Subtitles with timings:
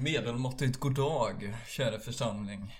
[0.00, 2.74] medelmåttigt goddag, kära församling.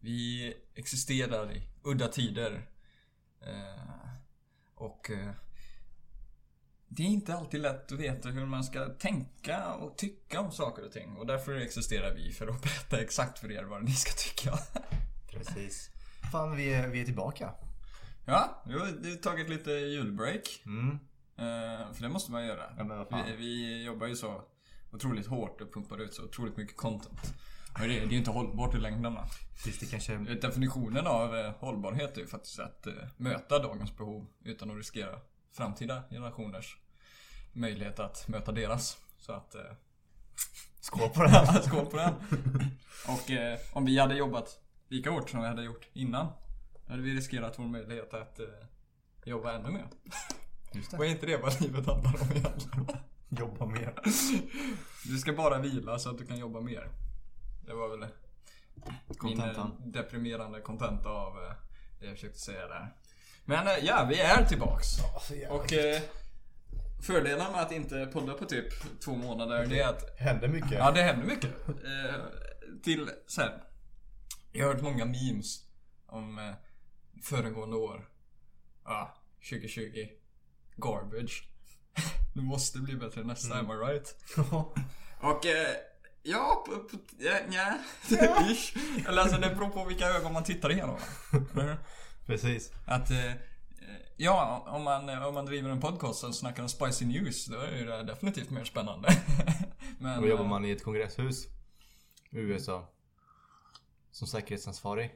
[0.00, 2.68] Vi existerar i udda tider.
[3.40, 4.10] Eh,
[4.74, 5.30] och eh,
[6.88, 10.86] det är inte alltid lätt att veta hur man ska tänka och tycka om saker
[10.86, 11.16] och ting.
[11.16, 14.58] Och därför existerar vi, för att berätta exakt för er vad ni ska tycka.
[15.30, 15.90] Precis.
[16.32, 17.54] Fan, vi är, vi är tillbaka.
[18.26, 20.62] Ja, vi har tagit lite julbreak.
[20.66, 20.98] Mm.
[21.38, 22.64] Eh, för det måste man göra.
[22.78, 23.24] Ja.
[23.26, 24.42] Vi, vi jobbar ju så
[24.90, 27.34] otroligt hårt och pumpar ut så otroligt mycket content.
[27.78, 29.18] Men det, det är ju inte hållbart i längden?
[29.64, 30.16] Tills det kanske...
[30.16, 35.20] Definitionen av eh, hållbarhet är ju faktiskt att eh, möta dagens behov utan att riskera
[35.52, 36.76] framtida generationers
[37.52, 38.98] möjlighet att möta deras.
[39.18, 39.54] Så att...
[39.54, 39.60] Eh,
[40.80, 41.62] Skål på det här.
[41.68, 42.14] skål på den!
[43.08, 46.26] Och eh, om vi hade jobbat lika hårt som vi hade gjort innan
[46.88, 48.46] hade vi riskerat vår möjlighet att eh,
[49.24, 49.86] jobba ännu mer.
[50.72, 52.86] Just Och är inte det vad livet handlar om egentligen?
[53.28, 53.94] Jobba mer.
[55.04, 56.88] Du ska bara vila så att du kan jobba mer.
[57.66, 59.72] Det var väl min Kontentan.
[59.80, 61.52] eh, deprimerande kontenta av eh,
[62.00, 62.94] det jag försökte säga där.
[63.44, 64.86] Men eh, ja, vi är tillbaks.
[65.50, 66.02] Och eh,
[67.02, 70.72] fördelen med att inte podda på typ två månader det är att Händer mycket.
[70.72, 71.68] Ja, det händer mycket.
[71.68, 72.20] Eh,
[72.82, 73.52] till sen.
[74.52, 75.64] Jag har hört många memes
[76.06, 76.54] om eh,
[77.22, 78.08] föregående år.
[78.84, 79.14] Ja,
[79.50, 80.08] 2020.
[80.76, 81.48] Garbage.
[82.34, 84.16] det måste bli bättre nästa, am I right?
[85.20, 85.76] Och eh,
[86.22, 87.78] ja, på, ja, nja.
[88.50, 88.76] Ish.
[89.08, 90.98] Eller alltså det beror på vilka ögon man tittar igenom.
[92.26, 92.72] Precis.
[92.86, 93.32] Att eh,
[94.16, 97.86] Ja, om man, om man driver en podcast och snackar om spicy news, då är
[97.86, 99.08] det definitivt mer spännande.
[99.98, 101.44] Men, Då jobbar eh, man i ett kongresshus
[102.30, 102.88] i USA.
[104.10, 105.12] Som säkerhetsansvarig.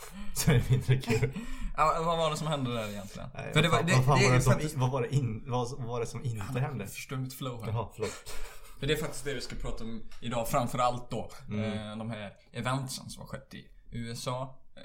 [0.34, 1.32] Så är det mindre kul.
[1.76, 3.28] Ja, vad var det som hände där egentligen?
[3.34, 4.76] Nej, För det var, vad, det, vad, fan det var är det som, faktiskt...
[4.76, 6.84] vad, var det in, vad, vad var det som inte hände?
[6.84, 7.72] Jag förstår mitt flow här.
[7.72, 8.30] Jaha, förlåt.
[8.78, 11.30] För det är faktiskt det vi ska prata om idag, framförallt då.
[11.48, 11.90] Mm.
[11.90, 14.58] Eh, de här eventsen som har skett i USA.
[14.76, 14.82] Eh,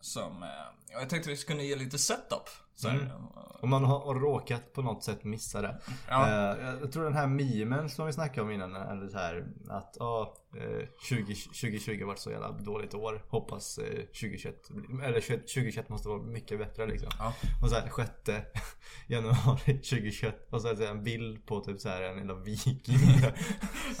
[0.00, 0.48] som, eh,
[0.87, 2.48] ja, jag tänkte vi skulle ge lite setup.
[2.74, 3.06] Så Mm.
[3.06, 3.12] eh,
[3.60, 5.80] Om man har råkat på något sätt missa det.
[6.08, 6.26] Ja.
[6.56, 9.96] Eh, jag tror den här memen som vi snackade om innan, eller så här att
[9.98, 13.24] ja, eh, 20, 2020 har varit så jävla dåligt år.
[13.28, 17.08] Hoppas eh, 2021, blir- eller 21 2021 måste vara mycket bättre liksom.
[17.18, 17.34] Ja.
[17.62, 18.10] Och så här 6
[19.06, 22.98] januari 2021 och så här en bild på typ så här en jävla viking.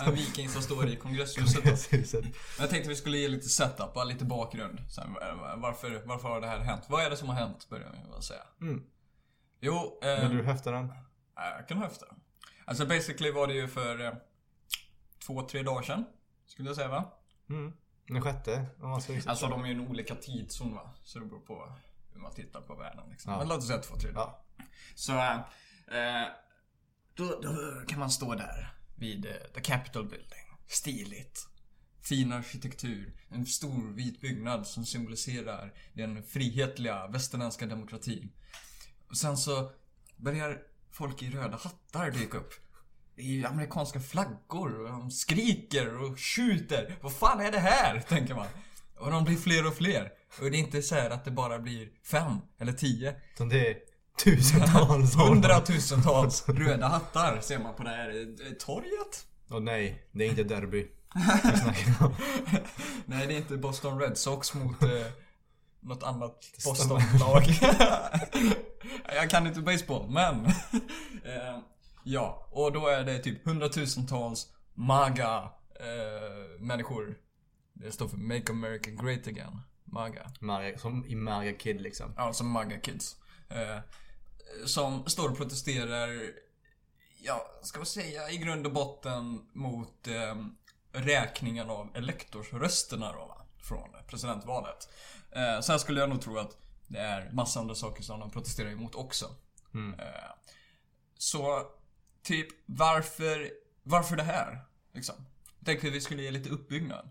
[0.06, 1.62] En viking som står i kongresshuset.
[1.62, 2.24] Kongresshuset.
[2.58, 4.80] Jag tänkte vi skulle ge lite setup, lite bakgrund.
[4.88, 5.08] Så här,
[5.56, 6.82] varför, varför har det här hänt?
[6.88, 8.42] Vad är det som har hänt, börjar vi med att säga.
[8.60, 8.84] Mm.
[9.60, 10.92] Jo, eh, Vill du höfta den?
[11.34, 12.06] Ja, Jag kan höfta.
[12.64, 14.12] Alltså basically var det ju för eh,
[15.26, 16.04] två, tre dagar sedan.
[16.46, 17.12] Skulle jag säga va?
[17.50, 17.72] Mm.
[18.06, 19.30] Den sjätte om man ska liksom.
[19.30, 20.90] Alltså de är ju en olika tidszon va.
[21.04, 21.72] Så det beror på
[22.12, 23.32] hur man tittar på världen liksom.
[23.32, 23.38] Ja.
[23.38, 24.34] Men låt oss säga två, tre dagar.
[24.56, 24.64] Ja.
[24.94, 25.12] Så
[25.94, 26.26] eh,
[27.14, 30.56] då, då kan man stå där vid eh, The Capitol Building.
[30.66, 31.48] Stiligt.
[32.08, 33.12] Fin arkitektur.
[33.28, 38.30] En stor vit byggnad som symboliserar den frihetliga västerländska demokratin.
[39.10, 39.70] Och sen så
[40.16, 40.58] börjar
[40.90, 42.52] folk i röda hattar dyka upp.
[43.16, 46.98] I amerikanska flaggor och de skriker och skjuter.
[47.00, 48.00] Vad fan är det här?
[48.00, 48.46] Tänker man.
[48.98, 50.12] Och de blir fler och fler.
[50.40, 53.14] Och det är inte så här att det bara blir fem eller tio.
[53.34, 53.76] Utan det är
[54.24, 55.14] tusentals.
[55.28, 59.26] Hundratusentals röda hattar ser man på det här torget.
[59.50, 60.86] Åh nej, det är inte derby.
[63.06, 65.06] Nej, det är inte Boston Red Sox mot eh,
[65.80, 67.44] något annat Boston-lag.
[69.14, 70.46] Jag kan inte baseball, men...
[71.24, 71.58] eh,
[72.04, 77.18] ja, och då är det typ hundratusentals MAGA eh, människor.
[77.72, 79.60] Det står för Make America Great Again.
[79.84, 80.30] MAGA.
[80.40, 82.14] Maga, som i Maga Kid liksom.
[82.16, 83.16] Ja, som MAGA Kids.
[83.48, 83.78] Eh,
[84.66, 86.30] som står och protesterar,
[87.22, 90.34] ja, ska man säga i grund och botten mot eh,
[90.92, 93.46] räkningen av elektorsrösterna då, va?
[93.62, 94.88] Från presidentvalet.
[95.30, 96.56] Eh, sen skulle jag nog tro att
[96.86, 99.26] det är massa andra saker som de protesterar emot också.
[99.74, 100.00] Mm.
[100.00, 100.06] Eh,
[101.18, 101.62] så,
[102.22, 103.50] typ, varför,
[103.82, 104.64] varför det här?
[104.92, 105.14] Liksom.
[105.58, 107.10] Jag tänkte att vi skulle ge lite uppbyggnad.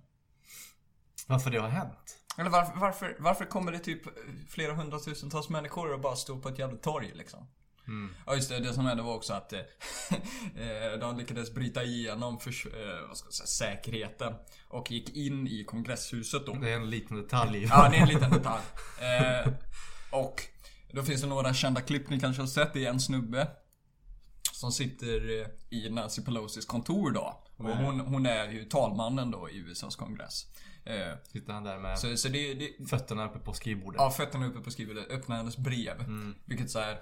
[1.28, 2.18] Varför det har hänt?
[2.38, 4.02] Eller varför, varför, varför kommer det typ
[4.50, 7.48] flera hundratusentals människor och bara stå på ett jävla torg liksom?
[7.88, 8.14] Mm.
[8.26, 9.60] Ja just det, det som hände var också att eh,
[10.56, 14.34] eh, de lyckades bryta igenom för, eh, säga, säkerheten
[14.68, 16.54] och gick in i kongresshuset då.
[16.54, 17.68] Det är en liten detalj.
[17.70, 18.64] Ja, det är en liten detalj.
[19.02, 19.54] Eh,
[20.12, 20.42] och
[20.92, 22.74] då finns det några kända klipp ni kanske har sett.
[22.74, 23.48] Det är en snubbe
[24.54, 27.44] som sitter i Nancy Pelosis kontor då.
[27.58, 30.46] Och hon, hon är ju talmannen då i USAs kongress.
[31.32, 34.02] Sitter han där med så, så det, det, fötterna uppe på skrivbordet.
[34.02, 35.12] Ja, fötterna uppe på skrivbordet.
[35.12, 36.00] Öppna hennes brev.
[36.00, 36.36] Mm.
[36.46, 37.00] Vilket så här.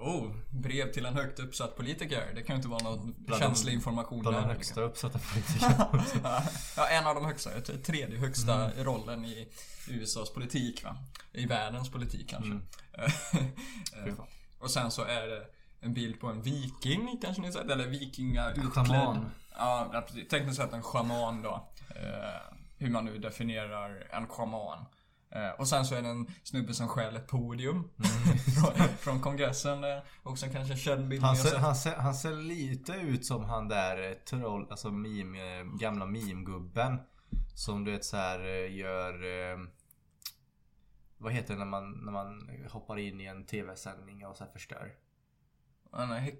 [0.00, 2.32] Oh, brev till en högt uppsatt politiker.
[2.34, 4.48] Det kan ju inte vara någon Bland känslig information Bland de där.
[4.48, 6.02] högsta uppsatta politikerna.
[6.76, 7.50] Ja, en av de högsta.
[7.60, 8.84] Tredje högsta Mm.
[8.84, 9.48] rollen i
[9.88, 10.96] USAs politik va?
[11.32, 12.50] I världens politik kanske.
[12.50, 12.62] Mm.
[14.16, 14.26] Fan.
[14.58, 15.46] och sen så är det
[15.80, 17.70] en bild på en viking kanske ni sett?
[17.70, 18.72] Eller vikingautklädd.
[18.72, 19.30] Schaman.
[19.56, 20.28] Ja, precis.
[20.28, 21.68] tekniskt sett en schaman då.
[21.88, 24.84] Eh, hur man nu definierar en schaman.
[25.34, 28.38] Eh, och sen så är det en snubbe som stjäl ett podium Mm.
[28.38, 29.80] från, från kongressen.
[29.80, 30.04] där.
[30.22, 33.68] Också kanske en känd bild Han ser, han, ser, han ser lite ut som han
[33.68, 36.98] där eh, troll, alltså meme, eh, gamla meme-gubben.
[37.54, 39.12] Som du vet så här eh, gör...
[39.52, 39.58] Eh,
[41.18, 44.92] vad heter det när man, när man hoppar in i en tv-sändning och så förstör?
[45.96, 46.32] Han är.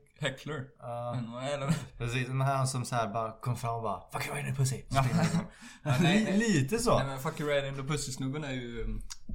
[0.81, 1.75] Ja, Men det?
[1.99, 2.27] precis.
[2.27, 4.59] Den här som så här bara kom fram och bara Fuck you right in the
[4.61, 4.83] pussy.
[4.89, 5.05] Ja.
[5.83, 6.99] Ja, nej, Li- Lite så.
[6.99, 8.87] Nej men Fuck you right in the pussy-snubben är ju...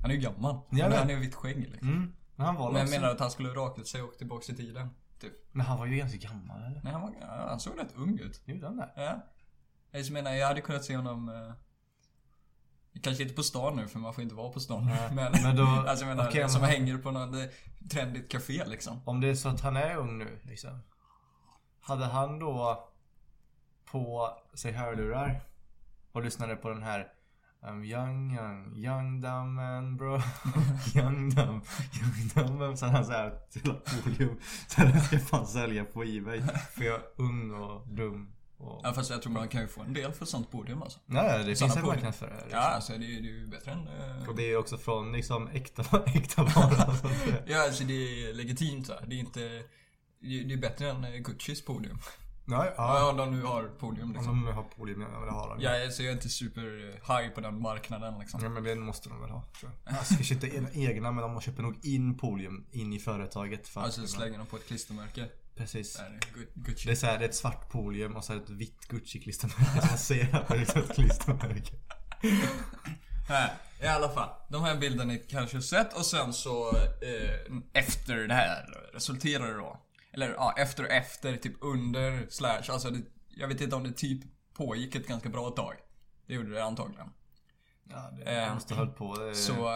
[0.02, 0.60] Han är ju gammal.
[0.70, 1.00] Men vet.
[1.00, 1.90] han är ju vitt skägg liksom.
[1.90, 2.14] Mm.
[2.36, 4.56] Men han var Men jag menar att han skulle rakat sig och åkt tillbaks i
[4.56, 4.90] tiden.
[5.22, 5.34] Typ.
[5.52, 6.82] Men han var ju ganska gammal eller?
[6.84, 7.14] Nej han var...
[7.22, 8.42] Ja, han såg rätt ung ut.
[8.46, 8.90] Gjorde han det?
[8.96, 9.26] Ja.
[9.92, 11.54] Jag menar, jag hade kunnat se honom...
[13.02, 14.86] Kanske inte på stan nu för man får inte vara på stan.
[14.86, 17.50] Nej, Men, men då- alltså jag menar, okej, som men- hänger på något
[17.92, 19.02] trendigt café liksom.
[19.06, 20.80] Om det är så att han är ung nu liksom.
[21.82, 22.90] Hade han då
[23.92, 25.42] på sig hörlurar
[26.12, 27.08] och lyssnade på den här
[27.62, 30.16] I'm young, young, young dumb man bro.
[30.96, 31.64] young dumb,
[32.02, 32.78] young dumb man.
[32.78, 34.40] Så han så här till podium.
[34.68, 36.42] Så den ska fan sälja på Ebay.
[36.76, 38.34] För jag är ung och dum.
[38.60, 38.82] Och...
[38.84, 41.00] Ja fast jag tror man kan ju få en del för sånt podium alltså.
[41.06, 41.96] Nej, det finns Sådana en podium.
[41.96, 42.34] marknad för det.
[42.34, 42.52] Liksom.
[42.52, 43.88] Ja alltså det är ju det är ju bättre än...
[43.88, 46.96] Eh, Och det är också från liksom äkta, äkta vara.
[46.96, 47.36] så att säga.
[47.46, 49.06] Ja alltså det är legitimt så här.
[49.08, 49.64] Det är inte...
[50.22, 51.98] Det är bättre än eh, Guccis podium.
[52.52, 53.10] Ja, Ja, ja.
[53.12, 54.46] om de nu har podium Om liksom.
[54.46, 55.66] de har podium, ja det har de.
[55.66, 58.40] Är, så jag är inte super eh, high på den marknaden liksom.
[58.44, 59.44] Ja men det måste de väl ha.
[59.60, 59.96] tror jag.
[59.98, 60.48] Alltså, kanske inte
[60.80, 63.68] egna men de köper nog in Polium in i företaget.
[63.68, 65.30] För Alltså slänger de på ett klistermärke.
[65.60, 65.96] Precis.
[65.98, 66.86] Där är Gucci.
[66.86, 69.80] Det är, så här, det är ett svart Polium och så är ett vitt Gucci-klistermärke
[69.82, 71.74] som man ser på det ett klistermärke.
[73.30, 73.50] Nej,
[73.82, 74.30] I alla fall.
[74.50, 79.54] De här bilderna ni kanske sett och sen så eh, efter det här resulterar det
[79.58, 79.82] då.
[80.14, 82.64] Eller ja, efter och efter, typ under, slash.
[82.70, 84.22] Alltså det, jag vet inte om det typ
[84.54, 85.74] pågick ett ganska bra tag.
[86.28, 87.08] Det gjorde det antagligen.
[87.90, 89.16] Ja, det Eh, måste ha hållit på.
[89.16, 89.70] Det, Så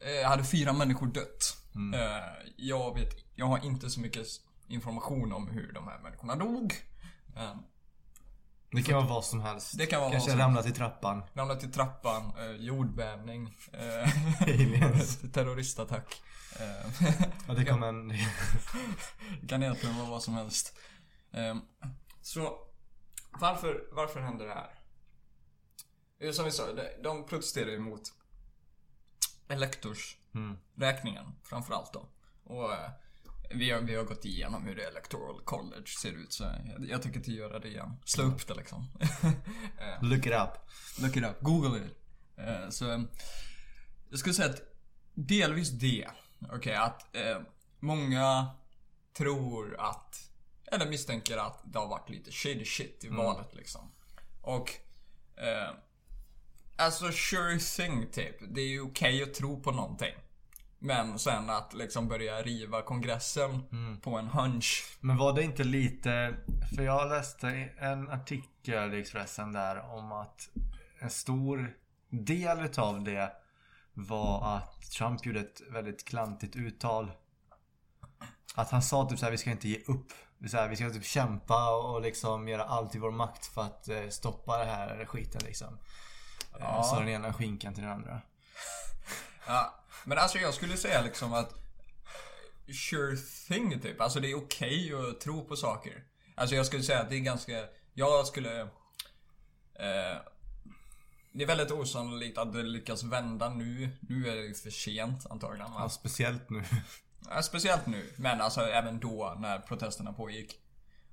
[0.00, 1.56] eh, hade fyra människor dött.
[1.74, 2.00] Mm.
[2.00, 2.24] Eh,
[2.56, 4.26] jag vet, jag har inte så mycket
[4.68, 6.74] information om hur de här människorna dog.
[7.34, 7.62] Men
[8.70, 9.78] det kan vara vad som helst.
[9.78, 11.22] Det kan vara Kanske ramlat i trappan.
[11.34, 14.08] ramlat i trappan, eh, jordbävning, eh,
[15.32, 16.22] terroristattack.
[16.60, 17.06] Eh,
[17.48, 18.08] Ja, det kom en...
[18.08, 20.78] Det kan egentligen vara vad som helst.
[21.32, 21.60] Ehm,
[22.22, 22.58] Så,
[23.40, 24.70] varför, varför händer det här?
[26.32, 28.02] Som vi sa, de- de protesterar ju mot
[29.48, 31.36] elektorsräkningen Mm.
[31.42, 32.08] framförallt då.
[32.44, 32.90] Och eh,
[33.54, 37.02] vi har, vi har gått igenom hur det electoral college ser ut så jag, jag
[37.02, 37.96] tycker inte göra det igen.
[38.04, 38.90] Slå upp det liksom.
[39.78, 40.50] Eh, Look it up.
[41.02, 41.96] Look it up, google it.
[42.36, 43.00] Eh, så eh,
[44.10, 44.62] jag skulle säga att
[45.14, 46.08] delvis det.
[46.52, 47.40] Okej, att eh,
[47.80, 48.46] många
[49.16, 50.30] tror att,
[50.72, 53.92] eller misstänker att det har varit lite shady shit i valet liksom.
[54.40, 54.70] Och
[55.36, 55.74] eh,
[56.76, 58.36] Alltså sure thing typ.
[58.54, 60.14] Det är ju okej att tro på någonting.
[60.78, 63.62] Men sen att liksom börja riva kongressen
[64.02, 64.96] på en hunch.
[65.00, 66.34] Men var det inte lite...
[66.76, 67.48] För jag läste
[67.78, 70.48] en artikel i Expressen där om att
[70.98, 71.74] en stor
[72.10, 73.32] del utav det
[73.94, 77.12] var att Trump gjorde ett väldigt klantigt uttal.
[78.54, 80.12] Att han sa typ såhär, vi ska inte ge upp.
[80.50, 83.88] Så här, vi ska typ kämpa och liksom göra allt i vår makt för att
[83.88, 85.78] eh, stoppa det här skiten liksom.
[86.52, 86.58] Ja.
[86.60, 86.82] Ja.
[86.82, 88.20] Sa den ena skinkan till den andra.
[89.46, 91.64] Ja, men alltså jag skulle säga liksom att
[92.72, 93.16] Sure
[93.48, 94.00] thing typ.
[94.00, 96.04] Alltså det är okej att tro på saker.
[96.34, 97.64] Alltså jag skulle säga att det är ganska...
[97.94, 98.60] Jag skulle...
[98.60, 100.18] Eh,
[101.32, 103.90] det är väldigt osannolikt att det lyckas vända nu.
[104.00, 105.70] Nu är det för sent antagligen.
[105.74, 106.64] Ja, speciellt nu.
[107.30, 108.12] Ja, speciellt nu.
[108.16, 110.60] Men alltså även då när protesterna pågick.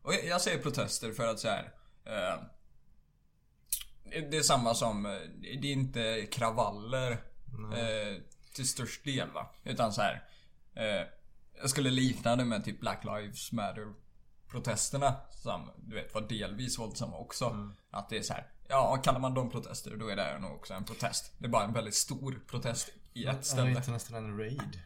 [0.01, 1.73] Och jag, jag säger protester för att så här.
[2.05, 2.43] Eh,
[4.29, 7.11] det är samma som, eh, det är inte kravaller
[7.75, 8.21] eh,
[8.53, 9.49] till störst del va.
[9.63, 10.23] Utan så här.
[10.75, 11.07] Eh,
[11.61, 13.93] jag skulle likna det med typ Black Lives Matter
[14.49, 15.15] protesterna.
[15.31, 17.69] Som du vet var delvis våldsamma också.
[17.91, 18.47] Att det är så här.
[18.67, 21.31] Ja, kallar man dem protester då är det nog också en protest.
[21.37, 23.61] Det är bara en väldigt stor protest i ett Det ställe.
[23.71, 24.79] var inte nästan en raid.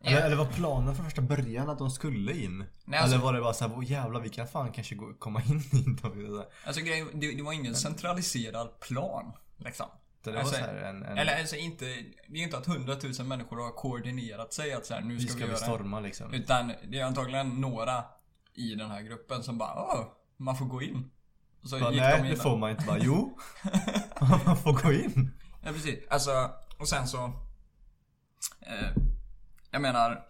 [0.00, 2.64] Eller, eller var planen från första början att de skulle in?
[2.84, 5.42] Nej, alltså- eller var det bara såhär, åh jävlar vi kan fan kanske gå, komma
[5.42, 6.44] in i dem.
[6.66, 9.32] Alltså grejen, det, det var ingen centraliserad plan.
[9.56, 9.86] Liksom.
[10.30, 11.84] Det var Alltså, så här en, en Eller alltså inte,
[12.28, 15.28] det är inte att hundratusen människor har koordinerat sig att så här, nu vi ska,
[15.28, 16.34] ska vi vi göra storma liksom.
[16.34, 18.04] Utan det är antagligen några
[18.54, 21.10] i den här gruppen som bara Åh, man får gå in.
[21.62, 22.84] Och så Bara, gick nej, de in det får man inte.
[22.84, 23.38] Bara, jo.
[24.46, 25.30] man får gå in.
[25.64, 26.08] Ja precis.
[26.08, 27.24] Alltså, och sen så...
[28.60, 28.90] Eh,
[29.70, 30.26] jag menar...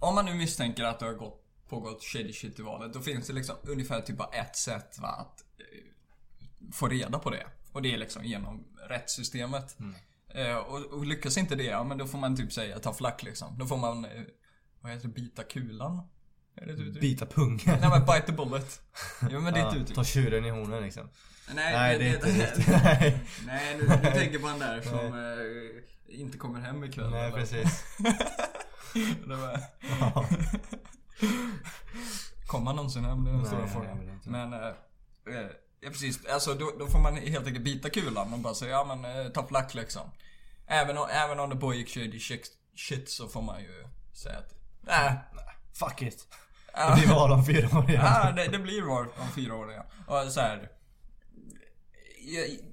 [0.00, 3.26] Om man nu misstänker att det har gått, pågått shady shit i valet, då finns
[3.26, 7.46] det liksom ungefär typ bara ett sätt va, att eh, få reda på det.
[7.72, 9.76] Och det är liksom genom rättssystemet.
[10.34, 13.22] Eh, och, och lyckas inte det, ja men då får man typ säga ta flack
[13.22, 13.58] liksom.
[13.58, 14.10] Då får man, eh,
[14.80, 16.02] vad heter det, bita kulan?
[16.54, 17.00] Det ett?
[17.00, 17.58] Bita pungen.
[17.66, 18.80] Nej men bite the bullet.
[19.30, 19.96] Jo men det är ett Ja, uttryck.
[19.96, 21.08] ta tjuren i hornen liksom.
[21.54, 22.68] Nej, Nej, det är inte riktigt.
[22.84, 25.18] Nej, Nej, nu, nu tänker man där som
[26.08, 27.10] eh, inte kommer hem ikväll.
[27.10, 27.36] Nej eller?
[27.38, 27.84] precis.
[29.26, 29.60] Det var...
[30.00, 30.26] Ja.
[32.46, 33.24] Kommer man någonsin hem?
[33.24, 34.20] Det är den stora frågan.
[34.24, 34.60] Men, eh,
[35.38, 35.46] eh,
[35.80, 36.26] ja precis.
[36.26, 39.50] Alltså då, då får man helt enkelt bita kulan och bara säga ja men eh,
[39.50, 40.10] luck liksom.
[40.66, 42.20] Även om, även om det pågick shady
[42.76, 45.18] shit, så får man ju säga att nej.
[45.72, 46.26] Fuck it.
[46.72, 48.02] Det blir val om fyra år igen.
[48.04, 49.84] Ja, det, det blir val om fyra år igen.
[50.06, 50.70] Och så här,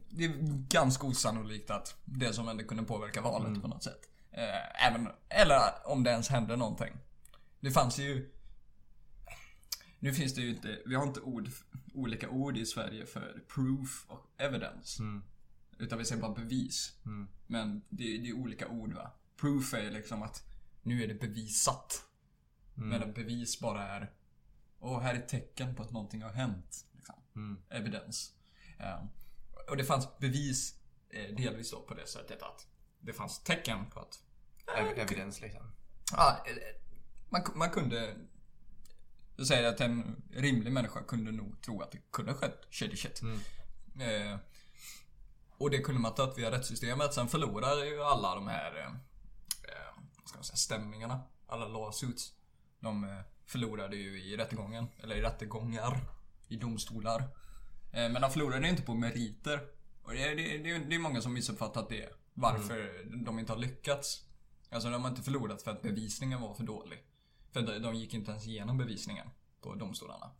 [0.10, 0.32] Det är
[0.70, 4.02] ganska osannolikt att det som hände kunde påverka valet på något sätt.
[4.32, 6.94] Eh, även, eller om det ens hände någonting.
[7.60, 8.32] Det fanns ju...
[10.06, 11.50] Nu finns det ju inte, vi har inte ord,
[11.94, 15.04] olika ord i Sverige för proof och evidence.
[15.78, 16.94] Utan vi säger bara bevis.
[17.48, 19.12] Men det, det är olika ord va.
[19.38, 20.44] Proof är liksom att
[20.84, 22.04] nu är det bevisat.
[22.74, 24.12] Medan bevis bara är
[24.80, 26.86] och här är tecken på att någonting har hänt.
[26.96, 27.16] Liksom.
[27.70, 28.34] Evidens.
[28.80, 29.04] Eh,
[29.70, 30.76] och det fanns bevis
[31.10, 32.68] eh, delvis då på det sättet att
[33.00, 34.24] det fanns tecken på att
[34.78, 35.72] Ev- Evidens liksom.
[36.12, 36.56] ja, eh,
[37.30, 38.16] man, man kunde
[39.36, 43.22] jag säger att en rimlig människa kunde nog tro att det kunde skett shady shit.
[44.00, 44.38] Eh,
[45.58, 47.14] och det kunde man ta via rättssystemet.
[47.14, 48.88] Sen förlorade ju alla de här eh,
[49.64, 51.22] eh, vad ska man säga, stämningarna.
[51.48, 52.32] Alla lawsuits.
[52.80, 54.88] De eh, förlorade ju i rättegången.
[55.04, 56.00] Eller i rättegångar.
[56.48, 57.20] I domstolar.
[57.92, 59.60] Eh, men de förlorade inte på meriter.
[60.04, 62.10] Och det, är- det, är- det, är- många som missuppfattat det.
[62.34, 64.22] Varför de inte har lyckats.
[64.70, 67.04] Alltså de har inte förlorat för att bevisningen var för dålig.
[67.56, 69.28] För de, gick inte ens igenom bevisningen
[69.62, 70.32] på domstolarna.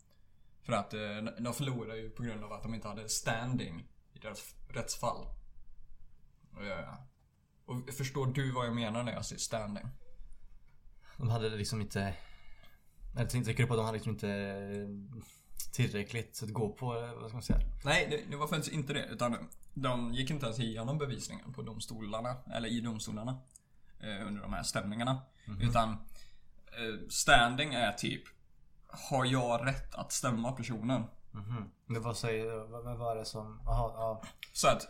[0.64, 1.00] För att eh,
[1.40, 5.28] de förlorade ju på grund av att de inte hade standing i deras rättsfall.
[7.66, 9.88] Och förstår du vad jag menar när jag säger standing?
[11.18, 12.16] De hade liksom inte...
[13.16, 15.24] Jag tänker upp att de hade liksom inte eh,
[15.74, 17.60] tillräckligt att gå på, eh, vad ska man säga?
[17.86, 19.06] Nej, det, det var faktiskt inte det.
[19.06, 23.40] Utan de gick inte ens igenom bevisningen på domstolarna, eller i domstolarna.
[24.28, 25.22] Under de här stämningarna.
[25.62, 25.98] Utan eh,
[27.10, 28.24] standing är typ
[29.10, 31.04] Har jag rätt att stämma personen?
[31.32, 31.72] Mhm.
[31.86, 34.22] Men vad säger, vad, vad var det som, jaha, ja.
[34.54, 34.88] Så att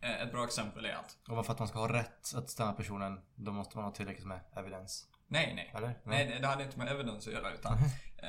[0.00, 2.72] eh, Ett bra exempel är att Och för att man ska ha rätt att stämma
[2.72, 5.08] personen, då måste man ha tillräckligt med evidens.
[5.28, 5.72] Nej, nej.
[5.76, 5.98] Eller?
[6.04, 7.72] Nej, det- det hade inte med evidence att göra utan
[8.18, 8.28] eh,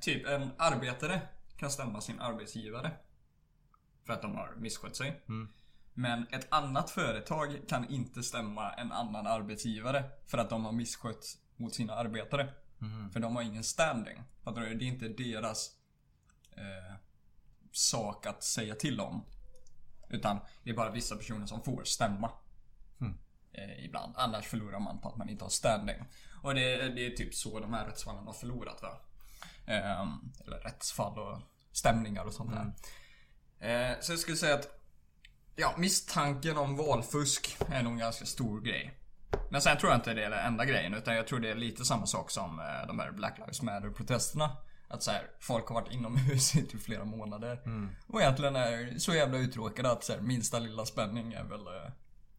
[0.00, 1.20] Typ en arbetare
[1.56, 2.90] kan stämma sin arbetsgivare.
[4.06, 5.22] För att de har misskött sig.
[5.94, 11.24] Men ett annat företag kan inte stämma en annan arbetsgivare för att de har misskött
[11.58, 12.54] mot sina arbetare.
[13.12, 14.22] För de har ingen standing.
[14.44, 14.74] Fattar du?
[14.74, 15.70] Det är inte deras
[16.56, 16.94] eh,
[17.72, 19.24] sak att säga till om.
[20.08, 22.30] Utan det är bara vissa personer som får stämma.
[23.52, 24.14] Eh, ibland.
[24.16, 26.04] Annars förlorar man på att man inte har standing.
[26.42, 29.00] Och det, det är typ så de här rättsfallen har förlorat va.
[29.66, 31.40] Ehm, eller rättsfall och
[31.72, 32.72] stämningar och sånt där.
[33.60, 34.74] Eh, så jag skulle säga att
[35.60, 38.94] Ja, misstanken om valfusk är nog en ganska stor grej.
[39.50, 41.54] Men sen tror jag inte det är den enda grejen utan jag tror det är
[41.54, 44.56] lite samma sak som eh, de här Black Lives Matter protesterna.
[44.88, 47.60] Att så här, folk har varit inomhus i typ flera månader.
[48.06, 51.92] Och egentligen är så jävla uttråkade att så här, minsta lilla spänning är väl eh,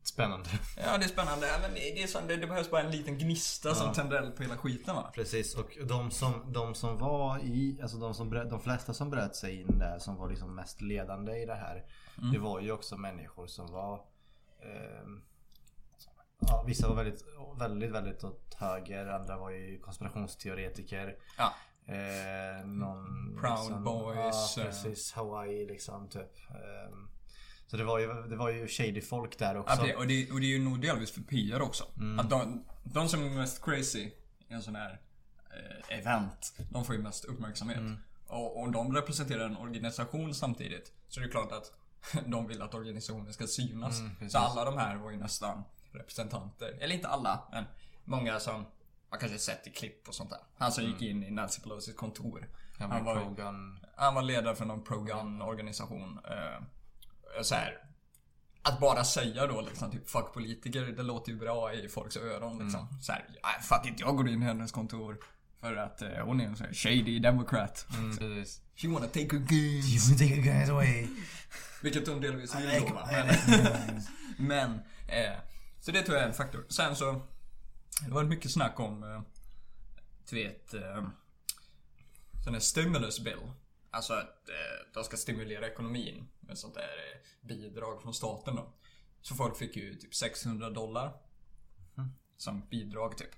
[0.04, 0.50] Spännande.
[0.78, 3.76] Ja det är spännande, men det, är så, det, det behövs bara en liten gnista
[3.76, 5.12] som tänder eld på hela skiten va?
[5.16, 9.10] Precis, och de som, de som var i, alltså de, som bröt, de flesta som
[9.10, 11.86] bröt sig in där som var liksom mest ledande i det här.
[12.34, 14.02] Det var ju också människor som var
[14.62, 15.22] ehm,
[16.40, 17.24] Ja, vissa var väldigt,
[17.60, 19.06] väldigt, väldigt åt höger.
[19.08, 21.16] Andra var ju konspirationsteoretiker.
[21.38, 21.54] Ja.
[21.86, 24.70] Eh, någon, Proud Boys, Ja, eh.
[24.70, 25.12] precis.
[25.14, 26.38] Hawaii liksom typ.
[26.50, 27.10] Ehm,
[27.68, 29.82] så det var ju, det var ju shady folk där Ja, också.
[29.84, 31.84] det, och, det, och det är ju nog delvis för PR också.
[32.20, 34.12] Att de, de som är mest crazy
[34.48, 35.00] i en sån här
[35.90, 37.80] eh, event, de får ju mest uppmärksamhet.
[38.28, 41.74] Och om de representerar en organisation samtidigt så är det klart att
[42.26, 44.02] de vill att organisationen ska synas.
[44.20, 44.32] precis.
[44.32, 46.78] så alla de här var ju nästan representanter.
[46.82, 47.66] Eller inte alla, men
[48.06, 48.66] många som
[49.10, 50.40] man kanske sett i klipp och sånt där.
[50.58, 52.50] Han som gick in i Nancy Pelosis kontor.
[52.80, 53.80] Han var pro-gun.
[53.96, 56.20] Han var ledare för någon pro-gun organisation.
[56.26, 56.64] Eh,
[57.42, 57.78] så här,
[58.62, 62.60] att bara säga då liksom typ fuck politiker, det låter ju bra i folks öron
[62.60, 62.88] liksom.
[62.88, 63.02] Mm.
[63.02, 65.18] Så här, "Nej, för att inte jag går in i hennes kontor.
[65.62, 67.86] För att eh, hon är en sån här shady democrat.
[67.98, 68.46] Mm.
[68.76, 70.10] She wanna take her guns.
[70.10, 71.08] You take a guys away.
[71.82, 73.10] Vilket hon delvis vill då va.
[73.12, 73.36] Men,
[74.48, 74.72] men
[75.08, 75.38] eh,
[75.80, 76.66] så det tror jag är en faktor.
[76.70, 77.22] Sen så,
[78.06, 79.22] det var mycket snack om, eh,
[80.30, 81.08] du vet, eh,
[82.44, 83.52] sån här stimulus bill.
[83.92, 86.90] Alltså att eh, de ska stimulera ekonomin med sånt där
[87.42, 88.74] bidrag från staten då.
[89.22, 91.14] Så folk fick ju typ 600 dollar.
[92.38, 93.30] Som bidrag typ.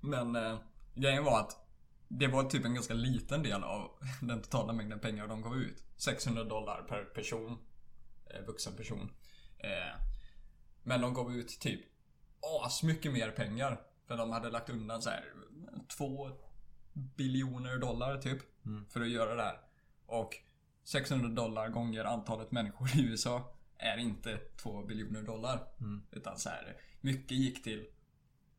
[0.00, 0.58] Men eh,
[0.94, 1.56] grejen var att
[2.08, 3.90] det var typ en ganska liten del av
[4.20, 5.84] den totala mängden pengar de gav ut.
[5.96, 7.58] 600 dollar per person.
[8.30, 9.10] Eh, vuxen person.
[9.58, 10.00] Eh,
[10.82, 11.80] men de gav ut typ
[12.64, 13.80] asmycket mer pengar.
[14.06, 15.24] För de hade lagt undan så här
[15.96, 16.30] två
[16.92, 18.38] biljoner dollar typ.
[18.88, 19.60] För att göra det här.
[20.06, 20.36] Och
[20.84, 25.68] 600 dollar gånger antalet människor i USA är inte 2 biljoner dollar.
[26.10, 27.86] Utan så här, mycket gick till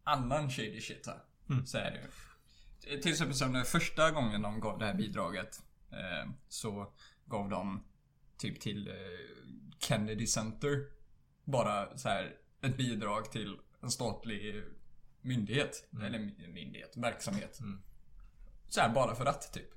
[0.03, 1.19] annan shady shit här.
[1.65, 3.01] Så är det ju.
[3.01, 5.63] Till exempel som den första gången de gav det här bidraget.
[5.91, 6.93] Eh, så
[7.25, 7.83] gav de
[8.37, 8.93] typ till eh,
[9.79, 10.87] Kennedy Center.
[11.43, 14.63] Bara så här ett bidrag till en statlig
[15.21, 15.87] myndighet.
[16.03, 17.59] Eller my- myndighet, verksamhet.
[18.69, 19.69] Så här bara för att typ.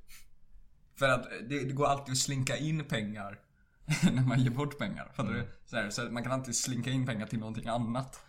[0.99, 3.41] För att det, det går alltid att slinka in pengar
[4.13, 5.13] när man ger bort pengar.
[5.15, 5.49] Fattar du?
[5.65, 8.21] Så, här, så man kan alltid slinka in pengar till någonting annat.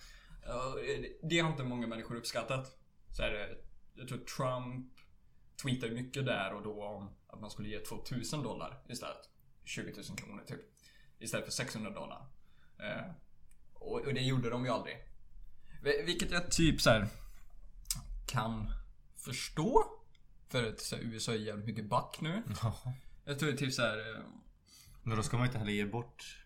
[1.23, 2.77] Det- har inte många människor uppskattat.
[3.15, 3.57] Så här, eh,
[3.93, 4.93] jag tror Trump
[5.63, 9.29] tweetade mycket där och då om att man skulle ge 2000 dollar istället.
[9.65, 10.59] 20 000 kronor typ.
[11.19, 12.25] Istället för 600 dollar.
[13.81, 14.97] Eh, och, och det gjorde de ju aldrig.
[15.83, 17.07] Vil- Vilket jag typ så här
[18.27, 18.71] kan
[19.15, 19.83] förstå.
[20.49, 22.43] För att så här, USA är jävligt mycket back nu.
[23.25, 23.97] Jag tror typ så här.
[24.15, 24.21] eh,
[25.03, 26.43] Men då ska man inte heller ge bort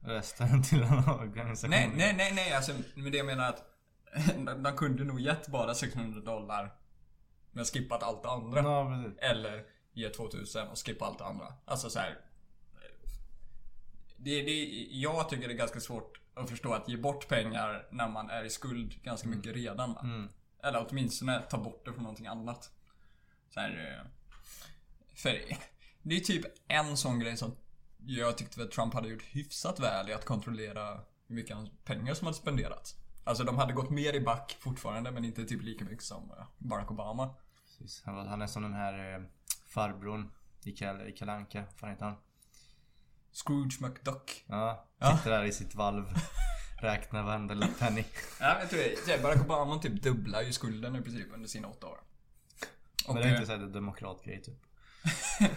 [0.00, 1.70] resten till en organisation.
[1.70, 2.52] Nej, nej, nej, nej.
[2.52, 3.62] Alltså, med det jag menar att
[4.36, 6.74] de, de kunde nog gett bara 600 dollar.
[7.52, 8.60] Men skippat allt det andra.
[8.62, 9.04] Ja.
[9.18, 11.54] Eller ge 2000 och skippa allt det andra.
[11.64, 12.18] Alltså så här.
[14.16, 18.08] Det, det, jag tycker det är ganska svårt att förstå att ge bort pengar när
[18.08, 19.92] man är i skuld ganska mycket redan.
[19.92, 20.00] Va?
[20.00, 20.28] Mm.
[20.62, 22.70] Eller åtminstone ta bort det från någonting annat.
[23.50, 24.10] Så här, eh,
[25.14, 25.40] för
[26.02, 27.56] det är typ en sån grej som
[27.98, 32.26] jag tyckte att Trump hade gjort hyfsat väl i att kontrollera hur mycket pengar som
[32.26, 32.96] hade spenderats.
[33.24, 36.46] Alltså de hade gått mer i back fortfarande men inte typ lika mycket som eh,
[36.58, 37.34] Barack Obama.
[37.64, 38.02] Precis.
[38.04, 39.22] Han, var, han är som den här eh,
[39.66, 40.30] farbrorn
[40.64, 41.60] i Kalle Anka.
[41.60, 42.16] Vad fan heter han?
[43.36, 44.44] Scrooge McDuck.
[44.46, 46.04] Ja, sitter där i sitt valv.
[46.80, 48.04] Räknar varenda penny.
[48.40, 49.22] Ja, jag tror det.
[49.22, 51.98] Barack Obama typ dubblar ju skulden i princip under sina åtta år.
[53.06, 54.58] Och, Men det är eh, inte såhär demokratgrej typ.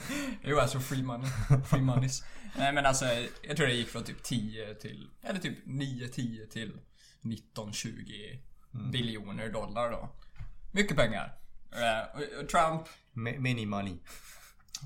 [0.44, 1.30] Jo, alltså free money.
[1.65, 2.24] Free moneys.
[2.58, 3.06] Nej men alltså,
[3.42, 6.80] jag tror det gick från typ 10 till, eller typ 9-10 till
[7.22, 8.39] 19-20
[8.92, 10.10] biljoner dollar då.
[10.72, 11.38] Mycket pengar.
[12.42, 13.98] Och Trump, Mi- Mini money.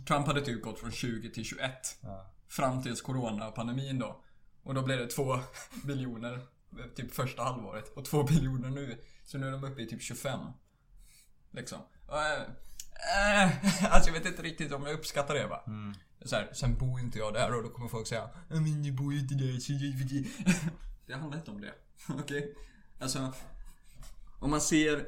[0.08, 1.98] Trump hade typ gått från 20 till 21.
[2.02, 2.33] Ja.
[2.56, 4.24] Fram tills coronapandemin då.
[4.64, 5.40] Och då blev det 2
[5.84, 6.40] biljoner
[6.96, 7.98] typ första halvåret.
[7.98, 9.02] Och 2 biljoner nu.
[9.24, 10.40] Så nu är de uppe i typ 25.
[11.52, 11.80] Liksom.
[12.12, 12.42] Eh,
[13.44, 15.64] eh, alltså jag vet inte riktigt om jag uppskattar det va.
[16.26, 18.92] Så här, sen bor inte jag där och då kommer folk säga "Ja, men du
[18.92, 19.74] bor ju inte där så
[21.08, 21.14] det...
[21.14, 21.74] Handlar inte om det.
[22.10, 22.56] Okej?
[23.00, 23.34] Alltså,
[24.40, 25.08] om man ser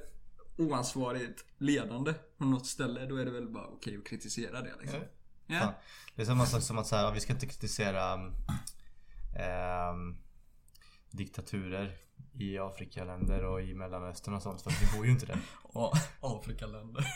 [0.58, 4.99] oansvarigt ledande på något ställe då är det väl bara okej att kritisera det liksom.
[4.99, 5.08] Ja.
[5.49, 5.73] Fan.
[6.15, 8.13] Det är samma sak som att säga, vi ska inte kritisera
[9.39, 10.17] ehm,
[11.12, 11.97] diktaturer
[12.34, 15.38] i Afrikaländer och i Mellanöstern och sånt för vi bor ju inte där.
[16.19, 17.05] Afrikaländer.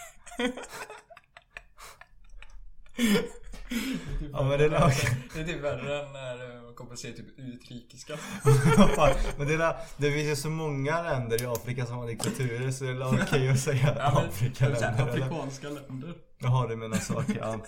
[4.32, 5.18] Ja men det är okej.
[5.34, 8.14] Det är typ värre än när eh, man kommer att se typ utrikiska.
[9.38, 12.84] Men det, är, det finns ju så många länder i Afrika som har diktaturer så
[12.84, 16.14] det är okej att säga Ja, men, Afrikaländer afrikanska länder.
[16.40, 17.60] Jaha du menar saker, ja.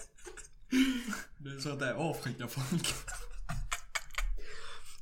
[1.37, 2.87] Det är så att det är Afrikafolk.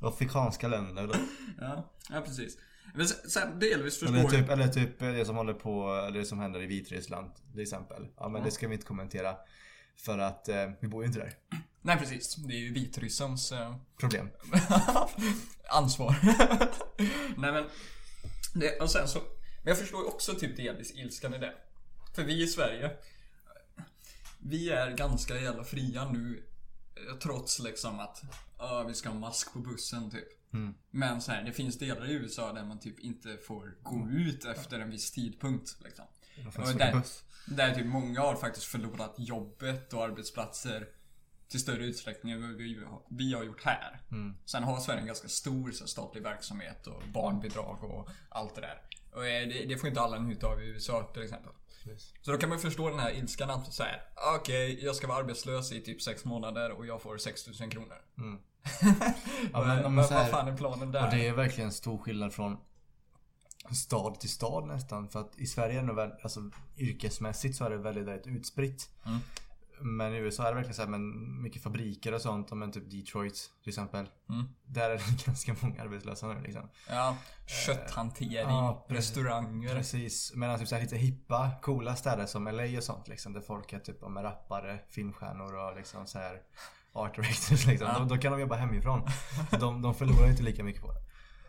[0.00, 1.14] Afrikanska länder då.
[1.60, 2.58] Ja, ja precis.
[2.94, 4.30] Men sen, delvis förstår Eller jag...
[4.30, 8.06] typ, eller typ det som håller på, det som händer i Vitryssland till exempel.
[8.16, 9.36] Ja men det ska vi inte kommentera.
[9.96, 11.32] För att eh, vi bor ju inte där.
[11.82, 14.28] Nej precis, det är ju vitryssens eh, Problem.
[15.68, 16.16] ansvar.
[17.36, 17.64] Nej men,
[18.54, 21.54] det, och sen så, men jag förstår ju också typ delvis ilskan i det.
[22.14, 22.90] För vi i Sverige,
[24.42, 26.44] vi är ganska jävla fria nu.
[26.94, 28.22] eh, Trots liksom att
[28.58, 30.28] ja, vi ska ha mask på bussen typ.
[30.90, 34.44] Men så här, det finns delar i USA där man typ inte får gå ut
[34.44, 35.76] efter en viss tidpunkt.
[35.84, 36.04] Liksom.
[36.46, 37.02] Och där,
[37.46, 40.88] där typ många har faktiskt förlorat jobbet och arbetsplatser
[41.48, 44.00] till större utsträckning än vad vi, vi har gjort här.
[44.10, 44.36] Mm.
[44.46, 48.82] Sen har Sverige en ganska stor så, statlig verksamhet och barnbidrag och allt det där.
[49.12, 51.52] Och eh, det, det får inte alla njuta av i USA till exempel.
[52.22, 54.02] Så då kan man ju förstå den här ilskan att så här,
[54.36, 57.96] okej, jag ska vara arbetslös i typ sex månader och jag får 6000 kronor.
[58.18, 58.38] Mm.
[59.52, 61.04] Ja, men men, här- vad fan är planen där?
[61.04, 62.56] Och det är verkligen stor skillnad från
[63.74, 65.08] stad till stad nästan.
[65.08, 68.90] För att i Sverige är det nog alltså yrkesmässigt så är det väldigt, väldigt utspritt.
[69.06, 69.18] Mm.
[69.80, 72.52] Men i USA är det verkligen så här, men mycket fabriker och sånt.
[72.52, 74.08] Men typ Detroit till exempel.
[74.28, 74.48] Mm.
[74.64, 76.68] Där är det ganska många arbetslösa nu liksom.
[76.88, 77.16] Ja,
[77.46, 79.16] kötthantering, ja, precis.
[79.16, 79.74] restauranger.
[79.74, 80.32] Precis.
[80.34, 83.32] Medan typ så här lite hippa, coola städer som LA och sånt liksom.
[83.32, 86.40] Där folk är typ med rappare, filmstjärnor och liksom så här
[86.92, 87.88] art directors liksom.
[87.88, 88.06] Ja.
[88.08, 89.08] Då, kan de jobba hemifrån.
[89.50, 91.00] De, de förlorar inte lika mycket på det.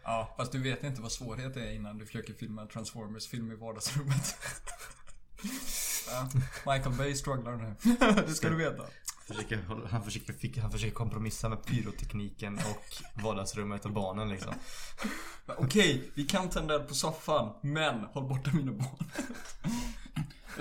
[0.03, 4.35] Ja, fast du vet inte vad svårighet är innan du försöker filma Transformers-film i vardagsrummet.
[6.07, 6.29] ja,
[6.73, 7.75] Michael Bay strugglar nu.
[8.27, 8.83] det ska du veta.
[9.27, 9.59] Försöker,
[9.91, 14.53] han, försöker, han försöker kompromissa med pyrotekniken och vardagsrummet och barnen liksom.
[15.45, 19.09] Okej, vi kan tända eld på soffan, men håll borta mina barn.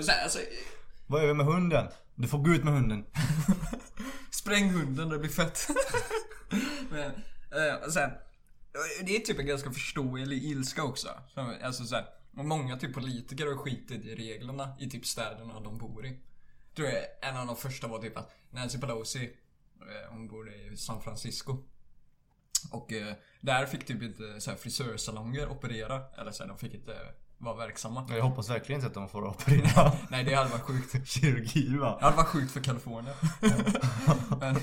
[0.07, 0.39] Här, alltså,
[1.07, 1.87] Vad gör vi med hunden?
[2.15, 3.05] Du får gå ut med hunden.
[4.31, 5.67] spräng hunden, det blir fett.
[6.89, 7.11] men,
[7.51, 8.11] eh, sen,
[9.03, 11.09] det är typ en ganska förståelig ilska också.
[11.63, 12.05] Alltså så här,
[12.37, 16.19] och många typ politiker har skitit i reglerna i typ städerna de bor i.
[16.75, 19.23] Tror jag en av de första var typ att Nancy Pelosi,
[19.81, 21.57] eh, hon bor i San Francisco.
[22.71, 26.03] Och eh, där fick typ inte så här, frisörsalonger operera.
[26.17, 26.97] Eller så här, de fick inte
[27.37, 28.05] vara verksamma.
[28.09, 31.07] Jag hoppas verkligen inte att de får operera Nej, det hade varit sjukt.
[31.09, 31.97] kirurgi va?
[31.99, 33.15] Det hade varit sjukt för Kalifornien.
[34.39, 34.55] men,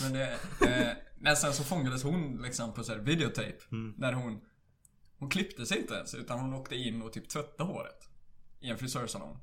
[0.00, 3.58] men, det, eh, men sen så fångades hon liksom på så här videotape.
[3.96, 4.40] När hon
[5.22, 8.08] Hon klippte sig inte ens utan hon åkte in och typ tvättade håret.
[8.60, 9.38] I en frisörsalong.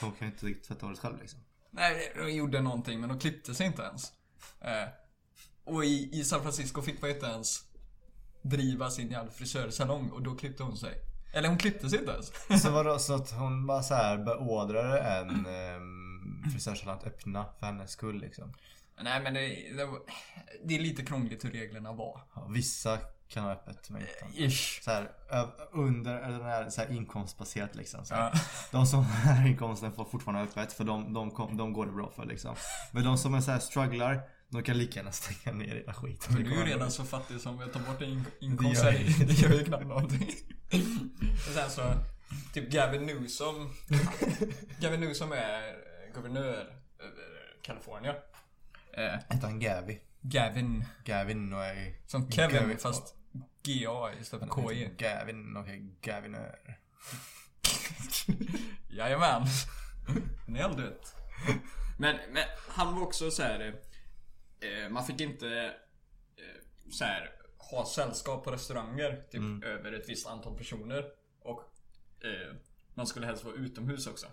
[0.00, 1.40] Hon kan inte tvätta håret själv liksom.
[1.70, 4.12] Nej, de gjorde någonting men de klippte sig inte ens.
[4.60, 4.88] Eh,
[5.64, 7.64] och i, i San Francisco fick man inte ens
[8.42, 10.94] driva sin jävla frisörsalong och då klippte hon sig.
[11.34, 12.32] Eller hon klippte sig inte ens.
[12.62, 17.66] Så vadå, så att hon bara så här beordrade en um, frisörsalong att öppna för
[17.66, 18.54] hennes skull liksom?
[19.00, 19.40] Nej men det,
[19.76, 19.88] det,
[20.64, 22.20] det är lite krångligt hur reglerna var.
[22.34, 24.28] Ja, vissa kan ha öppet men utan.
[24.34, 24.82] Ish.
[24.82, 25.10] Så här,
[25.72, 28.04] under eller den här, så här inkomstbaserat liksom.
[28.04, 28.30] Så här.
[28.34, 28.40] Ja.
[28.70, 32.10] De som har inkomsten får fortfarande öppet för de, de, kom, de går det bra
[32.16, 32.54] för liksom.
[32.92, 36.34] Men de som är så här strugglar, de kan lika gärna stänga ner hela skiten.
[36.34, 38.82] Men du är ju redan så fattig som att ta bort din in- inkomst.
[38.82, 39.28] Det gör jag.
[39.28, 40.28] det gör ju knappt någonting.
[41.48, 41.82] Och sen så,
[42.54, 43.70] typ Gavin Newsom.
[44.80, 46.52] Gavin Newsom är eh, guvernör
[46.98, 48.14] över Kalifornien.
[48.92, 50.00] Eh, Hette han Gavi?
[50.20, 51.94] Gavin, Gavin och är...
[52.06, 52.78] som Kevin Gavin.
[52.78, 53.14] fast
[53.62, 54.90] GA istället för KI.
[54.98, 56.78] Gavin och är Gavinör.
[58.88, 59.42] Jajamän.
[60.46, 61.14] Nailed it.
[61.98, 63.80] Men, men han var också så här.
[64.60, 65.48] Eh, man fick inte
[66.36, 67.30] eh, så här,
[67.70, 71.04] ha sällskap på restauranger typ över ett visst antal personer.
[71.40, 71.60] Och
[72.24, 72.56] eh,
[72.94, 74.26] man skulle helst vara utomhus också.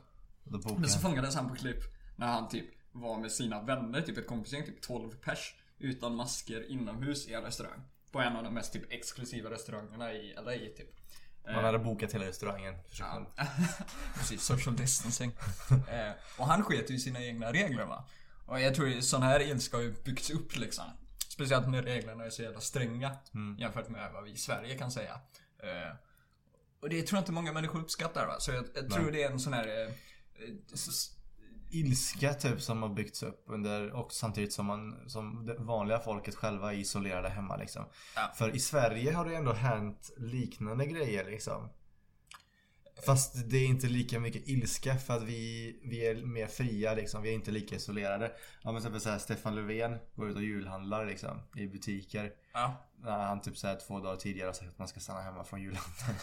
[0.77, 1.83] Men så fångades han på klipp
[2.15, 5.55] när han typ var med sina vänner, typ ett kompisgäng, typ 12 pers.
[5.79, 7.81] Utan masker inomhus i en restaurang.
[8.13, 10.89] På en av de mest typ exklusiva restaurangerna i LA typ.
[11.47, 12.76] Eh, Man hade bokat hela restaurangen.
[12.99, 13.26] Han.
[14.15, 15.32] Precis, social distancing.
[15.71, 18.06] eh, och han sket ju sina egna regler va.
[18.45, 20.86] Och jag tror sån här ilska har ju byggts upp liksom.
[21.30, 23.17] Speciellt när reglerna är så jävla stränga
[23.60, 25.19] jämfört med vad vi i Sverige kan säga.
[25.63, 25.95] Eh,
[26.82, 28.39] och det tror jag inte många människor uppskattar va.
[28.39, 29.93] Så jag, jag tror det är en sån här...
[31.73, 36.36] Ilska typ som har byggts upp under och samtidigt som man som det vanliga folket
[36.36, 37.86] själva är isolerade hemma liksom.
[38.15, 38.31] Ja.
[38.36, 41.69] För i Sverige har det ändå hänt liknande grejer liksom.
[43.05, 47.21] Fast det är inte lika mycket ilska för att vi, vi är mer fria liksom.
[47.21, 48.31] Vi är inte lika isolerade.
[48.62, 52.31] Ja men exempel såhär Stefan Löfven går ut och julhandlar liksom i butiker.
[52.53, 52.88] ja.
[53.05, 56.17] Han typ såhär två dagar tidigare har sagt att man ska stanna hemma från julhandeln.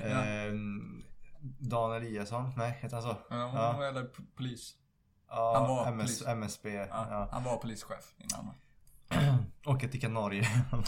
[0.00, 0.24] Ja.
[0.24, 1.04] Ehm,
[1.40, 3.16] Dan Eliasson, nej heter han så?
[3.30, 4.74] Ja, Eller p- polis.
[5.28, 6.26] Ja, Han var MS, polis.
[6.28, 6.68] MSB.
[6.74, 7.28] Ja, Ja.
[7.32, 8.54] Han var polischef innan.
[9.66, 10.44] Åka till Kanarien.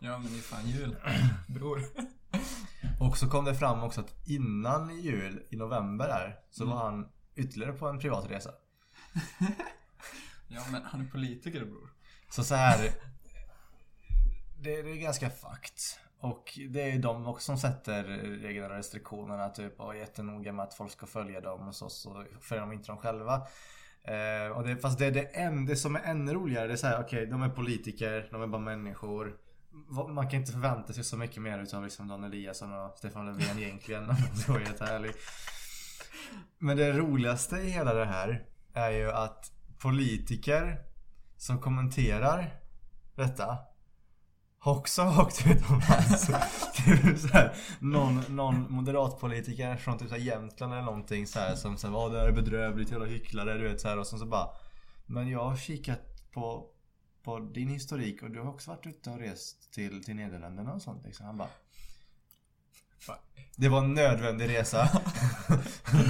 [0.00, 0.96] Ja men det är fan jul.
[1.48, 1.82] Bror.
[3.00, 6.76] och så kom det fram också att innan jul, i november där, så Mm.
[6.76, 8.50] var han ytterligare på en privatresa.
[10.48, 11.90] Ja men han är politiker bror.
[12.30, 12.78] Så så här.
[14.60, 15.98] Det, det är ganska fakt.
[16.22, 18.04] Och det är ju de också som sätter
[18.42, 19.48] reglerna och restriktionerna.
[19.48, 22.72] Typ och är jättenoga med att folk ska följa dem och så, så följer de
[22.72, 23.46] inte dem själva.
[24.04, 26.66] Eh, och det, fast det det, en, det som är ännu roligare.
[26.66, 29.36] Det är såhär, okej okej, de är politiker, de är bara människor.
[30.08, 33.58] Man kan inte förvänta sig så mycket mer utav liksom Dan Eliasson och Stefan Löfven
[33.58, 34.02] egentligen.
[34.10, 35.12] Om jag ska vara helt ärlig.
[36.58, 38.44] Men det roligaste i hela det här.
[38.74, 40.78] är ju att politiker
[41.36, 42.54] som kommenterar
[43.14, 43.58] detta
[44.62, 46.26] har också åkt utomlands.
[46.74, 51.54] typ så här, någon, någon moderatpolitiker från typ så här Jämtland eller någonting så här,
[51.54, 54.18] som säger att det här är bedrövligt, jävla hycklare, du vet så här och sen
[54.18, 54.48] så bara
[55.06, 56.66] Men jag har kikat på,
[57.22, 60.82] på din historik och du har också varit ute och rest till, till Nederländerna och
[60.82, 61.26] sånt liksom.
[61.26, 61.48] Han bara
[63.56, 64.78] Det var en nödvändig resa.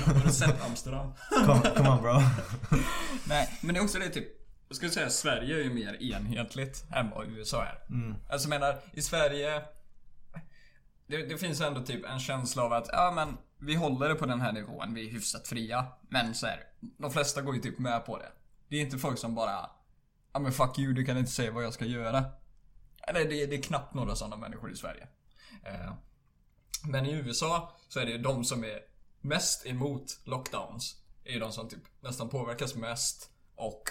[0.04, 1.12] Har du sett Amsterdam?
[1.46, 2.12] Come, come on bro.
[3.28, 4.41] Nej, men det är också det typ
[4.72, 7.78] jag skulle säga att Sverige är ju mer enhetligt än vad USA är.
[7.90, 8.14] Mm.
[8.30, 9.62] Alltså menar, i Sverige
[11.06, 14.26] det, det finns ändå typ en känsla av att, ja men vi håller det på
[14.26, 15.86] den här nivån, vi är hyfsat fria.
[16.08, 18.32] Men så här, de flesta går ju typ med på det.
[18.68, 19.70] Det är inte folk som bara,
[20.32, 22.24] ja men fuck you, du kan inte säga vad jag ska göra.
[23.08, 25.08] Eller det, det är knappt några sådana människor i Sverige.
[25.64, 25.92] Eh,
[26.84, 28.80] men i USA så är det ju de som är
[29.20, 30.96] mest emot lockdowns.
[31.24, 33.30] Är ju de som typ nästan påverkas mest.
[33.54, 33.82] Och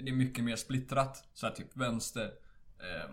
[0.00, 1.24] det är mycket mer splittrat.
[1.34, 2.32] Så att typ vänster,
[2.80, 3.10] eh,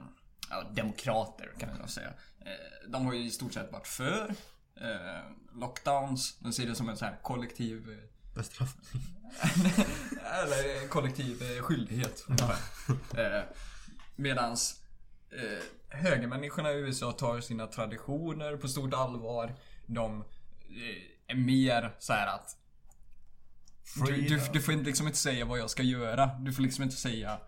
[0.49, 2.13] ja, demokrater kan man säga.
[2.39, 4.35] Eh, de har ju i stort sett varit för
[4.81, 6.39] eh, lockdowns.
[6.39, 9.01] De ser det som en så här kollektiv eh, Bestraffning.
[10.23, 12.25] eller kollektiv eh, skyldighet.
[12.27, 12.57] ungefär.
[13.37, 13.43] Eh,
[14.15, 14.81] medans
[15.31, 19.55] eh, högermänniskorna i USA tar sina traditioner på stort allvar.
[19.85, 20.21] De
[20.69, 22.57] eh, är mer så här att
[23.95, 26.25] du, du, du får inte- liksom inte säga vad jag ska göra.
[26.39, 27.39] Du får liksom inte säga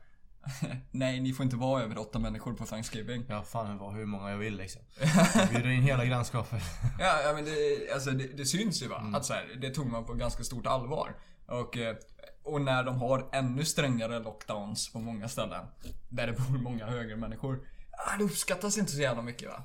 [0.91, 3.25] Nej, ni får inte vara över åtta människor på Thanksgiving.
[3.29, 4.81] Ja fan var hur många jag vill liksom.
[5.35, 6.63] Jag bjuder in hela grannskapet.
[6.99, 7.51] Ja, ja men det,
[7.93, 9.11] alltså, det, det syns ju va.
[9.15, 11.15] Att så här, det tog man på ganska stort allvar.
[11.45, 11.95] Och, eh,
[12.43, 15.65] och när de har ännu strängare lockdowns på många ställen.
[16.09, 17.59] Där det bor många högermänniskor.
[17.91, 19.63] Ah, det uppskattas inte så jävla mycket va.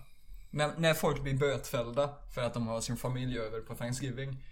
[0.51, 4.45] När, när folk blir bötfällda för att de har sin familj över på Thanksgiving.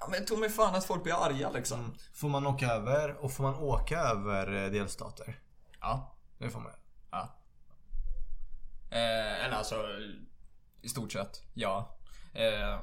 [0.00, 1.94] Ja men tog mig fan att folk blir arga liksom.
[2.14, 5.38] Får man åka över och får man åka över eh, delstater?
[5.80, 6.14] Ja.
[6.38, 6.72] Det får man.
[7.10, 7.34] Ja.
[8.90, 9.76] Eh, eller alltså,
[10.82, 11.96] i stort sett, ja.
[12.34, 12.80] Eh,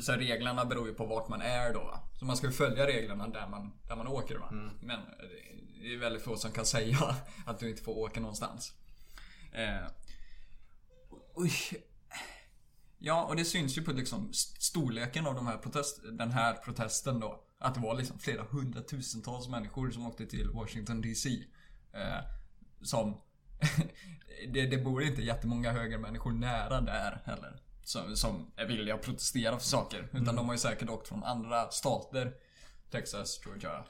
[0.00, 2.00] så reglerna beror ju på vart man är då?
[2.18, 4.48] Så man ska ju följa reglerna där man, där man åker va?
[4.80, 7.16] Men det- det är väldigt få som kan säga
[7.46, 8.72] att du inte får åka någonstans.
[9.52, 9.86] Eh,
[11.34, 11.52] oj.
[12.98, 16.54] Ja, och det syns ju på liksom st- storleken av de här protest, den här
[16.54, 17.42] protesten då.
[17.58, 21.28] Att det var liksom flera hundratusentals människor som åkte till Washington DC.
[21.92, 22.18] Eh,
[22.82, 23.20] som...
[24.52, 27.62] det, det bor inte jättemånga högermänniskor nära där heller.
[27.84, 30.08] Som, som är villiga att protestera för saker.
[30.12, 32.34] Utan de har ju säkert åkt från andra stater.
[32.90, 33.84] Texas, Georgia.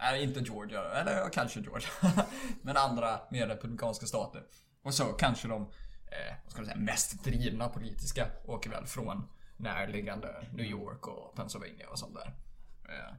[0.00, 0.82] Eh, inte Georgia.
[0.84, 1.90] Eller kanske Georgia.
[2.62, 4.42] Men andra mer republikanska stater.
[4.82, 5.70] Och så kanske de,
[6.10, 11.36] eh, vad ska man säga, mest drivna politiska åker väl från närliggande New York och
[11.36, 12.34] Pennsylvania och sånt där.
[12.88, 13.14] Eh,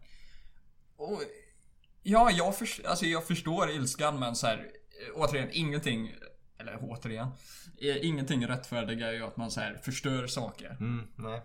[0.95, 1.21] och
[2.03, 6.15] Ja, jag, för, alltså jag förstår ilskan men så här, eh, återigen, ingenting,
[6.57, 7.27] eller återigen,
[7.81, 10.77] eh, ingenting rättfärdigar ju att man så här förstör saker.
[10.79, 11.41] Mm, nej.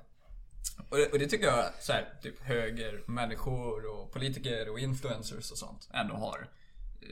[0.91, 5.51] Och det, och det tycker jag så här, typ höger människor och politiker och influencers
[5.51, 6.49] och sånt ändå har
[7.03, 7.09] eh,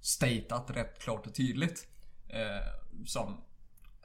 [0.00, 1.88] statat rätt klart och tydligt.
[2.28, 3.44] Eh, som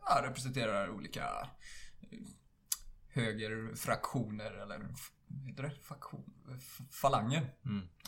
[0.05, 1.23] ja, representerar olika
[2.11, 2.19] eh,
[3.35, 4.79] högerfraktioner eller
[5.47, 5.71] heter det?
[5.83, 7.41] Faktion, f- falanger.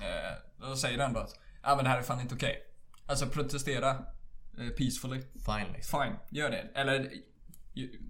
[0.01, 2.63] Eh, då säger ändå att ja, men det här är fan inte okej.
[3.05, 3.89] Alltså protestera
[4.59, 5.21] eh, peacefully.
[5.21, 6.01] Fine liksom.
[6.03, 6.71] Fine, gör det.
[6.75, 7.11] Eller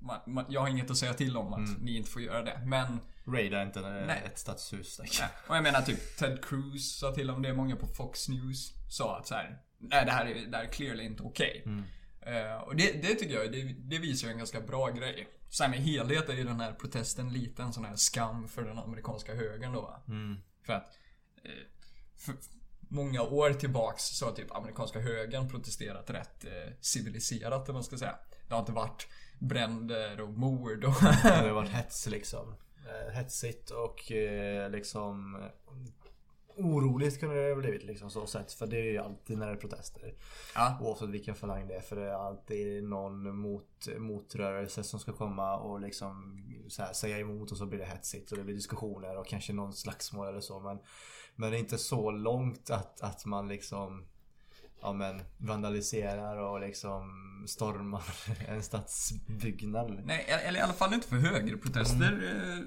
[0.02, 2.62] man, man, jag har inget att säga till om att ni inte får göra det.
[2.66, 4.22] Men Raida inte eh, Nej.
[4.26, 5.00] ett stadshus.
[5.00, 7.54] Nej, Och jag menar typ Ted Cruz sa till om det.
[7.54, 10.70] Många på Fox News sa att så här, Nej det här är, det här är
[10.70, 11.64] clearly inte okej.
[12.28, 15.28] Eh, och det, det tycker jag det, det visar ju en ganska bra grej.
[15.50, 18.78] Sen i helhet är ju den här protesten lite en sån här skam för den
[18.78, 19.82] amerikanska högern då.
[19.82, 20.02] va?
[20.66, 20.98] För att
[21.44, 21.52] eh,
[22.18, 22.36] för
[22.90, 27.98] många år tillbaks så har typ amerikanska högern protesterat rätt eh, civiliserat om man ska
[27.98, 28.16] säga.
[28.48, 29.08] Det har inte varit
[29.40, 32.56] bränder och mord och Det har varit hets liksom.
[32.88, 35.44] Eh, Hetsigt och eh, liksom
[36.58, 38.54] Oroligt kunde det ha blivit liksom så sett.
[38.54, 40.14] För det är ju alltid när det är protester.
[40.56, 40.78] Ja.
[40.82, 41.82] Oavsett vilken falang det är.
[41.82, 46.44] För det är alltid någon mot, motrörelse som ska komma och liksom
[46.80, 49.74] här, säga emot och så blir det hetsigt och det blir diskussioner och kanske någon
[49.74, 50.60] slagsmål eller så.
[50.60, 50.80] Men,
[51.36, 54.06] men det är inte så långt att, att man liksom
[54.82, 57.04] Ja men vandaliserar och liksom
[57.48, 58.04] stormar
[58.48, 60.02] en stadsbyggnad.
[60.06, 62.22] Nej, eller i alla fall inte för högerprotester.
[62.24, 62.60] eh,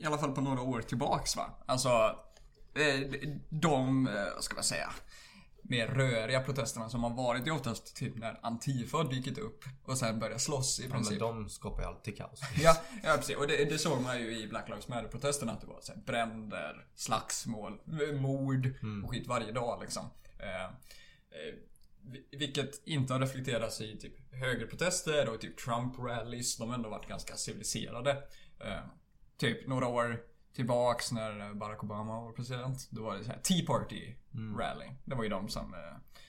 [0.00, 1.50] I alla fall på några år tillbaks va.
[1.66, 2.16] Alltså,
[3.50, 4.90] de, eh, vad ska man säga?
[5.66, 9.98] mer röriga protesterna som har varit är oftast typ när Antifa har dykt upp och
[9.98, 11.10] sen börjat slåss i Ja, princip.
[11.10, 12.40] men de skapar ju alltid kaos.
[12.62, 13.36] Ja, ja precis.
[13.36, 16.00] Och det, det såg man ju i Black Lives Matter-protesterna att det var så här,
[16.00, 17.80] bränder, slagsmål,
[18.20, 18.66] mord
[19.04, 20.10] och skit varje dag liksom.
[20.38, 20.70] Eh, eh,
[22.02, 26.58] vi- vilket inte har reflekterats i typ högerprotester och typ Trump-rallys.
[26.58, 28.10] De har ändå varit ganska civiliserade.
[28.64, 28.80] Eh,
[29.38, 30.20] typ några år
[30.54, 32.88] tillbaks när Barack Obama var president.
[32.90, 34.94] Då var det så här Tea Party-rally.
[35.04, 36.20] Det var ju de som eh,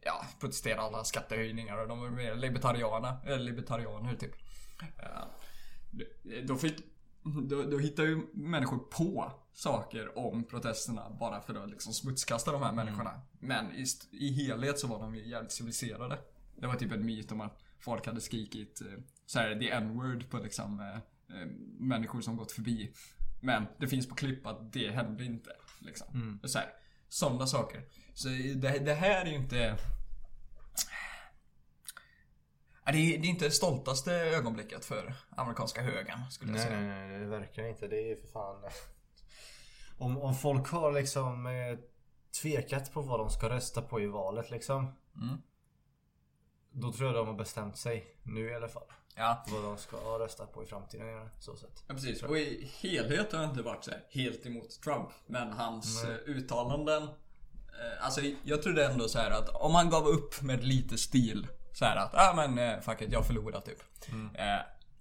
[0.00, 4.34] ja, protesterade alla skattehöjningar och de var mer libertariana, eller libertarianer typ.
[4.98, 5.24] Eh,
[6.44, 6.76] då, fick,
[7.48, 12.62] då, då hittar ju människor på saker om protesterna bara för att liksom smutskasta de
[12.62, 13.20] här människorna.
[13.40, 16.18] Men i, i helhet så var de ju jävligt civiliserade.
[16.56, 20.30] Det var typ en myt om att folk hade skrikit eh, så här, the n-word
[20.30, 20.96] på liksom eh,
[21.36, 21.46] eh,
[21.78, 22.92] människor som gått förbi.
[23.40, 25.50] Men det finns på klipp att det hände inte.
[25.78, 26.40] Liksom.
[26.44, 26.68] Så här,
[27.08, 27.84] sådana saker.
[28.14, 29.78] Så det, det här är ju inte...
[32.84, 36.80] Det är, det är inte det stoltaste ögonblicket för amerikanska högern, skulle jag Nej, säga.
[36.80, 37.88] nej, nej, det verkar inte.
[37.88, 38.70] Det är för fan...
[39.98, 41.78] Om, om folk har liksom eh,
[42.42, 44.92] tvekat på vad de ska rösta på i valet liksom.
[45.22, 45.42] Mm.
[46.70, 48.16] Då tror jag de har bestämt sig.
[48.22, 48.86] Nu i alla fall.
[49.18, 51.28] Ja, Vad de ska rösta på i framtiden.
[51.40, 51.84] Så sett.
[51.88, 52.22] ja, precis.
[52.22, 55.08] Och i helhet har jag inte varit så här helt emot Trump.
[55.26, 56.12] Men hans Nej.
[56.12, 57.02] eh, uttalanden...
[57.02, 61.46] eh, Alltså, jag trodde ändå så här att om han gav upp med lite stil.
[61.72, 63.78] Så här att, ja ah, men eh, fuck it, jag förlorar typ.
[64.34, 64.58] Eh,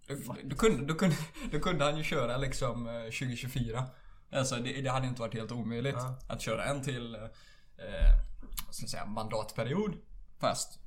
[0.08, 1.16] då, då, kunde, då, kunde,
[1.52, 3.84] då kunde han ju köra liksom eh, 2024.
[4.32, 6.16] Alltså det, det hade inte varit helt omöjligt Ja.
[6.30, 7.22] att köra en till eh,
[8.72, 9.94] ska säga, mandatperiod.
[10.40, 10.80] Fast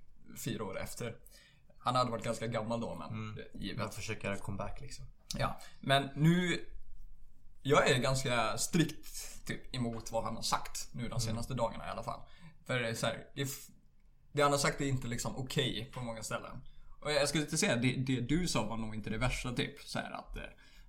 [0.45, 1.17] fyra år efter.
[1.81, 3.79] Han hade varit ganska gammal då men det- givet.
[3.79, 5.05] Man försöker göra comeback liksom.
[5.39, 6.65] Ja, men nu...
[7.63, 11.91] Jag är ganska strikt typ, emot vad han har sagt nu de senaste dagarna i
[11.91, 12.21] alla fall.
[12.67, 13.49] För det är så här, det,
[14.33, 16.61] det han har sagt är inte liksom okej på många ställen.
[17.01, 19.81] Och jag skulle inte säga, det, det du sa var nog inte det värsta typ.
[19.81, 20.37] Så här att...
[20.37, 20.43] eh,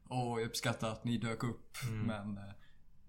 [0.09, 2.37] Åh, jag uppskattar att ni dök upp, men...
[2.37, 2.43] eh,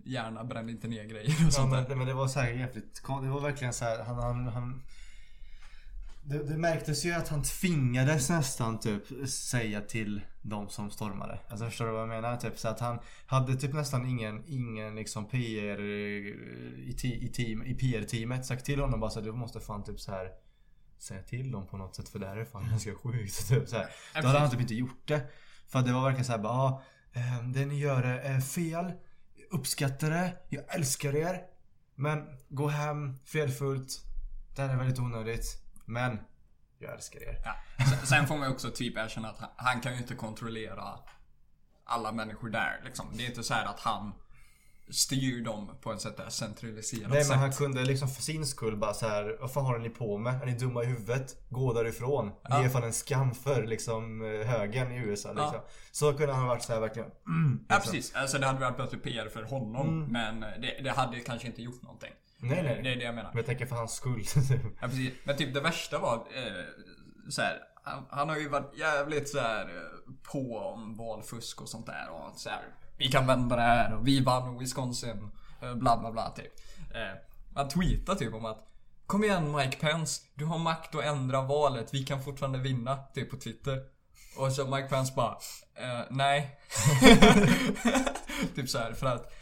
[0.04, 1.88] Gärna bränn inte ner grejer och Ja, sånt där.
[1.88, 4.82] men, men det var så här jävligt Det var verkligen så här, han, han, han
[6.24, 11.38] det, det märktes ju att han tvingades nästan typ säga till de som stormade.
[11.48, 12.36] Alltså förstår du vad jag menar?
[12.36, 16.88] Typ så att han hade typ nästan ingen, ingen liksom PR i,
[17.20, 20.10] i, team, i PR-teamet sagt till honom bara så att du måste fan typ så
[20.10, 20.28] här
[20.98, 23.48] säga till dem på något sätt för det här är fan ganska sjukt.
[23.48, 23.88] Typ så här.
[24.14, 25.30] Då hade han typ inte gjort det.
[25.68, 26.82] För det var verkligen så här bara, ah,
[27.12, 28.92] eh, det ni gör är fel.
[29.50, 30.36] Uppskattar det.
[30.48, 31.40] Jag älskar er.
[31.94, 34.04] Men gå hem fredfullt.
[34.56, 35.61] Det här är väldigt onödigt.
[35.84, 36.18] Men
[36.78, 37.38] jag älskar er.
[37.44, 37.54] Ja.
[38.06, 40.98] Sen- får man ju också typ erkänna att han, kan ju inte kontrollera
[41.84, 43.06] alla människor där liksom.
[43.16, 44.12] Det är inte så här att han
[44.90, 47.30] styr dem på ett sätt där centraliserat Nej sätt.
[47.30, 49.36] men han kunde liksom för sin skull bara så här.
[49.40, 50.42] Vad fan håller ni på med?
[50.42, 51.36] Är ni dumma i huvudet?
[51.50, 52.32] Gå därifrån.
[52.42, 52.58] Ja.
[52.58, 55.50] Ni är fan en skam för liksom eh, högern i USA liksom.
[55.54, 55.66] Ja.
[55.92, 57.10] Så kunde han ha varit så här verkligen.
[57.26, 57.92] Mm, Ja liksom.
[57.92, 61.62] precis, alltså det hade varit bättre PR för honom men det, det hade kanske inte
[61.62, 62.12] gjort någonting.
[62.42, 62.80] Nej nej.
[62.82, 63.30] Det är det jag menar.
[63.30, 64.24] Men jag tänker för hans skull.
[64.80, 65.12] Ja, precis.
[65.24, 66.64] Men typ det värsta var eh,
[67.30, 71.68] så här, han, han har ju varit jävligt så här eh, på om valfusk och
[71.68, 72.62] sånt där och så här.
[72.98, 75.30] Vi kan vända det här och vi vann Wisconsin.
[75.62, 76.52] eh, Bla bla bla typ.
[76.94, 77.18] Eh,
[77.54, 78.68] han tweetar typ om att
[79.06, 82.96] Kom igen Mike Pence, du har makt att ändra valet, vi kan fortfarande vinna.
[83.14, 83.80] Typ på Twitter.
[84.38, 85.38] Och så Mike Pence bara,
[85.74, 86.58] eh, nej.
[88.54, 89.32] typ så här för att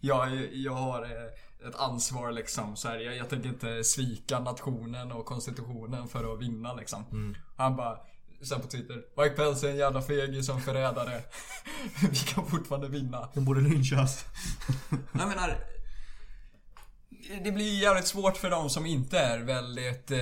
[0.00, 1.30] jag, jag har eh,
[1.68, 2.76] ett ansvar liksom.
[2.76, 7.34] Så här, jag, jag tänker inte svika nationen och konstitutionen för att vinna liksom.
[7.56, 7.98] Han bara,
[8.42, 9.02] sen på Twitter.
[9.16, 11.22] Mike Pence är en jävla fegis som förrädare.
[12.10, 13.28] Vi kan fortfarande vinna.
[13.34, 14.24] De borde lynchas.
[15.12, 15.56] Jag menar.
[17.44, 20.18] Det blir jävligt svårt för de som inte är väldigt eh,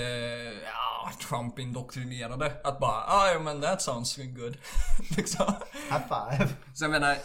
[0.65, 2.53] ja, Trump-indoktrinerade.
[2.65, 4.57] Att bara, ah, ja men that sounds good.
[5.17, 5.55] liksom.
[5.73, 6.49] High five.
[6.75, 7.17] Så jag menar,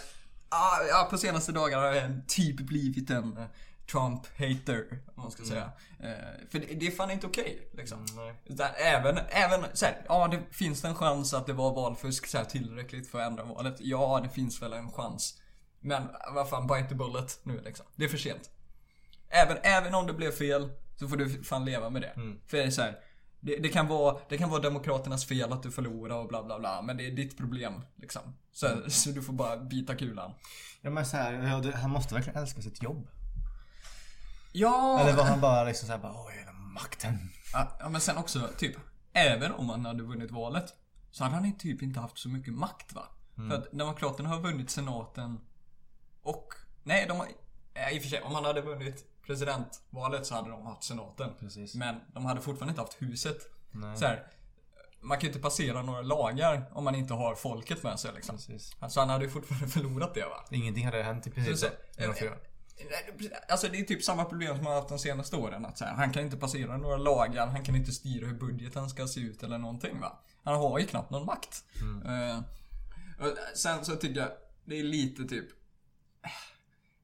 [0.49, 3.47] ja, ja, på senaste dagarna har jag typ blivit en
[3.91, 5.71] Trump-hater, om man ska säga.
[5.99, 8.05] Eh, för det, det är fan inte okej, liksom.
[8.15, 8.35] nej.
[8.45, 12.27] Utan även, även så här, ja det finns det en chans att det var valfusk
[12.27, 13.75] så här, tillräckligt för att ändra valet?
[13.79, 15.41] Ja, det finns väl en chans.
[15.79, 17.85] Men vad fan, bite the bullet nu liksom.
[17.95, 18.49] Det är för sent.
[19.29, 22.13] Även, även om det blev fel, så får du fan leva med det.
[22.47, 22.99] För det är så här,
[23.39, 26.59] det, det, kan vara, det kan vara demokraternas fel att du förlorar och bla bla
[26.59, 26.81] bla.
[26.81, 28.21] Men det är ditt problem, liksom.
[28.51, 30.33] Så, så du får bara bita kulan.
[30.81, 31.33] Ja men så här,
[31.71, 33.07] han måste verkligen älska sitt jobb.
[34.51, 34.99] Ja!
[34.99, 37.29] Eller var han bara liksom såhär bara, åh hela makten.
[37.53, 38.75] Ja, men sen också, typ.
[39.13, 40.73] Även om han hade vunnit valet.
[41.11, 43.07] Så hade han typ inte haft så mycket makt va?
[43.35, 45.39] För att Demokraterna har vunnit senaten
[46.23, 46.47] och...
[46.83, 47.27] Nej, de har...
[47.91, 51.29] I och för sig, om han hade vunnit presidentvalet så hade de haft senaten.
[51.39, 51.75] Precis.
[51.75, 53.37] Men de hade fortfarande inte haft huset.
[53.71, 53.97] Nej.
[53.97, 54.27] Så här,
[55.01, 58.35] man kan ju inte passera några lagar om man inte har folket med sig liksom.
[58.35, 58.75] Precis.
[58.89, 60.45] Så han hade ju fortfarande förlorat det va.
[60.51, 61.71] Ingenting hade hänt i Så, princip.
[61.97, 62.33] så, fyra.
[63.49, 65.65] Alltså det är typ samma problem som han har haft de senaste åren.
[65.65, 68.89] Att så här, han kan inte passera några lagar, han kan inte styra hur budgeten
[68.89, 70.19] ska se ut eller någonting va.
[70.43, 71.63] Han har ju knappt någon makt.
[72.05, 72.39] Eh,
[73.25, 74.31] och sen så tycker jag
[74.65, 75.45] det är lite typ...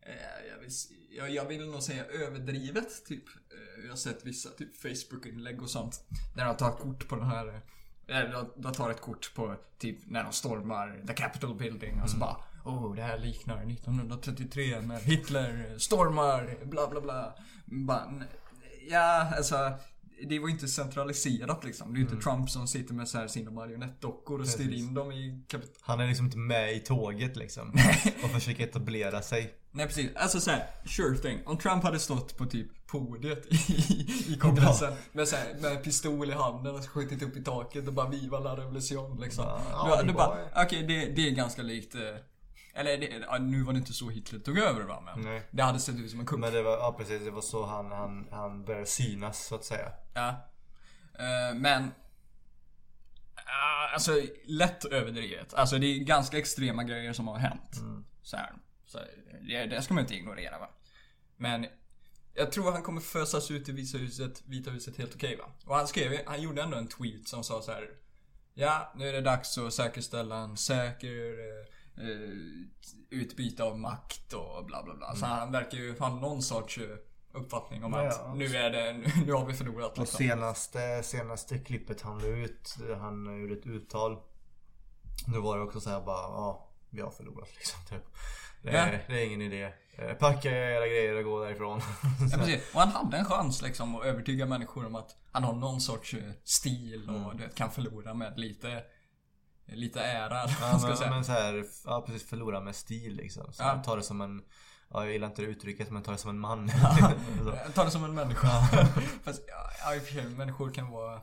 [0.01, 0.71] eh, jag, vill,
[1.09, 3.23] jag, jag vill nog säga överdrivet typ.
[3.27, 6.03] Eh, jag har sett vissa typ Facebook-inlägg och sånt.
[6.35, 7.61] Där de tar kort på den här...
[8.55, 12.37] De, tar ett kort på typ när de stormar the Capitol building och så bara
[12.67, 17.35] Oh, det här liknar 1933 när Hitler stormar bla bla bla.
[17.65, 18.23] Bara,
[18.89, 19.71] ja, alltså.
[20.29, 21.93] Det var ju inte centraliserat liksom.
[21.93, 24.93] Det är ju inte Trump som sitter med så här sina marionettdockor och styr in
[24.93, 27.73] dem i kapit- Han är liksom inte med i tåget liksom.
[28.23, 29.53] och försöker etablera sig.
[29.71, 31.39] Nej precis, alltså såhär, sure thing.
[31.45, 33.73] Om Trump hade stått på typ podiet i,
[34.33, 37.93] i kongressen med, så här, med pistol i handen och skjutit upp i taket och
[37.93, 39.45] bara Viva la revolution liksom.
[39.71, 42.01] Ja, det du bara, okej det, det är ganska likt eh,
[42.77, 45.47] eller det, ja, nu var det inte så Hitler tog över va men Nej.
[45.51, 46.39] det hade sett ut som en kupp.
[46.39, 49.65] Men det var, ja precis, det var så han, han, han började synas så att
[49.65, 49.91] säga.
[50.13, 50.29] Ja.
[51.19, 51.91] Eh, men...
[53.35, 55.53] ah, alltså, lätt överdrivet.
[55.53, 57.75] Alltså det är ganska extrema grejer som har hänt.
[58.23, 58.53] Så här.
[58.85, 58.99] Så
[59.47, 60.69] det, det ska man inte ignorera va.
[61.37, 61.67] Men
[62.33, 65.45] jag tror han kommer fösas ut i Vita huset, Vita huset helt okej va.
[65.65, 67.89] Och han skrev, han gjorde ändå en tweet som sa så här.
[68.53, 71.76] Ja, nu är det dags att säkerställa en säker eh,
[73.09, 75.15] utbyte av makt och bla bla bla.
[75.15, 76.83] Så han verkar ju ha någon sorts eh,
[77.33, 78.93] uppfattning om Ja, att nu är det,
[79.25, 80.17] nu har vi förlorat Och liksom.
[80.17, 84.17] senaste, senaste klippet han la ut, han gjorde ett uttal.
[85.33, 87.79] Då var det också så här bara, ja, vi har förlorat liksom.
[87.89, 88.03] Typ.
[88.63, 88.99] Det, är, Ja.
[89.07, 89.73] det är ingen idé.
[89.97, 91.81] Eh, Packa era grejer och gå därifrån.
[92.31, 92.73] Ja, precis.
[92.73, 96.13] Och han hade en chans liksom att övertyga människor om att han har någon sorts
[96.13, 97.49] eh, stil och Mm.
[97.55, 98.83] kan förlora med lite
[99.67, 101.09] Lite ära Ja, men, säga.
[101.09, 103.53] men så här, ja precis förlora med stil liksom.
[103.53, 103.81] Så Ja.
[103.85, 104.41] Ta det som en,
[104.89, 106.71] ja, jag gillar inte det uttrycket men ta det som en man.
[107.47, 108.47] Jag tar det som en människa.
[109.23, 111.21] Fast ja, ja, i och för sig, människor kan vara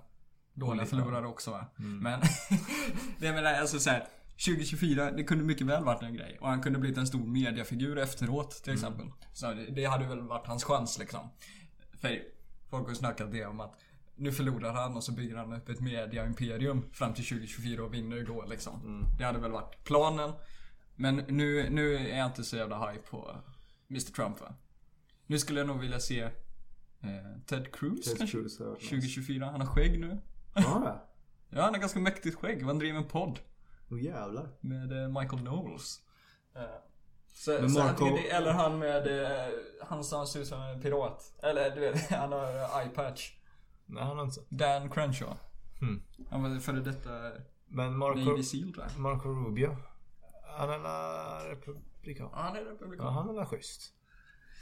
[0.55, 1.66] dåliga förlorare också va.
[1.78, 1.99] Mm.
[1.99, 2.20] Men
[3.18, 4.07] det jag menar alltså så här,
[4.47, 6.38] 2024, det kunde mycket väl varit en grej.
[6.40, 8.84] Och han kunde blivit en stor mediafigur efteråt till Mm.
[8.84, 9.07] exempel.
[9.32, 11.30] Så det, det hade väl varit hans chans liksom.
[12.01, 12.18] För
[12.70, 13.74] folk har snackat det om att
[14.16, 18.24] nu förlorar han och så bygger han upp ett media-imperium fram till 2024 och vinner
[18.24, 18.80] då liksom.
[18.80, 19.04] Mm.
[19.18, 20.32] Det hade väl varit planen.
[20.96, 23.36] Men nu, nu är jag inte så jävla high på
[23.90, 24.54] Mr Trump va.
[25.26, 26.30] Nu skulle jag nog vilja se eh,
[27.46, 28.38] Ted Cruz kanske?
[28.38, 29.46] 2024.
[29.46, 30.18] Han har skägg nu.
[30.54, 31.00] Ja,
[31.50, 32.62] Ja, han har ganska mäktigt skägg.
[32.62, 33.38] Han driver en podd
[33.90, 34.48] oh, jävlar.
[34.60, 36.00] med eh, Michael Knowles.
[36.56, 36.62] Eh,
[37.32, 39.48] Så, så Marco- tycker det, eller han med, eh,
[39.82, 41.32] han som ser ut som en pirat.
[41.42, 42.46] Eller du vet, han har
[42.82, 43.32] eye-patch.
[43.87, 44.41] Nej, han har inte.
[44.49, 45.37] Dan Crenshaw.
[45.80, 46.03] Hmm.
[46.30, 47.11] Han var före detta
[47.66, 48.99] Men Marco, Navy Seal tror jag.
[49.01, 49.76] Marco Rubio.
[50.59, 52.28] Han är la republikan.
[52.32, 53.12] Ja, han är Ja, republikan.
[53.14, 53.93] han är la schysst.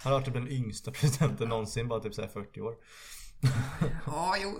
[0.02, 2.74] Han har varit typ den yngsta presidenten någonsin, bara typ såhär 40 år.
[4.06, 4.58] Ja, jo,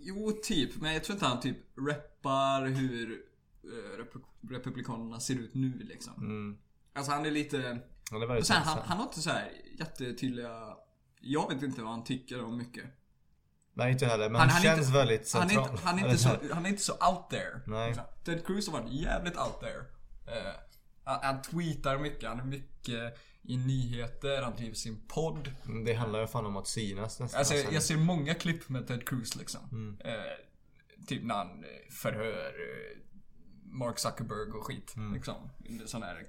[0.00, 0.80] jo, typ.
[0.80, 1.56] Men jag tror inte han typ
[1.88, 3.22] reppar hur
[3.64, 6.14] eh, repu- republikanerna ser ut nu liksom.
[6.16, 6.58] Mm.
[6.92, 7.78] Alltså han är lite...
[8.12, 10.76] Väldigt Och sen, han, han har inte så här jättetydliga...
[11.20, 12.84] Jag vet inte vad han tycker om mycket.
[13.74, 15.70] Nej inte heller, men Han- han, känns inte- väldigt Han är, central.
[15.70, 17.60] inte, han, är inte så, han är inte så out there.
[17.66, 17.88] Nej.
[17.88, 18.04] Liksom.
[18.24, 19.78] Ted Cruz har varit jävligt out there.
[20.26, 20.52] Eh,
[21.04, 25.50] han, han tweetar mycket, han är mycket i nyheter, han driver sin podd.
[25.66, 27.38] Mm, Det handlar ju fan om att synas nästan.
[27.38, 29.60] Alltså, jag ser många klipp med Ted Cruz liksom.
[29.72, 29.98] Mm.
[30.04, 32.98] Eh, typ när han eh, förhör eh,
[33.64, 34.96] Mark Zuckerberg och skit.
[34.96, 35.14] Mm.
[35.14, 35.50] Liksom.
[35.86, 36.22] Sån här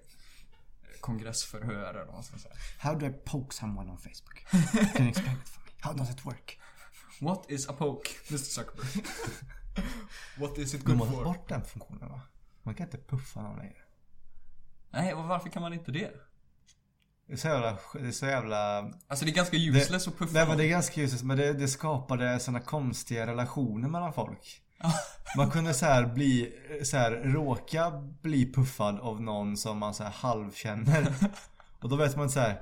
[1.02, 2.56] kongressförhör eller vad man ska säga.
[2.80, 4.46] How do I poke someone on Facebook?
[4.94, 5.72] Can you explain it for me?
[5.82, 6.60] How does it work?
[7.24, 9.06] What is a poke, Mr Zuckerberg?
[10.40, 11.24] What is it De good har tagit for?
[11.24, 12.22] bort den funktionen va?
[12.64, 13.78] Man kan inte puffa någon längre.
[14.92, 16.12] Nej, och varför kan man inte det?
[17.28, 17.78] Det är så jävla...
[17.94, 18.92] Det är så jävla...
[19.08, 21.54] Alltså det är ganska useless att puffa Nej men det är ganska useless, men det,
[21.54, 24.62] det skapade såna konstiga relationer mellan folk.
[25.38, 26.54] Man kunde så här bli,
[26.84, 31.14] så här, råka bli puffad av någon som man så här halvkänner.
[31.80, 32.62] Och då vet man så här.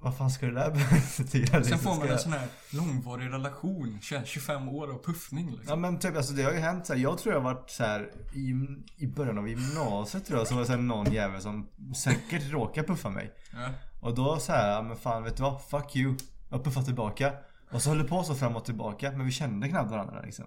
[0.00, 0.70] Vad fan ska det där
[1.18, 1.46] betyda?
[1.46, 1.78] Sen liksom?
[1.78, 5.68] får man en sån här långvarig relation, 20 25 år av puffning liksom.
[5.68, 7.70] Ja men typ alltså det har ju hänt så här, Jag tror jag har varit
[7.70, 8.54] så här i,
[8.96, 12.42] i början av gymnasiet tror jag så var det så här, någon jävel som säkert
[12.50, 13.32] råkade puffa mig.
[13.52, 13.68] Ja.
[14.00, 15.62] Och då så här, ja, men fan vet du vad?
[15.62, 16.16] Fuck you.
[16.48, 17.32] Jag puffar tillbaka.
[17.70, 20.44] Och så höll det på så fram och tillbaka men vi kände knappt varandra liksom.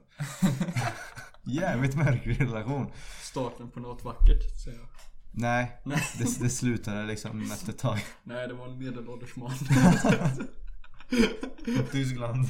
[1.43, 2.91] Jävligt märklig relation.
[3.22, 4.88] Starten på något vackert, säger jag.
[5.32, 8.00] Nej, det, det slutade liksom efter ett tag.
[8.24, 9.52] Nej, det var en medelålders man.
[11.92, 12.46] Tyskland.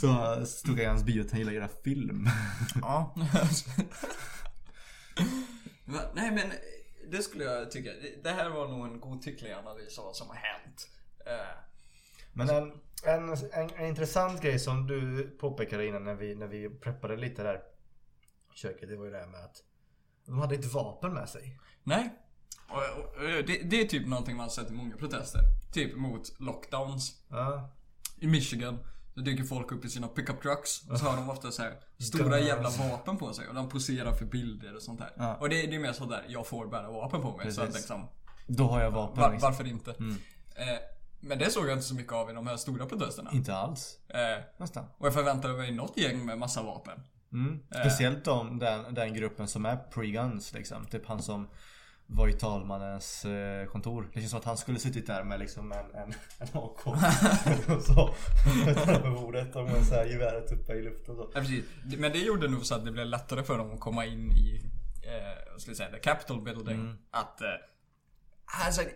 [0.00, 2.28] Så stod jag i hans bio att han gillar att göra film.
[2.82, 3.14] ja.
[6.14, 6.52] Nej men
[7.10, 7.90] det skulle jag tycka.
[8.22, 10.88] Det- här var nog en godtycklig analys av vad som har hänt.
[11.26, 11.58] Eh,
[12.32, 12.72] Men en,
[13.04, 17.42] en, en, en intressant grej som du påpekade innan när vi, när vi preppade lite
[17.42, 17.60] där
[18.58, 18.88] köket.
[18.88, 19.56] Det var ju det här med att
[20.26, 21.58] de hade ett vapen med sig.
[21.84, 22.14] nej.
[22.70, 25.40] Och, och, det, det är typ någonting man har sett i många protester.
[25.72, 27.22] Typ mot lockdowns.
[27.28, 27.70] Ja.
[28.16, 28.78] I Michigan.
[29.14, 31.80] Då dyker folk upp i sina pickup trucks och så har de ofta så här
[31.98, 35.12] stora jävla vapen på sig och de poserar för bilder och sånt där.
[35.16, 35.34] Ja.
[35.36, 37.52] Och det, det är mer sådär, jag får bära vapen på mig.
[37.52, 37.82] Så att Precis.
[37.82, 38.08] liksom,
[38.46, 39.22] Då har jag vapen.
[39.22, 39.90] var, varför inte?
[39.90, 40.78] Eh,
[41.20, 43.30] men det såg jag inte så mycket av i de här stora protesterna.
[43.32, 43.98] Inte alls.
[44.08, 44.84] Eh, Nästan.
[44.98, 47.00] och jag förväntade mig något gäng med massa vapen.
[47.32, 47.60] Mm.
[47.70, 50.86] Speciellt de, den, den gruppen som är pre-guns liksom.
[50.86, 51.48] Typ han som
[52.10, 54.10] var i talmannens eh, kontor.
[54.14, 56.86] Det känns som att han skulle suttit där med liksom en, en, en AK.
[57.76, 58.14] och så.
[58.66, 61.30] Över bordet och med så här geväret uppe i luften och så.
[61.34, 61.64] Ja, precis.
[61.98, 64.62] Men det gjorde nog så att det blev lättare för dem att komma in i,
[65.02, 66.96] eh, ska jag säga, the Capitol building.
[67.10, 67.48] Att, eh,
[68.66, 68.88] alltså, eh,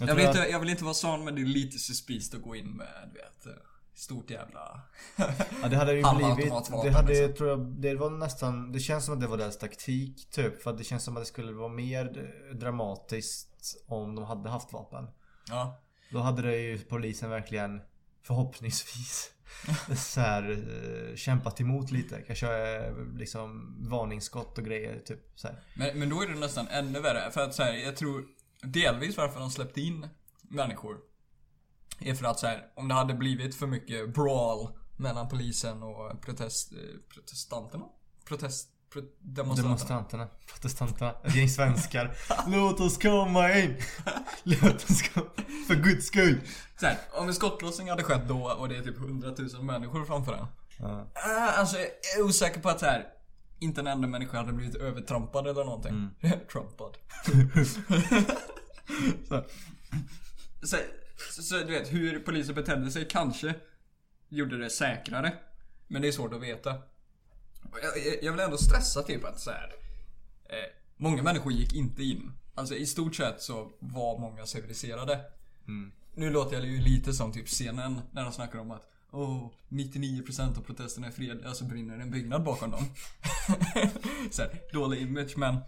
[0.00, 2.42] jag, tror vill inte, jag vill inte vara sån men det är lite suspist att
[2.42, 3.62] gå in med, du vet, eh,
[3.98, 4.80] stort jävla...
[5.62, 7.34] Ja det hade ju blivit, det hade liksom.
[7.34, 10.62] tror jag, det var nästan, det känns som att det var deras taktik typ.
[10.62, 15.08] För det känns som att det skulle vara mer dramatiskt om de hade haft vapen.
[15.48, 15.82] ja.
[16.10, 17.80] Då hade det ju polisen verkligen
[18.22, 19.30] förhoppningsvis
[19.96, 22.22] så här, eh, kämpat emot lite.
[22.26, 25.60] Kanske eh, liksom varningsskott och grejer typ så här.
[25.74, 27.30] Men, men då är det nästan ännu värre.
[27.30, 28.24] För att så här, jag tror
[28.62, 30.08] delvis varför de släppte in
[30.42, 30.96] människor
[31.98, 36.20] är för att så här, om det hade blivit för mycket brawl mellan polisen och
[36.20, 36.78] protest, eh,
[37.14, 37.84] protestanterna?
[38.24, 39.68] Protest, pro, demonstranterna.
[39.68, 42.16] Demonstranterna, protestanterna, ett gäng svenskar.
[42.48, 43.76] Låt oss komma in!
[44.42, 45.26] Låt oss komma
[45.68, 46.40] För guds skull!
[46.80, 50.04] Så här, om en skottlossning hade skett då och det är typ 100 000 människor
[50.04, 50.46] framför den.
[50.78, 51.10] Ja.
[51.14, 51.86] Ah, alltså jag
[52.18, 53.06] är osäker på att så här,
[53.58, 56.10] inte en enda människa hade blivit övertrampad eller någonting.
[56.52, 56.96] Trampad.
[59.28, 59.44] så,
[60.66, 60.76] så,
[61.32, 63.54] så, så du vet, hur polisen betedde sig kanske
[64.28, 65.32] gjorde det säkrare.
[65.86, 66.70] Men det är svårt att veta.
[67.82, 69.72] Jag, jag- vill ändå stressa typ att så här,
[70.44, 70.56] eh,
[70.96, 72.32] Många människor gick inte in.
[72.54, 75.20] Alltså i stort sett så var många civiliserade.
[76.14, 80.58] Nu låter jag ju lite som typ CNN när de snackar om att Åh, 99%
[80.58, 82.84] av protesterna är fredliga så brinner en byggnad bakom dem.
[84.30, 85.60] så här, dålig image men Det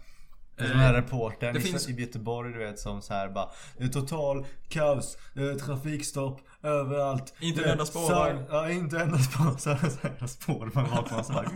[0.67, 3.49] den här reportern det i, finns- i Göteborg du vet som så här bara
[3.93, 5.17] total kaos,
[5.65, 8.43] trafikstopp överallt Inte en enda spårvagn.
[8.49, 11.47] Ja, inte en enda spår, så här, spårvagn bakom här.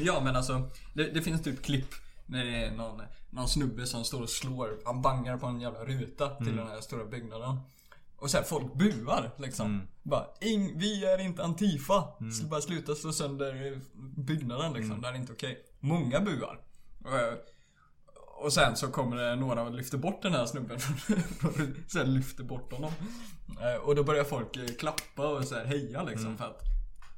[0.00, 1.94] Ja men alltså, det, det finns typ klipp
[2.26, 5.84] när det är någon, någon snubbe som står och slår, han bangar på en jävla
[5.84, 7.60] ruta till den här stora byggnaden.
[8.20, 9.88] Och så här, folk buar liksom.
[10.02, 12.04] Bara, Ing, vi är inte Antifa.
[12.40, 13.80] Så bara sluta slå sönder
[14.16, 15.00] byggnaden liksom.
[15.00, 15.64] Det här är inte okej.
[15.80, 16.60] Många buar.
[17.04, 17.34] Och, eh,
[18.42, 20.78] och sen så kommer det några och lyfter bort den här snubben.
[21.88, 22.92] sen lyfter bort honom.
[23.60, 26.60] Eh, Och då börjar folk eh, klappa och så här heja liksom för att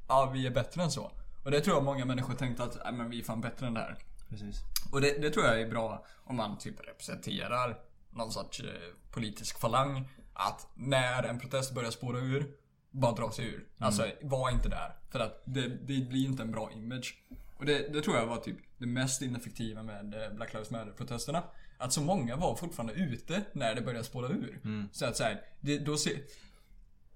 [0.09, 1.11] Ja, vi är bättre än så.
[1.45, 3.75] Och det tror jag många människor tänkte att, nej men vi är fan bättre än
[3.75, 3.99] det här.
[4.29, 4.61] Precis.
[4.93, 7.79] Och det, det tror jag är bra om man typ representerar
[8.11, 8.67] någon sorts eh,
[9.11, 10.09] politisk falang.
[10.49, 12.47] Att när en protest börjar spåra ur,
[12.91, 13.67] bara dra sig ur.
[13.79, 14.95] Alltså, var inte där.
[15.11, 17.15] För att det, det blir inte en bra image.
[17.59, 21.43] Och det, det tror jag var typ det mest ineffektiva med eh, Black Lives Matter-protesterna.
[21.79, 24.61] Att så många var fortfarande ute när det började spåra ur.
[24.93, 25.21] Så att
[25.61, 26.13] det, då ser...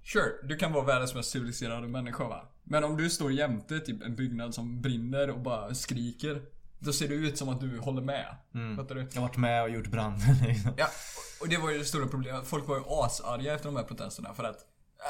[0.02, 2.48] Sure, du kan vara världens mest civiliserade människa va?
[2.64, 6.42] Men om du står jämte typ en byggnad som brinner och bara skriker.
[6.78, 8.36] Då ser det ut som att du håller med.
[8.76, 9.00] Fattar du?
[9.12, 10.72] Jag har varit med och gjort branden liksom.
[10.76, 10.86] Ja,
[11.40, 12.46] och- det var ju det stora problemet.
[12.46, 14.56] Folk var ju asarga efter de här protesterna för att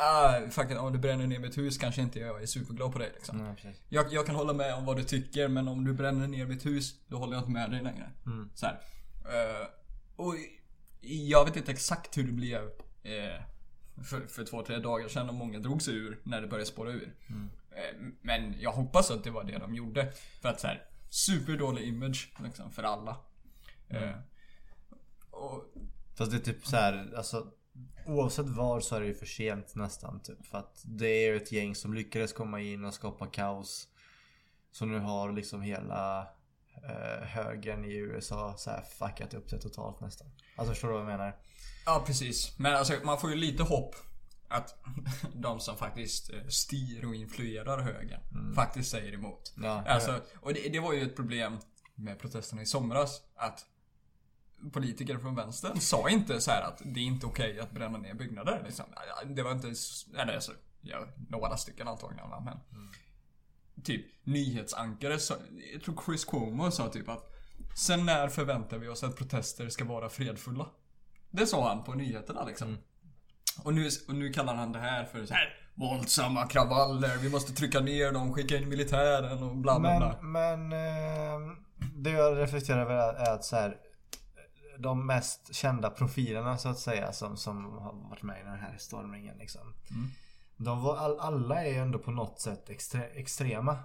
[0.02, 3.10] Ah, faktiskt om du bränner ner mitt hus kanske inte jag är superglad på dig
[3.14, 3.38] liksom.
[3.38, 3.76] Nej.
[3.88, 6.66] Jag, jag kan hålla med om vad du tycker men om du bränner ner mitt
[6.66, 8.10] hus då håller jag inte med dig längre.
[8.54, 8.74] Så här.
[9.24, 9.66] Eh,
[10.16, 10.34] och
[11.00, 12.62] jag vet inte exakt hur det blev
[13.02, 13.42] eh,
[14.04, 16.90] för, för två, tre dagar sedan och många drog sig ur när det började spåra
[16.90, 17.14] ur.
[17.70, 20.12] Eh, men jag hoppas att det var det de gjorde.
[20.42, 23.16] För att så här, superdålig image liksom, för alla.
[23.88, 24.16] Eh,
[25.30, 25.64] och
[26.16, 27.52] Fast det är typ så här, alltså
[28.06, 30.46] Oavsett var så är det ju för sent nästan typ.
[30.46, 33.88] För att det är ju ett gäng som lyckades komma in och skapa kaos.
[34.72, 36.20] Så nu har liksom hela
[36.82, 40.26] eh, högern i USA så här fuckat upp det totalt nästan.
[40.56, 41.36] Alltså förstår du vad jag menar?
[41.86, 42.58] Ja, precis.
[42.58, 43.94] Men alltså, man får ju lite hopp
[44.48, 44.84] att
[45.34, 49.54] de som faktiskt eh, styr och influerar högern faktiskt säger emot.
[49.56, 51.58] Ja, Alltså, och det, det var ju ett problem
[51.94, 53.22] med protesterna i somras.
[53.36, 53.66] Att
[54.72, 58.14] politiker från vänstern sa inte så här att det är inte okej att bränna ner
[58.14, 58.62] byggnader.
[58.66, 58.84] Liksom.
[59.26, 59.72] Det var inte...
[60.18, 62.58] Eller alltså, ja, några stycken antagligen men.
[63.84, 65.34] Typ nyhetsankare sa,
[65.72, 67.32] Jag tror Chris Cuomo sa typ att
[67.76, 70.70] Sen när förväntar vi oss att protester ska vara fredfulla?
[71.30, 72.78] Det sa han på nyheterna liksom.
[73.64, 77.52] Och, nu, och nu kallar han det här för så här våldsamma kravaller, vi måste
[77.52, 80.18] trycka ner dem, skicka in militären och bla bla bla.
[80.22, 81.56] Men, men eh,
[81.94, 83.76] det jag reflekterar över är att så här,
[84.78, 88.74] de mest kända profilerna så att säga som, som har varit med i den här
[88.78, 89.74] stormningen liksom.
[90.56, 93.78] De var, all, alla är ju ändå på något sätt extre, extrema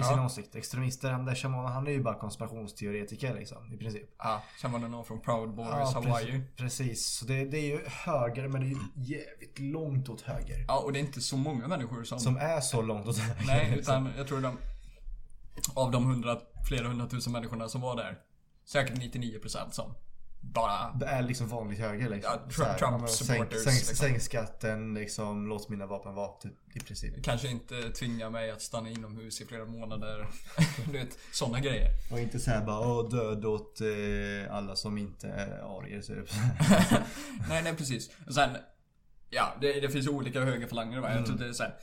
[0.00, 0.24] i sin Ja.
[0.26, 0.54] åsikt.
[0.54, 1.10] Extremister.
[1.10, 4.02] Han, där Shaman, han är ju bara konspirationsteoretiker liksom i princip.
[4.18, 4.42] Ja,
[4.80, 6.26] det någon från Proud Boys Ja, Hawaii.
[6.26, 6.56] Precis.
[6.56, 7.06] precis.
[7.06, 10.64] Så det, det är ju höger men det är ju jävligt långt åt höger.
[10.68, 12.20] Ja, och det är inte så många människor som...
[12.20, 13.46] Som är så långt åt höger.
[13.46, 14.06] nej, liksom.
[14.06, 14.58] utan jag tror de...
[15.74, 18.18] Av de hundra, flera hundratusen människorna som var där.
[18.64, 19.94] Säkert 99% som
[20.40, 20.92] bara...
[20.92, 22.32] Det är liksom vanligt höger liksom.
[22.32, 23.96] Ja, Trump- Trump men sänk, supporters, sänk, liksom.
[23.96, 25.46] sänk skatten liksom.
[25.48, 27.24] Låt mina vapen vara typ, i princip.
[27.24, 30.26] Kanske inte tvinga mig att stanna inomhus i flera månader.
[30.86, 31.88] du vet, sådana grejer.
[32.12, 36.28] Och inte säga bara åh död åt eh, alla som inte är arier typ.
[37.48, 38.10] nej, nej precis.
[38.26, 38.50] Och sen...
[39.30, 41.08] Ja, det, det finns olika högerfalanger va.
[41.08, 41.24] Jag Mm.
[41.28, 41.74] tror det är så här,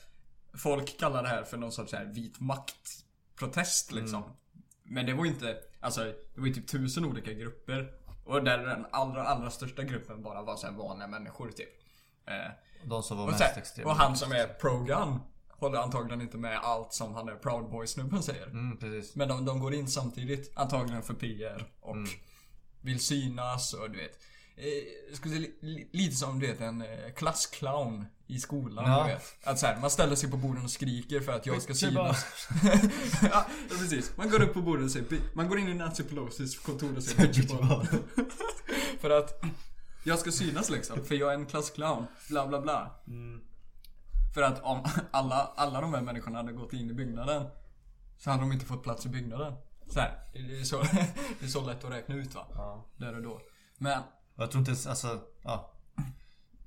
[0.54, 4.24] Folk kallar det här för någon sorts så här vit maktprotest liksom.
[4.24, 4.36] Mm.
[4.84, 5.58] Men det var ju inte...
[5.80, 7.92] Alltså, det var ju typ tusen olika grupper.
[8.28, 11.70] Och där den allra, allra största gruppen bara var så här vanliga människor typ.
[12.28, 12.52] Eh,
[12.86, 13.90] De som var och, mest här, extrema.
[13.92, 15.20] och han som är pro-gun
[15.50, 18.46] håller antagligen inte med allt som han är Proud Boy-snubben säger.
[18.48, 18.78] Mm.
[19.16, 22.10] Men de, de går in samtidigt, antagligen för PR och Mm.
[22.82, 24.20] vill synas och du vet.
[24.58, 28.86] Eh, skulle säga, li, li, lite som du vet en eh, klassclown i skolan.
[28.92, 29.04] Ja.
[29.04, 29.36] Du vet.
[29.44, 32.14] Att så här, man ställer sig på borden och skriker för att jag ska bara-
[32.14, 32.48] synas.
[33.32, 34.18] ja, precis.
[34.18, 37.04] Man går upp på bordet och säger, man går in i Nancy Pelosis kontor och
[37.04, 37.88] säger bitchball.
[39.00, 39.44] för att
[40.04, 42.06] jag ska synas liksom, för jag är en klassclown.
[42.30, 42.96] Bla bla bla.
[44.34, 47.48] För att om alla, alla de här människorna hade gått in i byggnaden
[48.18, 49.54] så hade de inte fått plats i byggnaden.
[49.88, 50.82] Så här, det, är så,
[51.40, 52.48] det är så lätt att räkna ut va?
[52.54, 52.86] Ja.
[52.98, 53.42] Där och då.
[53.78, 54.02] Men,
[54.36, 55.74] jag tror inte alltså, ja.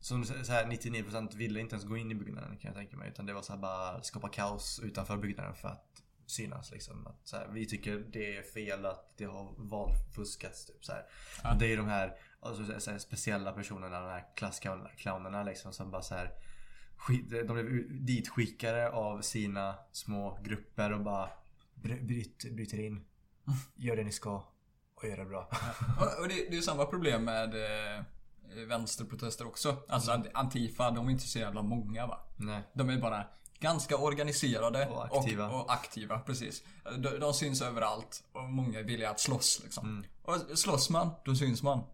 [0.01, 3.09] Som så här, 99% ville inte ens gå in i byggnaden kan jag tänka mig.
[3.09, 7.07] Utan det var så här bara skapa kaos utanför byggnaden för att synas liksom.
[7.07, 11.05] Att, så här, vi tycker det är fel att det har valfuskats typ så här.
[11.43, 11.57] Ja.
[11.61, 16.03] Det är de här, alltså, så här speciella personerna, de här klassclownerna liksom som bara
[16.03, 16.31] så här
[17.47, 21.31] De blev ditskickade av sina små grupper och bara
[21.75, 23.05] bry- bryt, bryter in.
[23.75, 24.45] Gör det ni ska
[24.95, 25.51] och gör det bra.
[26.01, 28.05] och, och det, det är samma problem med eh,
[28.55, 29.77] vänsterprotester också.
[29.89, 32.21] Alltså Antifa, de är inte så jävla många va?
[32.37, 32.63] Nej.
[32.75, 33.25] De är bara
[33.61, 35.49] ganska organiserade Och aktiva.
[35.49, 36.63] Och, och aktiva, precis.
[36.99, 39.89] De, de syns överallt och många är villiga att slåss liksom.
[39.89, 40.05] Mm.
[40.23, 41.85] Och slåss man, då syns man.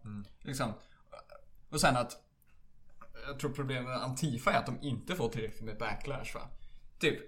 [0.41, 0.73] Liksom.
[1.69, 2.23] Och sen att
[3.27, 6.41] jag tror problemet med Antifa är att de inte får tillräckligt med backlash va.
[6.99, 7.19] Typ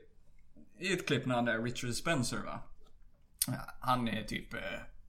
[0.79, 2.59] i ett klipp när han är Richard Spencer va.
[3.79, 4.59] Han är typ eh,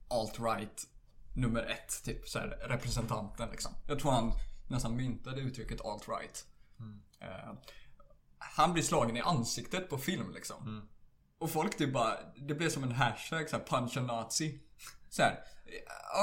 [0.07, 0.87] alt-right
[1.33, 3.71] nummer ett, typ så här, representanten liksom.
[3.87, 4.33] Jag tror han
[4.69, 6.45] nästan myntade uttrycket alt-right.
[7.21, 7.53] Eh,
[8.37, 10.87] han blir slagen i ansiktet på film liksom.
[11.39, 12.17] Och folk typ bara,
[12.47, 14.59] det blev som en hashtag såhär, punch a nazi.
[15.09, 15.39] Såhär,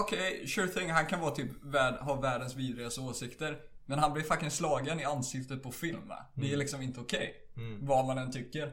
[0.01, 3.59] okej, sure thing, han kan vara typ, värld, ha världens vidrigaste åsikter.
[3.87, 6.27] Men han blir fucking slagen i ansiktet på film va?
[6.35, 7.35] Det är liksom inte okej.
[7.81, 8.67] Vad man än tycker.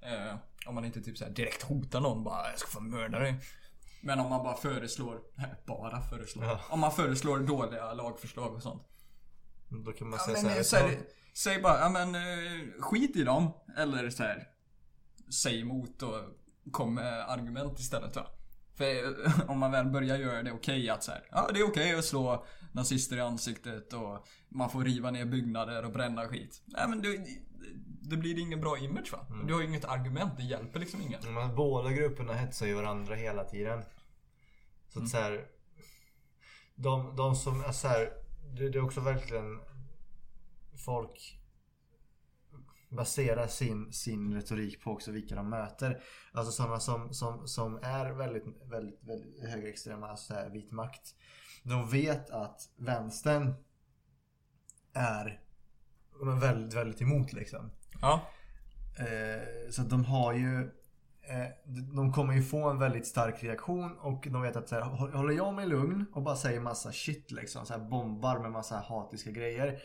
[0.00, 3.34] Eh, om man inte typ såhär direkt hotar någon bara, jag ska få mörda dig.
[4.04, 5.20] Men om man bara föreslår,
[5.66, 6.44] bara föreslår.
[6.44, 6.60] Ja.
[6.70, 8.82] Om man föreslår dåliga lagförslag och sånt.
[9.68, 10.98] Då kan man Ja, säga men, så här, här,
[11.34, 13.50] säg bara, ja men eh, skit i dem.
[13.76, 14.48] Eller så här,
[15.42, 16.20] säg emot och
[16.70, 18.26] kom med argument istället va.
[18.82, 21.68] För eh, om man väl börjar göra det okej att så här, ja det är
[21.68, 26.62] okej att slå nazister i ansiktet och man får riva ner byggnader och bränna skit.
[26.66, 27.26] Nej men det,
[28.02, 29.26] det blir ingen bra image va.
[29.46, 31.34] Du har ju inget argument, det hjälper liksom ingen.
[31.34, 33.82] Men båda grupperna hetsar ju varandra hela tiden.
[34.88, 35.46] Så att så här,
[36.74, 38.12] de, de som är så här,
[38.56, 39.60] det, det är också verkligen
[40.84, 41.41] folk
[42.96, 46.02] baserar sin, sin retorik på också vilka de möter.
[46.32, 51.14] Alltså sådana som, som, som är väldigt, väldigt, väldigt högerextrema, alltså så här, vit makt.
[51.62, 53.54] De vet att vänstern
[54.94, 55.40] är
[56.40, 57.70] väldigt, väldigt emot liksom.
[58.00, 58.20] Ja.
[58.98, 60.60] Eh, så de har ju
[61.22, 61.48] eh,
[61.94, 65.12] De kommer ju få en väldigt stark reaktion och de vet att så här, hå-
[65.16, 67.66] håller jag mig lugn och bara säger massa shit liksom.
[67.66, 69.82] Så här, bombar med massa hatiska grejer.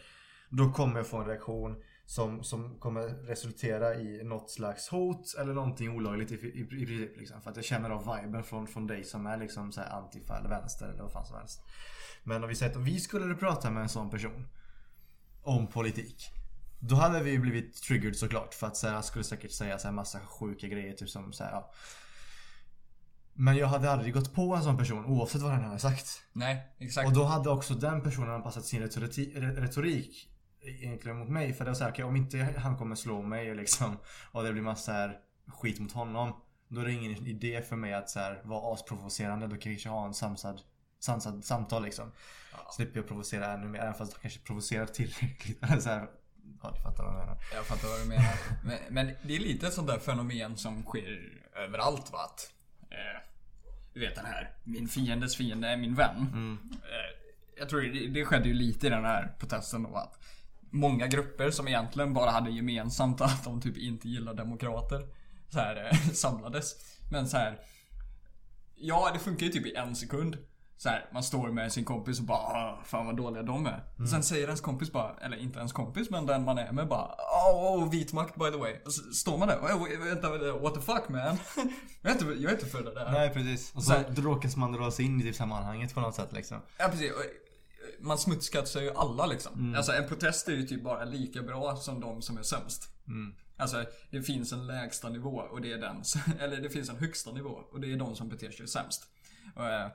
[0.50, 5.54] Då kommer jag få en reaktion som, som kommer resultera i något slags hot eller
[5.54, 7.18] någonting olagligt i, i, i princip.
[7.18, 7.42] Liksom.
[7.42, 10.38] För att jag känner av viben från, från dig som är liksom så här antifa
[10.38, 11.62] eller vänster eller vad fan som helst.
[12.24, 14.48] Men om vi säger att om vi skulle prata med en sån person
[15.44, 16.30] om politik.
[16.80, 18.54] Då hade vi blivit triggered såklart.
[18.54, 20.94] För att så här, jag skulle säkert säga så här massa sjuka grejer.
[20.94, 21.72] Typ som så här, ja.
[23.34, 26.22] Men jag hade aldrig gått på en sån person oavsett vad den hade sagt.
[26.34, 27.08] Nej, exakt.
[27.08, 30.30] Och då hade också den personen anpassat sin retorik, retorik
[30.62, 31.54] egentligen mot mig.
[31.54, 33.98] För det var såhär, okay, om inte han kommer slå mig liksom
[34.32, 36.42] och det blir massa här skit mot honom.
[36.68, 39.48] Då är det ingen idé för mig att så här, vara asprovocerande.
[39.48, 40.62] Då kan vi kanske ha en samsad,
[41.00, 42.12] sansad samtal liksom.
[42.52, 42.72] Ja.
[42.76, 43.80] Slipper jag provocera ännu mer.
[43.80, 45.60] Även fast jag kanske provocerar tillräckligt.
[45.84, 46.10] så här,
[46.64, 47.38] ja, du fattar vad jag menar.
[47.54, 48.34] Jag fattar vad du menar.
[48.64, 52.20] Men, men det är lite ett sånt där fenomen som sker överallt va?
[52.20, 52.54] Att,
[52.92, 53.30] eh,
[53.94, 56.18] du vet den här, min fiendes fiende är min vän.
[56.72, 57.28] Eh,
[57.60, 60.20] jag tror det, det skedde ju lite i den här protesten då att
[60.78, 65.08] många grupper som egentligen bara hade gemensamt att de typ inte gillar demokrater
[65.50, 66.76] så här, eh, samlades.
[67.12, 67.60] Men så här.
[68.76, 70.38] Ja, det funkar ju typ i en sekund.
[70.80, 73.84] Så här, man står med sin kompis och bara "Ah, Fan vad dåliga de är.
[74.12, 77.16] Sen säger ens kompis bara, eller inte ens kompis men den man är med bara
[77.46, 78.76] Åh, oh, vit makt by the way.
[78.86, 81.20] Och så står man där och "Oh, vänta, what the fuck man.
[82.02, 83.12] jag, är inte, jag är inte för det där.
[83.12, 83.72] Nej precis.
[83.76, 86.58] Och så Så här- man dra sig in i typ sammanhanget på något sätt liksom.
[86.78, 87.12] Ja precis.
[87.88, 89.76] Eh, Man smutskastar ju alla liksom.
[89.76, 92.90] Alltså en protest är ju typ bara lika bra som de som är sämst.
[93.58, 96.04] Alltså det finns en lägsta nivå och det är den,
[96.40, 99.04] eller det finns en högsta nivå och det är de som beter sig sämst.
[99.56, 99.90] Och, eh,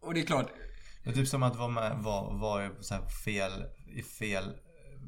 [0.00, 0.50] och det är klart,
[1.04, 4.44] Det är typ som att vara med, vara, vara så här fel, i fel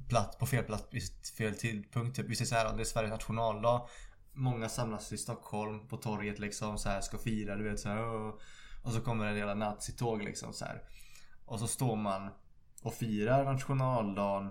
[0.08, 1.02] plats, på fel plats vid
[1.38, 2.16] fel tidpunkt.
[2.16, 2.26] Typ.
[2.28, 3.88] Vi säger så här, det är Sveriges nationaldag.
[4.32, 8.02] Många samlas i Stockholm på torget liksom så här ska fira, du vet så här.
[8.82, 10.82] Och så kommer en jävla nazitåg liksom så här.
[11.44, 12.30] Och så står man
[12.82, 14.46] och firar nationaldagen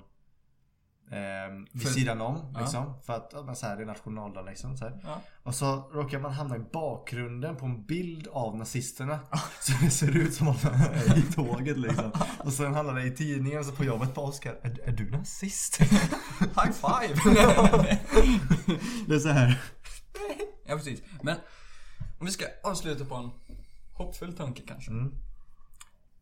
[1.11, 2.59] eh, vid För- sidan om Ja.
[2.59, 3.01] liksom.
[3.01, 4.77] För att ja, men så här, det är nationaldagen liksom.
[4.77, 4.91] Så.
[5.03, 5.21] Ja.
[5.43, 9.19] Och så råkar man hamna i bakgrunden på en bild av nazisterna.
[9.61, 12.11] Så det ser ut som att man är i tåget liksom.
[12.39, 14.55] Och sen handlar det i tidningen så på jobbet på Oskar.
[14.61, 15.77] Är, är du nazist?
[16.39, 17.15] high five!
[19.07, 19.61] Det är så här.
[20.65, 21.01] ja precis.
[21.21, 21.37] Men
[22.19, 23.29] om vi ska avsluta på en
[23.93, 24.91] hoppfull tanke kanske.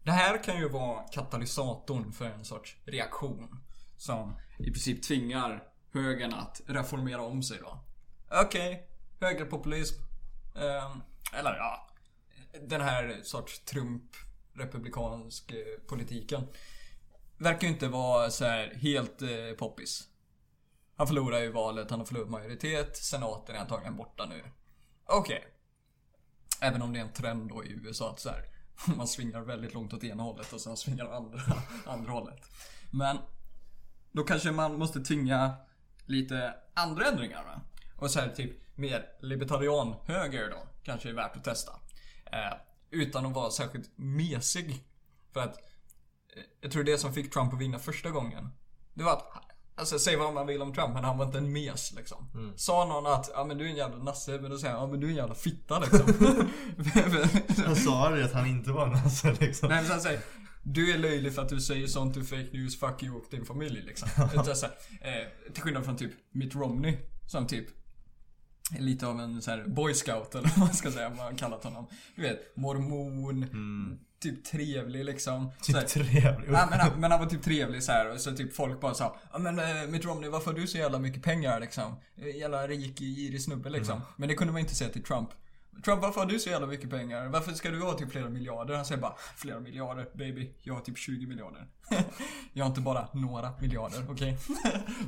[0.04, 3.60] Det här kan ju vara katalysatorn för en sorts reaktion.
[3.98, 7.80] Som i princip tvingar högern att reformera om sig då.
[8.32, 8.88] Okej,
[9.20, 10.02] högerpopulism.
[10.56, 10.98] Eh,
[11.34, 11.88] eller ja,
[12.68, 16.48] den här sorts Trump-republikansk eh, politiken.
[17.38, 20.08] Verkar ju inte vara så här helt eh, poppis.
[20.96, 24.44] Han förlorar ju valet, han har förlorat majoritet, senaten är antagligen borta nu.
[25.06, 25.46] Okej.
[26.62, 28.51] Även om det är en trend då i USA att så här,
[28.98, 31.42] man svingar väldigt långt åt ena hållet och sen svingar andra,
[31.86, 32.50] andra hållet.
[32.92, 33.18] Men
[34.12, 35.54] då kanske man måste tvinga
[36.06, 37.62] lite andra ändringar va?
[37.96, 41.72] Och så här typ mer libertarian höger då, kanske är värt att testa.
[42.26, 42.54] Eh,
[42.90, 44.84] utan att vara särskilt mesig.
[45.34, 45.58] För att
[46.36, 48.50] eh, jag tror det som fick Trump att vinna första gången.
[48.94, 49.51] Det var att,
[49.82, 52.30] alltså säg vad man vill om Trump men han var inte en mes liksom.
[52.56, 54.88] Sa någon att, ja men du är en jävla nasse, men då säger han, ja
[54.92, 56.14] men du är en jävla fitta liksom.
[57.66, 59.70] Jag sa det att han inte var nasse liksom.
[59.70, 60.22] Nej men han säger
[60.64, 63.46] du är löjlig för att du säger sånt, du fake news, fuck you och din
[63.46, 64.10] familj liksom.
[64.34, 67.66] Utan så här, eh, till skillnad från typ Mitt Romney som typ
[68.76, 71.36] är lite av en så här boy scout eller vad man ska säga, vad man
[71.36, 71.88] kallat honom.
[72.16, 73.46] Du vet, mormon,
[74.22, 75.52] typ trevlig liksom.
[75.62, 76.50] Typ trevlig.
[76.54, 78.94] Ja, men, han, men han var typ trevlig så här och så typ folk bara
[78.94, 81.96] sa Ja men eh, Mitt Romney varför har du så jävla mycket pengar liksom?
[82.18, 84.02] Eh, Jävla rik, girig snubbe liksom.
[84.16, 85.30] Men det kunde man inte säga till Trump.
[85.86, 87.28] Trump varför har du så jävla mycket pengar?
[87.28, 88.76] Varför ska du ha typ flera miljarder?
[88.76, 91.68] Han säger bara Flera miljarder baby, jag har typ 20 miljarder.
[92.54, 94.38] jag har inte bara några miljarder, okej?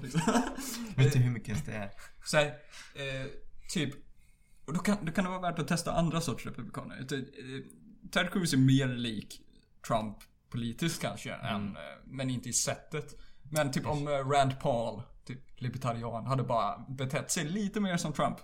[0.02, 0.22] liksom.
[0.96, 1.92] Vet du hur mycket det är?
[2.26, 3.28] Så här, eh,
[3.70, 3.94] typ
[4.66, 7.06] och då kan, då kan det vara värt att testa andra sorts republikaner.
[8.12, 9.42] Ted Cruz är mer lik
[9.88, 10.18] Trump
[10.50, 13.16] politiskt kanske, än, eh, men inte i sättet.
[13.52, 18.14] Men typ om eh, Rand Paul, typ libertarian, hade bara betett sig lite mer som
[18.14, 18.38] Trump.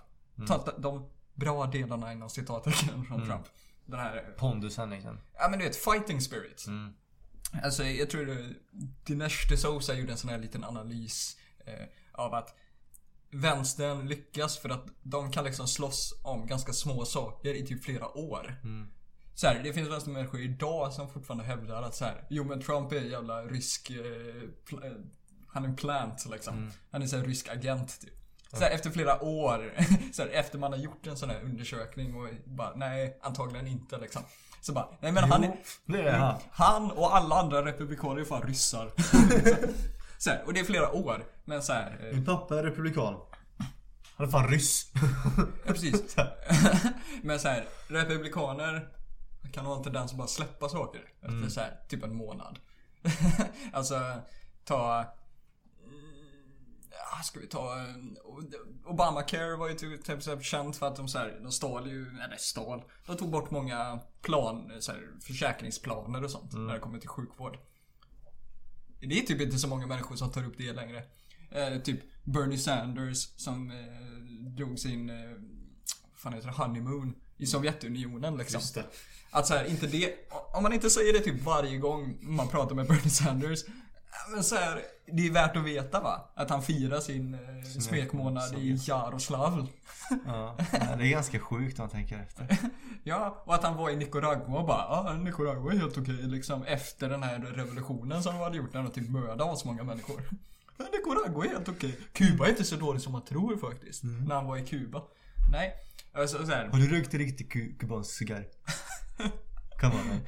[0.48, 3.46] Tagit de bra delarna inom citattecken från Trump.
[3.86, 5.18] Den här, eh, Pondusen liksom.
[5.38, 6.66] ja men du vet, fighting spirit.
[7.64, 8.54] Alltså jag tror det,
[9.04, 11.36] Dinesh D'Souza gjorde en sån här liten analys
[11.66, 12.54] eh, av att
[13.30, 18.18] vänstern lyckas för att de kan liksom slåss om ganska små saker i typ flera
[18.18, 18.60] år.
[19.40, 22.92] Så här, det finns vänstermänniskor idag som fortfarande hävdar att så här, jo men Trump
[22.92, 24.92] är en jävla rysk, eh, eh,
[25.48, 26.70] han är en plant liksom.
[26.90, 28.10] Han är så här rysk agent typ.
[28.52, 29.74] Så här, efter flera år,
[30.12, 34.22] så efter man har gjort en sån här undersökning och bara, nej antagligen inte liksom.
[34.60, 36.40] Så bara, nej men han är, Det är han.
[36.50, 38.92] han och alla andra republikaner är fan ryssar.
[40.18, 41.24] Så och det är flera år.
[41.44, 43.16] Men så här, eh, Min pappa är republikan.
[44.16, 44.86] Han är fan ryss.
[45.36, 46.16] ja, precis.
[47.22, 47.64] men så här,
[49.42, 52.58] republikaner kan ha en tendens att bara släppa saker efter så här, typ en månad.
[53.72, 54.22] alltså,
[54.64, 55.04] ta...
[56.90, 57.78] Ja, ska vi ta...
[57.78, 57.94] eh,
[58.84, 62.20] Obamacare var ju typ, typ här känt för att de så här, de stal ju,
[62.20, 62.82] eller stal.
[63.06, 67.58] De tog bort många plan, så här, försäkringsplaner och sånt när det kommer till sjukvård.
[69.00, 71.02] Det är typ inte så många människor som tar upp det längre.
[71.50, 73.76] Eh, typ Bernie Sanders som eh,
[74.56, 75.16] drog sin, eh,
[76.14, 78.60] fan heter det, honeymoon i Sovjetunionen liksom.
[78.60, 78.84] Just det.
[79.30, 80.14] Att så här, inte det,
[80.54, 83.64] om man inte säger det typ varje gång man pratar med Bernie Sanders.
[84.34, 84.80] Men så här,
[85.12, 86.30] det är värt att veta va?
[86.34, 89.66] Att han firar sin eh, smekmånad i Jaroslavl.
[90.26, 92.58] Ja, det är ganska sjukt om man tänker efter.
[93.02, 96.62] Ja, och att han var i Nicaragua och bara ja, Nicaragua är helt okej liksom
[96.62, 100.22] efter den här revolutionen som de hade gjort när de typ mördade så många människor.
[100.92, 101.98] Nicaragua är helt okej.
[102.12, 104.02] Kuba är inte så dåligt som man tror faktiskt.
[104.04, 105.02] När han var i Kuba.
[105.50, 105.74] Nej.
[106.12, 108.46] Alltså, så här, Har du rökt en riktig ku- kubansk cigarr?
[109.80, 110.20] Kan det?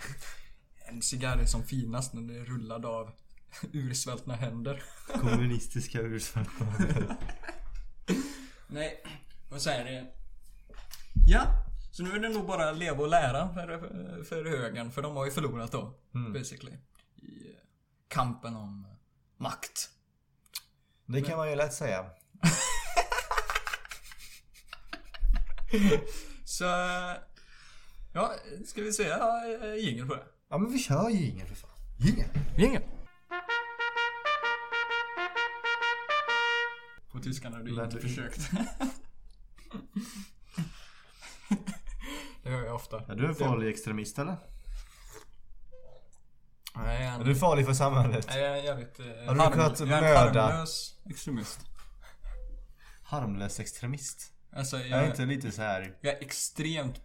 [0.88, 3.10] en cigarr är som finast när det är rullad av
[3.72, 4.82] ursvältna händer.
[5.20, 7.16] Kommunistiska ursvältande.
[8.66, 9.04] Nej,
[9.50, 10.06] vad säger det?
[11.28, 11.46] Ja,
[11.92, 14.90] så nu är det nog bara leva och lära för, för högern.
[14.92, 15.94] För de har ju förlorat då,
[16.34, 16.72] basically.
[17.16, 17.56] I eh,
[18.08, 18.86] kampen om
[19.36, 19.88] makt.
[21.06, 22.06] Det kan man ju lätt säga.
[26.44, 26.64] Så...
[28.14, 28.34] Ja,
[28.66, 29.18] ska vi säga
[29.62, 30.24] eh, jingel på det?
[30.50, 31.70] Ja men vi kör ju ingen för fan.
[31.98, 32.28] Jingel.
[32.58, 32.82] Jingel!
[37.12, 38.50] På tyskan har du inte försökt.
[42.42, 43.00] det gör jag ofta.
[43.12, 44.36] Är du en farlig extremist eller?
[46.74, 48.26] Nej, Är du farlig för samhället?
[48.28, 49.00] Nej, jag är jävligt...
[49.00, 50.42] Eh, Har du kunnat jag är en mörda?
[50.42, 51.60] harmlös extremist.
[53.02, 54.32] Harmlös extremist?
[54.52, 55.96] Alltså, jag, Jag är inte lite så här.
[56.00, 57.00] jag är extremt...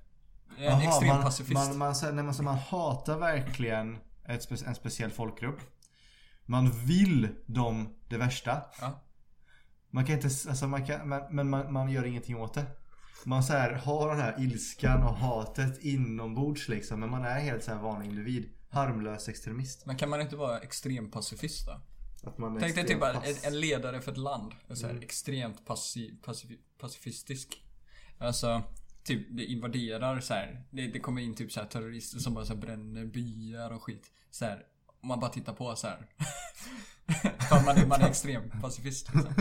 [0.58, 1.54] Jag är en extrem man, pacifist.
[1.54, 5.60] Man, man, så- nej, man, man hatar verkligen ett, en speciell folkgrupp.
[6.46, 8.62] Man vill dem det värsta.
[8.82, 9.04] Ja.
[9.90, 12.66] Man kan inte, alltså man kan, men, men man, man gör ingenting åt det.
[13.26, 17.00] Man så här, har den här ilskan och hatet inombords liksom.
[17.00, 18.50] Men man är helt så här vanlig individ.
[18.70, 19.86] Harmlös extremist.
[19.86, 21.82] Men kan man inte vara extrem pacifist då?
[22.24, 24.54] Att man Tänk dig typ bara en, en ledare för ett land.
[24.74, 24.96] Så Mm.
[24.98, 27.64] här, Extremt paci, pacifi, pacifistisk.
[28.18, 28.64] Alltså,
[29.04, 30.64] typ det invaderar så här.
[30.72, 33.84] Det, det kommer in typ så här terrorister som bara så här, bränner byar och
[33.84, 34.12] skit.
[34.32, 34.64] Så här,
[35.02, 36.06] om man bara tittar på så här.
[37.50, 39.10] För man är, man är extrem pacifist.
[39.14, 39.34] Liksom.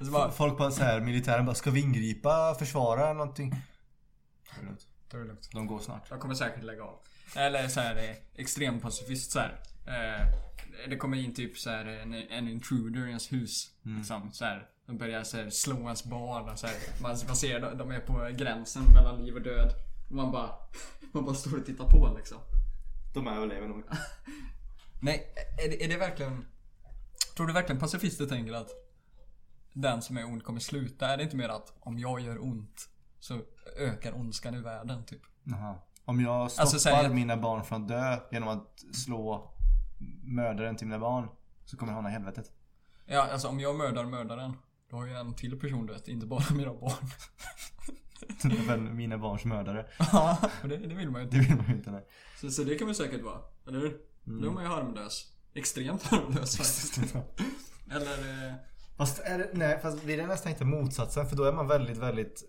[0.12, 3.50] Bara, Folk bara så här, militären bara, ska vi ingripa, försvara någonting?
[3.50, 4.86] Det är lugnt.
[5.10, 5.48] det lugnt.
[5.52, 6.06] De går snart.
[6.10, 6.98] Jag kommer säkert lägga av.
[7.36, 9.62] Eller så här eh, extrem pacifist så här.
[9.88, 10.26] Eh,
[10.88, 13.70] det kommer in typ så här en, en intruder i ens hus.
[13.82, 14.68] Liksom, så här.
[14.86, 16.76] De börjar så här, slå ens barn och så här.
[17.02, 19.72] Man, man ser de, de är på gränsen mellan liv och död.
[20.08, 20.50] Och man bara,
[21.12, 22.38] man bara står och tittar på liksom.
[23.14, 23.84] De överlever nog.
[25.00, 25.34] Nej,
[25.64, 26.46] är det, är det verkligen...
[27.36, 28.70] Tror du verkligen pacifister tänker att
[29.72, 31.06] den som är ond kommer sluta?
[31.08, 32.88] Är det inte mer att om jag gör ont
[33.20, 33.40] så
[33.78, 35.22] ökar ondskan i världen typ?
[35.44, 35.78] Jaha.
[36.04, 39.54] Om jag stoppar Alltså, så här, jag- mina barn från att dö genom att slå
[40.22, 41.28] mördaren till mina barn
[41.64, 42.52] så kommer jag hamna i helvetet.
[43.06, 44.52] Ja, alltså om jag mördar mördaren
[44.90, 46.92] då har ju en till person dött, inte bara mina barn.
[48.66, 49.86] Men mina barns mördare.
[50.12, 51.48] Ja, det, det vill man ju Det inte.
[51.48, 51.90] vill man ju inte.
[51.90, 52.06] Nej.
[52.40, 53.98] Så, så det kan man säkert vara, eller hur?
[54.24, 55.32] Då är man ju harmlös.
[55.54, 57.14] Extremt harmlös faktiskt.
[57.90, 58.46] Eller...
[58.48, 58.54] Eh,
[58.96, 61.26] Fast, är det, nej, fast blir det nästan inte motsatsen?
[61.26, 62.44] För då är man väldigt, väldigt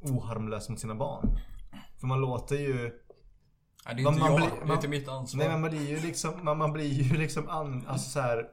[0.00, 1.38] oharmlös mot sina barn.
[2.00, 2.92] För man låter ju...
[3.86, 5.38] nej, det är Man- inte man jag, blir- det är man- inte mitt ansvar.
[5.38, 8.44] Nej men man blir ju liksom, man, man blir ju liksom an, alltså så här,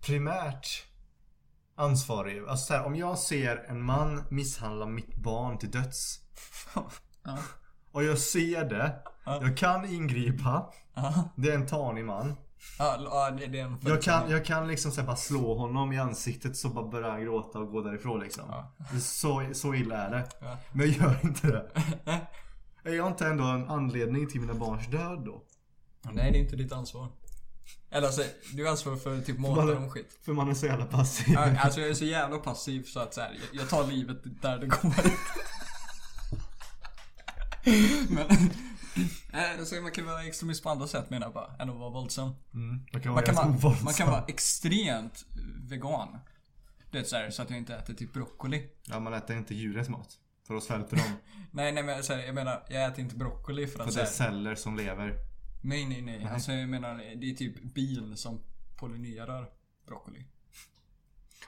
[0.00, 0.66] primärt
[1.76, 2.42] ansvarig.
[2.48, 6.18] Alltså så här, om jag ser en man misshandla mitt barn till döds.
[7.24, 7.38] Ja.
[7.92, 9.02] Och jag ser det.
[9.24, 10.70] Jag kan ingripa.
[10.94, 12.34] Ja, Det är en tanig man.
[12.78, 15.92] ja, ja, det, det är en Jag kan, jag kan liksom så bara slå honom
[15.92, 18.44] i ansiktet så bara börjar han gråta och gå därifrån liksom.
[18.48, 18.72] Ja.
[19.00, 20.28] Så, så illa är det.
[20.40, 20.56] Ja.
[20.72, 21.70] Men jag gör inte det.
[22.84, 25.42] Är jag inte ändå en anledning till mina barns död då?
[26.12, 27.08] Nej, det är inte ditt ansvar.
[27.90, 28.22] Eller alltså,
[28.54, 30.18] du är ansvarig för typ månader om skit.
[30.24, 31.34] För man är så jävla passiv.
[31.34, 34.58] Ja, Alltså jag är så jävla passiv så att så här, jag, tar livet där
[34.58, 34.92] det går.
[38.08, 38.26] Men...
[39.32, 41.90] eh, Alltså man kan vara extremist på andra sätt menar jag bara, än att vara
[41.90, 42.30] våldsam.
[42.54, 42.84] Mm.
[42.92, 43.84] Man kan Man vara kan, ganska vara, ovåldsam.
[43.84, 45.24] man kan vara extremt
[45.68, 46.18] vegan.
[46.90, 48.66] Det är så, här, så att jag inte äter typ broccoli.
[48.84, 50.18] Ja, man äter inte djurens mat.
[50.46, 51.02] För då svälter de.
[51.50, 54.00] Nej, nej men så här, jag menar, jag äter inte broccoli för För att det
[54.00, 55.14] är celler som lever.
[55.62, 56.24] Nej, nej, nej.
[56.24, 58.40] Alltså jag menar, det är typ bin som
[58.76, 59.50] pollinerar
[59.86, 60.26] broccoli.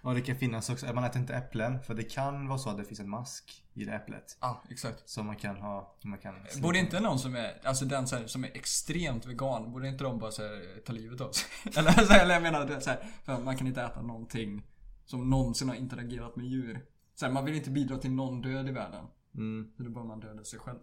[0.03, 2.79] Och det kan finnas också, man äter inte äpplen för det kan vara så att
[2.79, 4.39] det finns en mask i det äpplet.
[4.41, 5.09] Ja, ah, exakt.
[5.09, 8.17] Som man kan ha, som man kan Borde inte någon som är, alltså den så
[8.17, 11.49] här, som är extremt vegan, borde inte de bara så här, ta livet av sig?
[11.77, 14.63] eller, så här, eller jag menar, så här, för man kan inte äta någonting
[15.05, 16.85] som någonsin har interagerat med djur.
[17.15, 19.07] Så här, man vill inte bidra till någon död i världen.
[19.35, 19.73] Mm.
[19.77, 20.79] Så då bör man döda sig själv.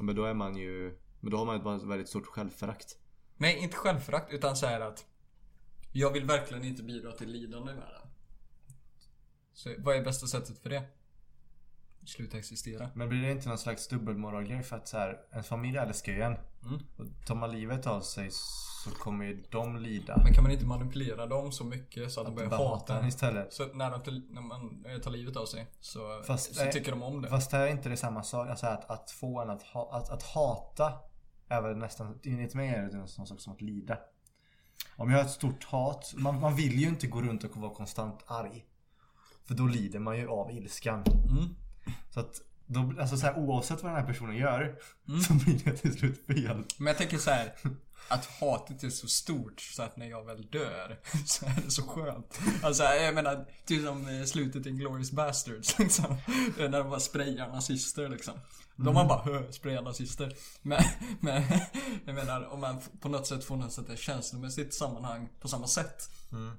[0.00, 2.98] Men då är man ju, men då har man ett väldigt stort självförakt.
[3.36, 5.06] Nej, inte självförakt utan så att
[5.92, 8.08] jag vill verkligen inte bidra till lidande i världen.
[9.52, 10.82] Så vad är bästa sättet för det?
[12.06, 12.90] Sluta existera.
[12.94, 16.20] Men blir det inte någon slags dubbelmoralgrej för att så här, en familj älskar ju
[16.20, 16.32] en.
[16.32, 16.80] Mm.
[16.96, 18.30] Och tar man livet av sig
[18.84, 20.16] så kommer ju de lida.
[20.24, 23.52] Men kan man inte manipulera dem så mycket så att, de börjar hata en istället.
[23.52, 27.02] Så när, de, när man eh, tar livet av sig så, Fast, så tycker de
[27.02, 27.28] om det.
[27.28, 28.48] Fast det är inte det samma sak.
[28.48, 30.92] Alltså att, att få en att, ha, att, att hata
[31.48, 33.98] är väl nästan, enligt mig är det sån sak som att lida.
[34.96, 37.74] Om jag har ett stort hat, man, man vill ju inte gå runt och vara
[37.74, 38.64] konstant arg.
[39.44, 41.04] För då lider man ju av ilskan.
[41.06, 41.54] Mm.
[42.10, 45.20] Så att, då, alltså så här, oavsett vad den här personen gör Mm.
[45.20, 46.64] så blir det till slut fel.
[46.78, 47.52] Men jag tänker så här
[48.08, 51.82] att hatet är så stort så att när jag väl dör så är det så
[51.82, 52.40] skönt.
[52.62, 56.16] Alltså jag menar, typ som eh, slutet i Glorious Bastards liksom.
[56.58, 58.34] När de bara sprayar nazister liksom.
[58.76, 60.34] De har bara hö, sprayar nazister.
[60.62, 60.82] Men,
[61.20, 61.42] men
[62.04, 66.10] jag menar om man på något sätt får något där känslomässigt sammanhang på samma sätt.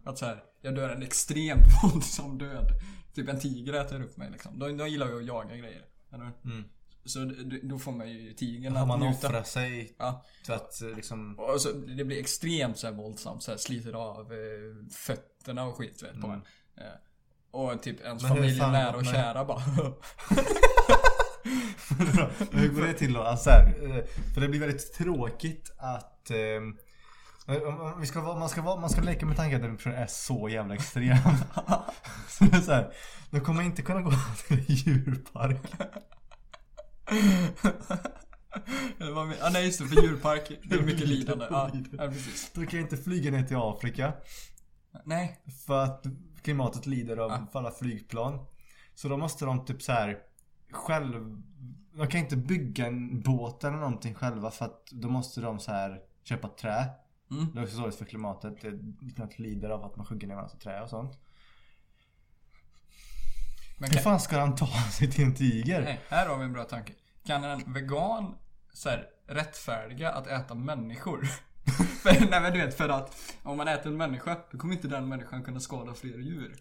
[0.04, 2.72] Att så här, jag dör en extremt våldsam död.
[3.16, 4.60] Typ en tiger äter upp mig liksom.
[4.60, 5.86] De, de gillar ju att jaga grejer.
[6.14, 6.32] Eller?
[6.44, 6.64] hur?
[7.10, 7.32] Så
[7.64, 9.28] då får man ju tigern att man njuta.
[9.28, 10.26] offrat sig Ja.
[10.45, 11.39] för att liksom...
[11.39, 14.38] Och så, det blir extremt så här våldsamt, så här, sliter av eh,
[14.91, 16.41] fötterna och skit vet, på en.
[16.78, 16.84] Eh,
[17.51, 19.60] och typ ens Men familj fan- nära och men- kära bara
[22.51, 23.22] Hur går det till då?
[23.22, 23.66] Alltså så här,
[23.97, 24.03] eh,
[24.34, 26.32] för det blir väldigt tråkigt att
[27.99, 30.07] vi ska, vara- man, ska vara, man ska leka med tanken att den personen är
[30.07, 31.18] så jävla extrem.
[32.30, 32.93] så det är så här,
[33.30, 34.12] då kommer inte kunna gå
[34.47, 35.57] till en djurpark.
[39.41, 41.47] Ah, nej just det, för djurpark, det är mycket lidande.
[41.49, 42.51] Ja, ja, precis.
[42.53, 44.14] Då kan inte flyga ner till Afrika.
[45.05, 45.39] Nej.
[45.66, 46.05] För att
[46.41, 47.47] klimatet lider av Ja.
[47.60, 48.45] alla flygplan.
[48.95, 50.18] Så då måste de typ så här
[50.72, 51.41] själv...
[51.93, 55.72] De kan inte bygga en båt eller någonting själva för att då måste de så
[55.72, 56.86] här köpa trä.
[57.32, 57.47] Mm.
[57.53, 58.62] Det är också dåligt för klimatet.
[58.62, 58.80] Det
[59.14, 61.20] klimatet lider av att man hugger ner massa trä och sånt.
[63.80, 65.82] Men Hur kan, fan ska han ta sig till en tiger?
[65.82, 66.94] nej, här har vi en bra tanke.
[67.26, 68.36] Kan en vegan
[68.74, 71.24] så här, rättfärdiga att äta människor?
[72.02, 74.88] för, nej men du vet, för att om man äter en människa, då kommer inte
[74.88, 76.56] den människan kunna skada fler djur.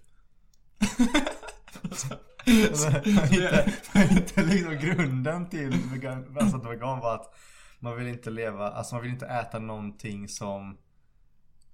[2.47, 3.73] Men inte,
[4.11, 7.35] inte liksom grunden till vegan, alltså vegan var att
[7.79, 10.79] man vill inte leva, alltså man vill inte äta någonting som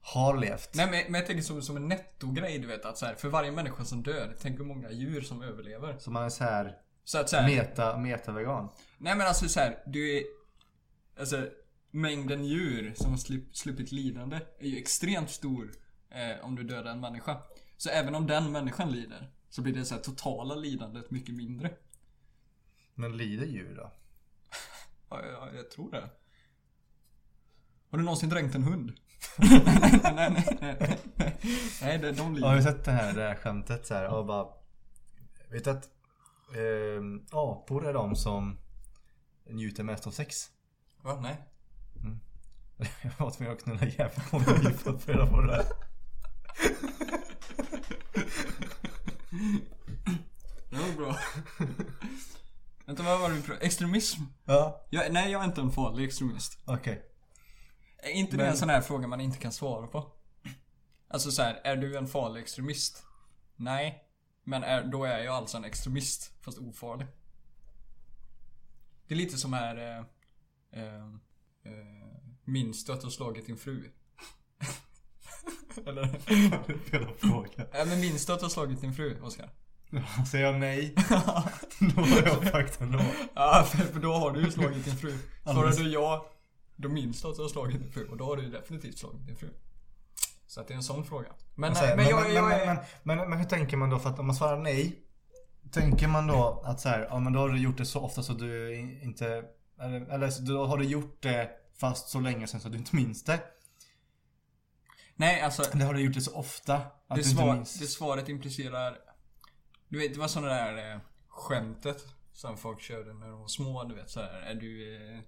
[0.07, 0.75] har levt.
[0.75, 3.29] Nej men, men jag tänker som, som en nettogrej du vet att så här, för
[3.29, 5.99] varje människa som dör, tänk hur många djur som överlever.
[5.99, 8.69] Så man är så här Så att så här, meta, meta-vegan.
[8.99, 10.23] Nej men alltså så här, du är...
[11.19, 11.49] Alltså
[11.91, 15.73] mängden djur som har slupp, sluppit lidande är ju extremt stor
[16.11, 17.43] eh, om du dödar en människa.
[17.77, 21.71] Så även om den människan lider så blir det så här totala lidandet mycket mindre.
[22.95, 23.93] Men lider djur då?
[25.11, 26.11] Ja, ja, jag tror det.
[27.91, 28.93] Har du någonsin dränkt en hund?
[29.39, 30.77] Nej, nej, nej, nej,
[31.17, 31.37] nej.
[31.83, 34.47] Nej, det, de Har du sett det här, det här skämtet så här och bara
[35.51, 35.85] Vet du att
[36.55, 38.59] eh, apor är de som
[39.51, 40.37] njuter mest av sex?
[41.03, 41.21] Va?
[41.21, 41.37] Nej.
[43.03, 45.65] Jag var tvungen att knulla jävligt många liv för att få reda på det där.
[50.71, 51.17] Det var bra.
[52.87, 54.23] Vänta, vad var det vi pratade Extremism?
[54.45, 56.59] Ja, Jag, nej, jag är inte en farlig extremist.
[56.65, 57.03] okej.
[58.05, 60.13] Är inte det Men- en sån här fråga man inte kan svara på?
[61.09, 63.03] Alltså så här, är du en farlig extremist?
[63.57, 64.01] Nej.
[64.45, 67.07] Men är, då är jag alltså en extremist, fast ofarlig.
[69.09, 69.77] Det är lite som här...
[69.77, 69.99] Eh,
[70.83, 71.05] eh,
[71.65, 73.91] eh, minns du att du har slagit din fru?
[75.87, 76.07] Eller?
[76.79, 77.67] Fel fråga.
[77.73, 79.51] Ja men minns du att du har slagit din fru, Oskar?
[80.31, 80.95] Säger jag nej,
[81.95, 83.05] då har jag fakta då.
[83.35, 85.19] Ja, för, för då har du ju slagit din fru.
[85.43, 85.77] Svarar Alldeles.
[85.77, 86.31] du ja,
[86.77, 88.09] då minns du att du har slagit din fru.
[88.09, 89.49] Och då har du definitivt slagit din fru.
[90.47, 91.29] Så att det är en sån fråga.
[91.55, 92.67] Men, nej, men, men, jag, men, jag men, är...
[93.03, 93.99] men, men, men hur tänker man då?
[93.99, 95.01] För att om man svarar nej
[95.71, 98.23] Tänker man då att så här, ja men då har du gjort det så ofta
[98.23, 99.45] så du in- inte
[99.81, 101.51] Eller, eller så då har du gjort det
[101.81, 103.41] fast så länge sedan så du inte minns det
[105.17, 105.63] Nej, alltså.
[105.73, 107.79] Eller har du gjort det så ofta att Det, du inte svar, minns?
[107.79, 108.99] det svaret implicerar...
[109.89, 113.85] Du vet, det var sådana där eh, skämtet som folk körde när de var små,
[113.85, 115.21] du vet så här, Är du eh,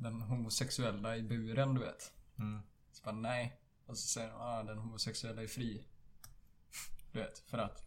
[0.00, 2.12] den homosexuella i buren, du vet?
[2.38, 2.60] Mm.
[2.92, 3.60] Så bara nej.
[3.86, 5.84] Och så säger de ah, den homosexuella är fri.
[7.12, 7.84] Du vet, för att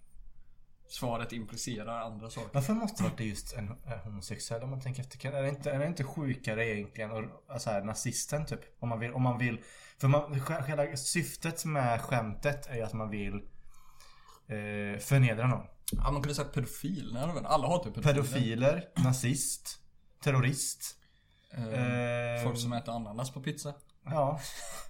[0.88, 2.50] svaret implicerar andra saker.
[2.54, 5.32] Varför måste det vara just en, en homosexuell om man tänker efter?
[5.32, 8.60] Är det inte, är det inte sjukare egentligen och alltså här, nazisten typ?
[8.80, 9.62] Om man vill, om man vill
[9.98, 13.36] För man, själva syftet med skämtet är ju att man vill
[14.48, 15.66] eh, förnedra någon.
[15.92, 17.14] Ja, man kunde sagt pedofil.
[17.14, 18.14] Nej, alla hatar ju pedofiler.
[18.14, 19.80] Pedofiler, nazist,
[20.24, 20.98] terrorist.
[21.58, 23.74] Eh, Eh, Folk som äter ananas på pizza.
[24.06, 24.40] Ja.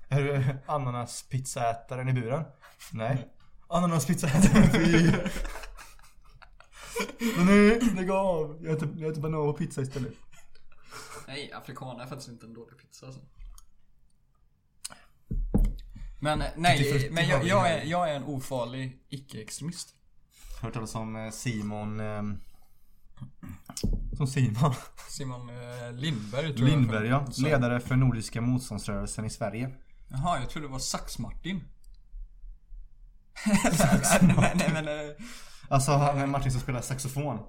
[0.09, 2.43] Är du ananaspizzaätaren i buren?
[2.91, 3.27] Nej.
[3.67, 5.11] Ananaspizzaätaren, fy!
[7.37, 8.57] Men nu, lägg av!
[8.61, 10.13] Jag äter, jag äter banan och pizza istället.
[11.27, 13.21] Nej, afrikaner är faktiskt inte en dålig pizza alltså.
[16.19, 19.95] Men eh, nej, men jag, jag, är, jag är en ofarlig icke-extremist.
[20.61, 22.01] Hört talas om eh, Simon...
[23.83, 24.73] Eh, som Simon.
[25.09, 27.23] Simon eh, Lindberg tror Lindberg ja.
[27.25, 27.33] jag.
[27.33, 29.69] Så- Ledare för Nordiska motståndsrörelsen i Sverige.
[30.07, 31.63] Jaha, jag trodde det var Sax-Martin.
[34.21, 34.87] nej, nej, nej, men...
[34.87, 35.13] eh,
[35.69, 37.39] Alltså han är Martin som spelar saxofon.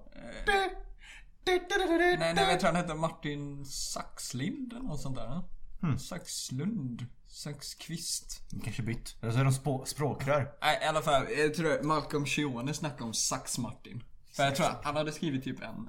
[1.47, 5.27] Nej, nej, jag tror han hette Martin Saxlind eller något sånt där.
[5.27, 5.43] eh?
[5.81, 5.99] Hmm.
[5.99, 7.07] Saxlund.
[7.29, 8.41] Saxqvist.
[8.65, 9.17] Kanske bytt.
[9.23, 10.53] Eller så är de språkrör.
[10.63, 11.27] Nej, i alla fall.
[11.39, 14.03] Jag tror Malcolm Schione snackade om Sax-Martin.
[14.37, 15.89] För jag tror att han hade skrivit typ en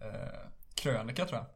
[0.00, 1.46] eh, krönika tror jag.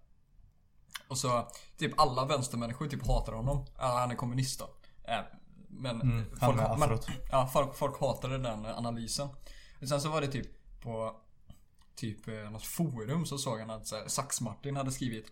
[1.09, 1.49] Och så,
[1.79, 3.67] typ alla vänstermänniskor typ hatar honom.
[3.79, 4.71] Ja, han är kommunist då.
[5.13, 5.21] Eh,
[5.69, 6.17] men Mm,
[6.57, 6.89] med man-
[7.31, 9.29] ja, folk, folk hatade den analysen.
[9.81, 10.47] Och sen så var det typ
[10.83, 11.17] på
[11.95, 15.27] typ eh, något forum så såg han att så här, Sax-Martin hade skrivit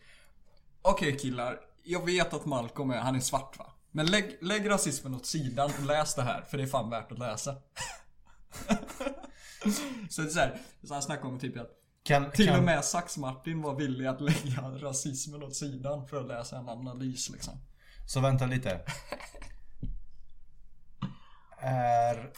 [0.83, 3.67] Okej killar, jag vet att Malcolm är, han är svart va?
[3.91, 7.13] Men lägg, lägg rasismen åt sidan och läs det här, för det är fan värt
[7.13, 7.55] att läsa.
[10.11, 11.71] så det är så, här, så han snackar om typ att
[12.03, 16.29] Kan, till kan, och med Sax-Martin var villig att lägga rasismen åt sidan för att
[16.29, 17.55] läsa en analys liksom.
[18.07, 18.81] Så vänta lite.
[21.61, 22.33] Är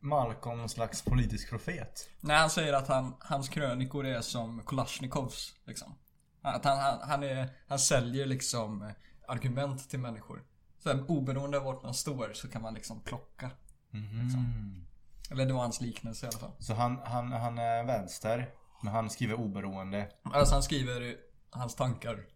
[0.00, 2.08] Malcolm någon slags politisk profet?
[2.20, 5.98] Nej, han säger att han, hans krönikor är som Kalashnikovs liksom.
[6.42, 8.92] Att han, han, han, är, han säljer liksom
[9.28, 10.42] argument till människor.
[10.78, 13.50] Så här, oberoende av vart man står så kan man liksom plocka.
[13.92, 14.84] Mm.
[15.30, 16.52] Eller det var hans liknelse i alla fall.
[16.58, 18.50] Så han, han, han är vänster,
[18.82, 20.10] men han skriver oberoende.
[20.22, 21.16] Alltså han skriver
[21.50, 22.26] hans tankar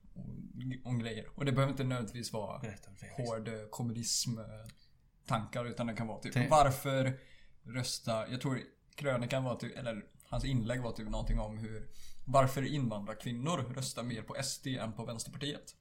[0.84, 1.26] om, grejer.
[1.34, 4.38] Och det behöver inte nödvändigtvis vara Berätta hård eh, kommunism
[5.26, 7.18] tankar utan det kan vara typ Det- varför
[7.62, 8.60] rösta, jag tror
[8.94, 11.88] krönikan var typ, eller hans inlägg var typ någonting om hur
[12.24, 15.74] varför invandrarkvinnor röstar mer på SD än på Vänsterpartiet.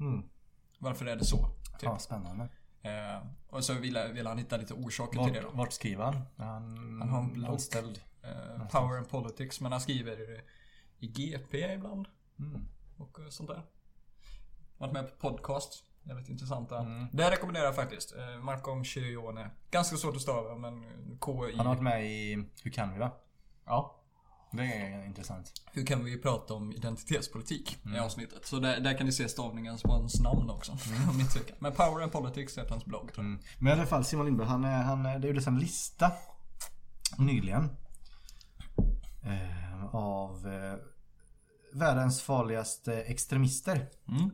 [0.00, 0.28] Mm.
[0.78, 1.36] Varför är det så?
[1.46, 1.82] Typ.
[1.82, 2.48] Ja, spännande.
[2.82, 5.50] Eh, och så ville, ville han hitta lite orsaker Vart, till det då.
[5.56, 6.22] vart skriver han?
[6.36, 7.50] Han, Han har en blogg.
[7.50, 8.00] anställd.
[8.22, 10.42] Eh, Power and Politics, men han skriver
[10.98, 12.08] i GP ibland.
[12.38, 12.68] Mm.
[12.96, 13.62] Och eh, sånt där.
[14.78, 15.84] Varit med på podcast.
[16.02, 16.78] Jävligt intressanta.
[16.78, 17.06] Mm.
[17.12, 18.16] Det rekommenderar jag faktiskt.
[18.16, 19.50] Eh, Malcolm Chione.
[19.70, 20.82] Ganska svårt att stava men
[21.24, 21.56] KI.
[21.56, 23.10] Han har varit med i Hur kan vi va?
[23.64, 24.01] Ja.
[24.52, 25.52] Det är intressant.
[25.72, 28.02] Hur kan vi prata om identitetspolitik i Mm.
[28.04, 28.46] avsnittet?
[28.46, 30.72] Så där, där kan ni se stavningen på hans namn också.
[31.10, 31.54] om ni tycker.
[31.58, 33.10] Men Power and Politics heter hans blogg.
[33.18, 33.40] Mm.
[33.58, 36.12] Men i alla fall Simon Lindberg, han, är- han, det gjordes en lista
[37.18, 37.76] nyligen.
[39.24, 40.74] Eh, av eh,
[41.78, 43.88] världens farligaste extremister.
[44.08, 44.30] Mm.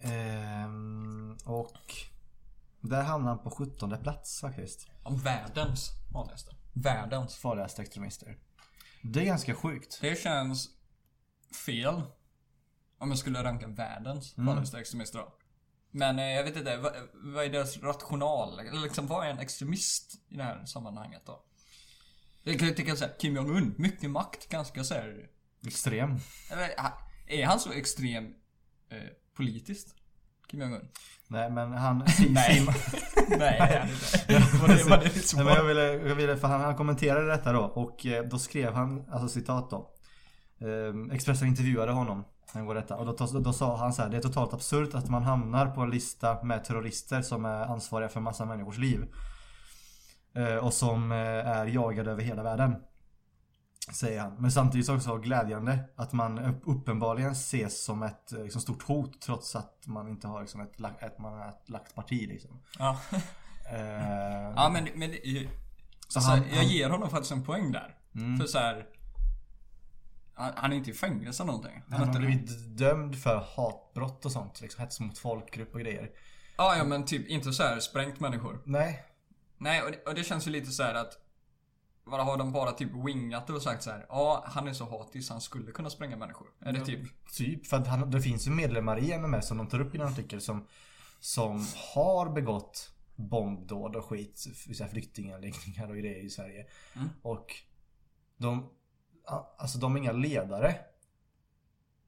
[0.00, 1.94] Ehm, och
[2.80, 4.86] där hamnar han på 17 plats faktiskt.
[5.02, 6.54] Om världens vanligaste.
[6.72, 7.36] Världens.
[7.36, 8.36] Farligaste extremister.
[9.02, 9.98] Det är ganska sjukt.
[10.00, 10.68] Det känns
[11.66, 12.02] fel.
[12.98, 14.46] Om jag skulle ranka världens Mm.
[14.46, 15.34] vanligaste extremister då.
[15.90, 18.58] Men eh, jag vet inte, vad, vad är deras rational?
[18.58, 21.44] Eller liksom, vad är en extremist i det här sammanhanget då?
[22.42, 25.30] Jag kan tycka såhär, Kim Jong-Un, mycket makt, ganska såhär...
[25.66, 26.16] Extrem.
[26.52, 26.70] Eller,
[27.26, 28.24] är han så extrem
[28.90, 29.02] eh,
[29.34, 29.94] politiskt?
[30.50, 30.80] Kim?
[31.28, 31.98] Nej men han...
[32.28, 32.66] Nej.
[33.28, 34.34] Nej, inte.
[34.58, 37.26] Var det, var det ditt Nej, men jag ville, jag ville, för han, han kommenterade
[37.26, 39.90] detta då och eh, då skrev han, alltså citat då.
[40.60, 44.16] Eh, Expressen intervjuade honom angående detta och då, då, då sa han så här: Det
[44.16, 48.20] är totalt absurt att man hamnar på en lista med terrorister som är ansvariga för
[48.20, 49.04] massa människors liv.
[50.34, 52.76] Eh, och som eh, är jagade över hela världen.
[53.92, 54.34] Säger han.
[54.38, 58.82] Men samtidigt så också glädjande att man upp- uppenbarligen ses som ett eh, liksom, stort
[58.82, 62.62] hot trots att man inte har liksom, ett, ett, man har ett lagt parti liksom.
[62.78, 63.00] Ja.
[63.70, 65.14] Eh, ja, men, men
[66.08, 67.96] så han, jag han, ger honom faktiskt en poäng där.
[68.14, 68.38] Mm.
[68.38, 68.86] För så här.
[70.34, 71.82] Han, är inte i fängelse eller någonting.
[71.90, 74.60] Han har blivit dömd för hatbrott och sånt.
[74.60, 76.10] Liksom hets mot folkgrupp och grejer.
[76.56, 78.62] Ja, ja men typ inte så här sprängt människor.
[78.64, 79.04] Nej.
[79.58, 81.12] Nej, och det, och det känns ju lite så här att
[82.10, 84.06] vad har de bara typ wingat det och sagt så här.
[84.08, 86.46] Ja, han är så hatisk han skulle kunna spränga människor.
[86.60, 87.00] Är det typ?
[87.32, 87.66] Typ.
[87.66, 90.06] För att han, det finns ju medlemmar i NMS som de tar upp i en
[90.06, 90.66] artikel som
[91.20, 94.46] som har begått bombdåd och skit.
[94.90, 96.66] Flyktinganläggningar och grejer i Sverige.
[96.96, 97.08] Mm.
[97.22, 97.54] Och
[98.36, 98.70] de,
[99.58, 100.74] alltså de är inga ledare.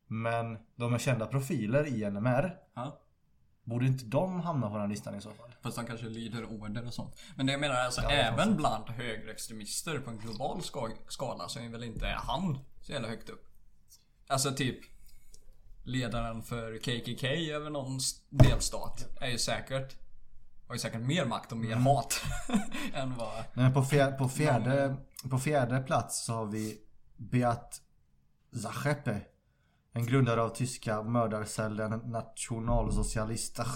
[0.06, 2.56] Men de är kända profiler i NMR.
[2.74, 3.00] Ja.
[3.64, 5.49] Borde inte de hamna på den listan i så fall?
[5.62, 7.14] Fast de kanske lyder order och sånt.
[7.36, 11.58] Men det jag menar alltså, Ja, även bland högerextremister på en global ska- skala så
[11.58, 13.46] är väl inte han så jävla högt upp.
[14.28, 14.78] Alltså typ
[15.84, 19.96] Ledaren för KKK över någon delstat är ju säkert
[20.66, 21.82] Har ju säkert mer makt och mer Mm.
[21.82, 22.20] mat
[22.94, 23.44] än vad...
[23.54, 24.96] Nej, på, fjär, på, fjärde,
[25.30, 26.78] på fjärde plats så har vi
[27.16, 27.80] Beat
[28.62, 29.20] Zachepe.
[29.92, 31.90] En grundare av tyska mördarcellen
[32.70, 33.66] Nationalsocialister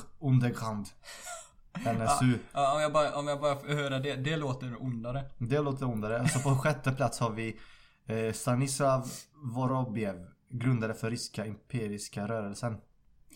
[1.78, 2.38] NSU.
[2.52, 5.24] Ja, om jag bara, om jag bara får höra det, det låter ondare.
[5.38, 6.20] Det låter ondare.
[6.20, 7.60] Och så på sjätte plats har vi
[8.06, 10.26] eh, Stanislav Vorobjev.
[10.50, 12.76] Grundare för ryska imperiska rörelsen.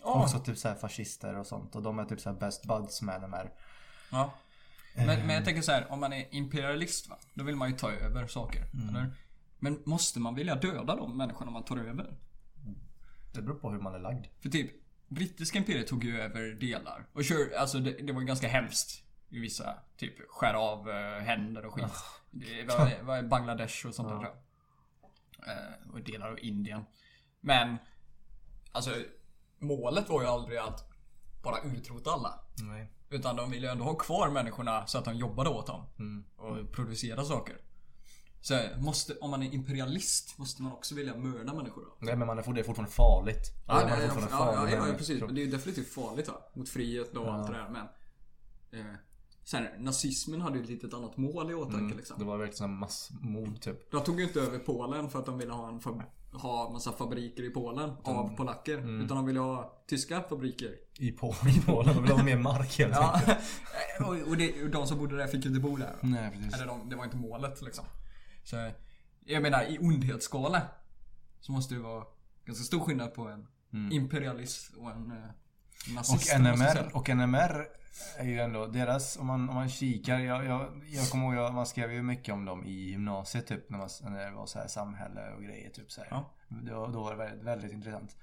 [0.03, 0.23] Ja.
[0.23, 1.75] Också typ såhär fascister och sånt.
[1.75, 3.51] Och de är typ såhär best buds med de här.
[4.11, 4.33] Ja.
[4.95, 7.17] Men, men jag tänker så här, om man är imperialist va?
[7.33, 8.65] Då vill man ju ta över saker.
[8.89, 9.13] Eller?
[9.59, 12.17] Men måste man vilja döda de människorna man tar över?
[13.33, 14.25] Det beror på hur man är lagd.
[14.41, 14.71] För typ,
[15.09, 17.05] brittiska imperiet tog ju över delar.
[17.13, 19.03] Och kör, alltså det, det var ganska hemskt.
[19.29, 21.85] I vissa, typ skär av eh, händer och skit.
[22.31, 24.37] Det var, var Bangladesh och sånt där tror jag.
[25.47, 26.85] Eh, och delar av Indien.
[27.39, 27.77] Men,
[28.71, 28.95] alltså
[29.59, 30.91] målet var ju aldrig att
[31.43, 32.39] bara utrota alla.
[32.61, 32.91] Nej.
[33.09, 35.85] Utan de ville ju ändå ha kvar människorna så att de jobbade åt dem.
[36.35, 37.57] Och producera saker.
[38.41, 42.05] Så måste, om man är imperialist måste man också vilja mörda människor då?
[42.05, 43.51] Nej men man är, det är fortfarande farligt.
[43.67, 45.19] Ja, man är nej, ja, ja, ja, ja, precis.
[45.19, 46.33] Det är ju definitivt farligt va?
[46.53, 47.85] Mot frihet och allt det där men...
[48.79, 48.95] Eh,
[49.43, 52.19] sen, nazismen hade ju ett litet annat mål i åtanke liksom.
[52.19, 53.91] Det var verkligen massmord typ.
[53.91, 55.79] De tog ju inte över Polen för att de ville ha en
[56.31, 58.77] ha massa fabriker i Polen av polacker.
[58.77, 60.75] Utan de ville ha tyska fabriker.
[60.99, 61.95] I Polen, i Polen.
[61.95, 63.37] De ville ha mer mark helt enkelt.
[63.99, 65.95] och, och, det, och de som bodde där fick ju inte bo där.
[66.01, 66.53] Nej precis.
[66.53, 67.85] Eller de, det var inte målet liksom.
[68.49, 68.71] Så
[69.25, 70.61] jag menar i ondhetsskala
[71.39, 72.05] så måste det vara
[72.45, 73.47] ganska stor skillnad på en
[73.91, 75.17] imperialist och en eh,
[75.87, 76.25] Och nazist.
[76.27, 76.39] säga.
[76.39, 77.67] NMR, och NMR
[78.17, 81.53] är ju ändå deras, om man, om man kikar, jag, jag, jag kommer ihåg, jag-
[81.53, 84.59] man skrev ju mycket om dem i gymnasiet typ när, man, när det var så
[84.59, 86.01] här samhälle och grejer typ så.
[86.09, 86.33] Ja.
[86.47, 88.15] Då, då var det väldigt, väldigt intressant.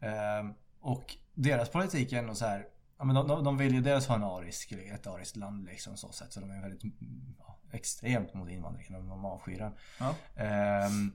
[0.00, 2.66] Ehm, och deras politik är ändå så här,
[2.98, 5.96] ja, men de, de, de vill ju dels ha en arisk, ett ariskt land liksom
[5.96, 6.32] så sätt.
[6.32, 8.92] Så de är väldigt mm, ja, extremt mot invandringen.
[8.92, 9.72] De, de avskyr den.
[9.98, 10.14] Ja.
[10.42, 11.12] Ehm,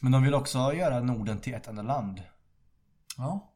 [0.00, 2.22] men de vill också göra Norden till ett enda land.
[3.16, 3.52] Ja.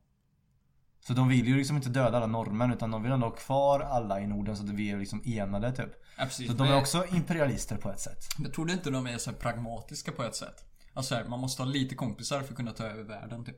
[1.00, 3.80] Så de vill ju liksom inte döda alla norrmän utan de vill ändå ha kvar
[3.80, 5.90] alla i Norden så att vi är liksom enade typ.
[6.18, 6.28] ja.
[6.28, 8.24] Så de är också imperialister på ett sätt.
[8.38, 10.64] Jag tror inte de är så pragmatiska på ett sätt.
[10.94, 13.56] Alltså här, man måste ha lite kompisar för att kunna ta över världen typ.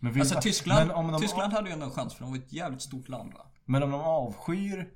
[0.00, 2.52] Men, Alltså Tyskland, men de, Tyskland hade ju ändå en chans för de var ett
[2.52, 3.46] jävligt stort land va?
[3.64, 4.92] Men om de avskyr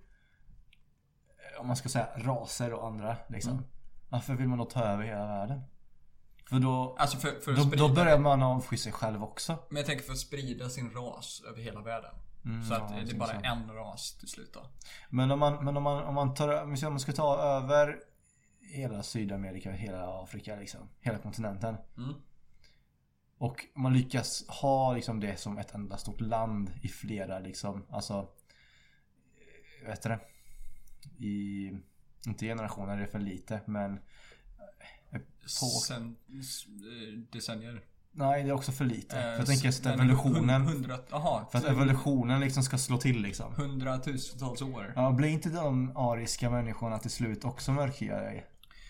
[1.59, 3.53] om man ska säga raser och andra liksom.
[3.53, 3.65] Mm.
[4.09, 5.63] Varför vill man då ta över hela världen?
[6.49, 9.59] För då, Alltså för, för då, sprida då börjar man avsky sig själv också.
[9.69, 12.15] Men jag tänker för att sprida sin ras över hela världen.
[12.69, 13.47] så att Mm, ja, det är bara så.
[13.47, 14.61] en ras till slut då.
[15.11, 17.97] Men om man, men om man, om man tar, om man ska ta över
[18.61, 20.81] hela Sydamerika, hela Afrika liksom.
[21.01, 21.77] Hela kontinenten.
[21.97, 22.15] Mm.
[23.39, 28.29] Och man lyckas ha liksom det som ett enda stort land i flera liksom, alltså
[29.83, 30.21] eh, Vet du det?
[31.19, 31.71] I,
[32.27, 33.99] inte generationer, det är för lite men
[35.61, 37.81] På, Sen eh, decennier.
[38.13, 39.17] nej det är också för lite.
[39.17, 43.23] Eh, för jag tänker att evolutionen Hundra, aha, För att evolutionen liksom ska slå till
[43.23, 43.55] liksom.
[43.55, 44.93] hundratusentals år.
[44.97, 48.45] Ja, blir inte de ariska människorna till slut också mörkhyade?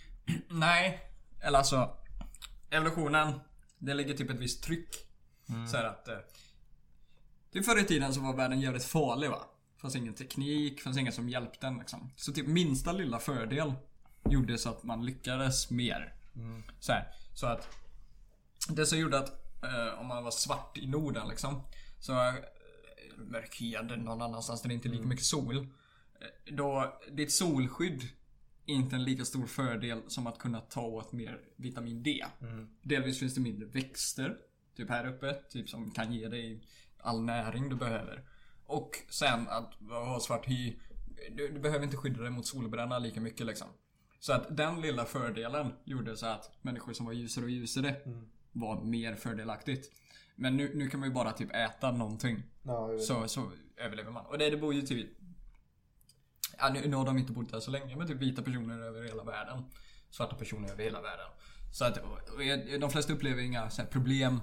[0.50, 1.00] Nej.
[1.40, 1.90] Eller alltså.
[2.70, 3.40] Evolutionen.
[3.78, 4.88] Det ligger typ ett visst tryck.
[5.48, 5.66] Mm.
[5.68, 6.08] Så att.
[6.08, 6.14] Eh,
[7.52, 9.44] typ förr i tiden så var världen jävligt farlig va.
[9.86, 12.10] Fanns ingen teknik, fanns ingen som hjälpte en liksom.
[12.16, 13.72] Så typ minsta lilla fördel
[14.30, 16.14] gjorde så att man lyckades mer.
[16.36, 16.62] Mm.
[16.80, 17.68] Så här, så att
[18.68, 19.28] det som gjorde att
[19.64, 21.62] eh, om man var svart i Norden liksom.
[22.00, 22.34] Så eh,
[23.16, 25.08] mörkhyade någon annanstans där det inte är lika Mm.
[25.08, 25.56] mycket sol.
[25.56, 28.02] eh, Då ditt solskydd
[28.66, 32.24] är inte en lika stor fördel som att kunna ta åt mer vitamin D.
[32.40, 32.68] Mm.
[32.82, 34.36] Delvis finns det mindre växter.
[34.76, 35.34] Typ här uppe.
[35.34, 36.60] Typ som kan ge dig
[36.98, 38.24] all näring du behöver.
[38.66, 40.76] Och sen att ha svart hy.
[41.30, 43.68] Du, du behöver inte skydda dig mot solbränna lika mycket liksom.
[44.20, 47.96] Så att den lilla fördelen gjorde så att människor som var ljusare och ljusare
[48.52, 49.92] var mer fördelaktigt.
[50.36, 52.42] Men nu, nu kan man ju bara typ äta någonting.
[53.00, 54.26] Så, så överlever man.
[54.26, 55.10] Och det, det bor ju typ...
[56.58, 59.02] Ja, nu, nu har de inte bott där så länge men typ vita personer över
[59.02, 59.64] hela världen.
[60.10, 61.26] Svarta personer över hela världen.
[61.72, 61.98] Så att
[62.80, 64.40] de flesta upplever inga så problem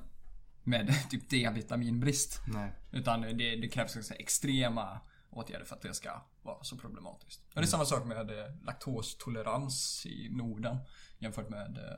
[0.64, 2.41] med typ D-vitaminbrist.
[2.48, 2.72] Nej.
[2.91, 4.99] Utan det, det krävs ganska extrema
[5.30, 7.41] åtgärder för att det ska vara så problematiskt.
[7.48, 10.77] Och det är samma sak med eh, laktostolerans i Norden
[11.19, 11.94] jämfört med eh,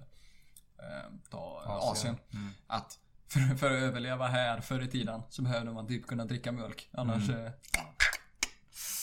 [0.85, 2.17] eh, ta, Asien.
[2.33, 2.49] Mm.
[2.67, 6.51] Att för, för att överleva här förr i tiden så behövde man typ kunna dricka
[6.51, 6.89] mjölk.
[6.91, 7.45] Annars, Mm.
[7.45, 7.51] eh,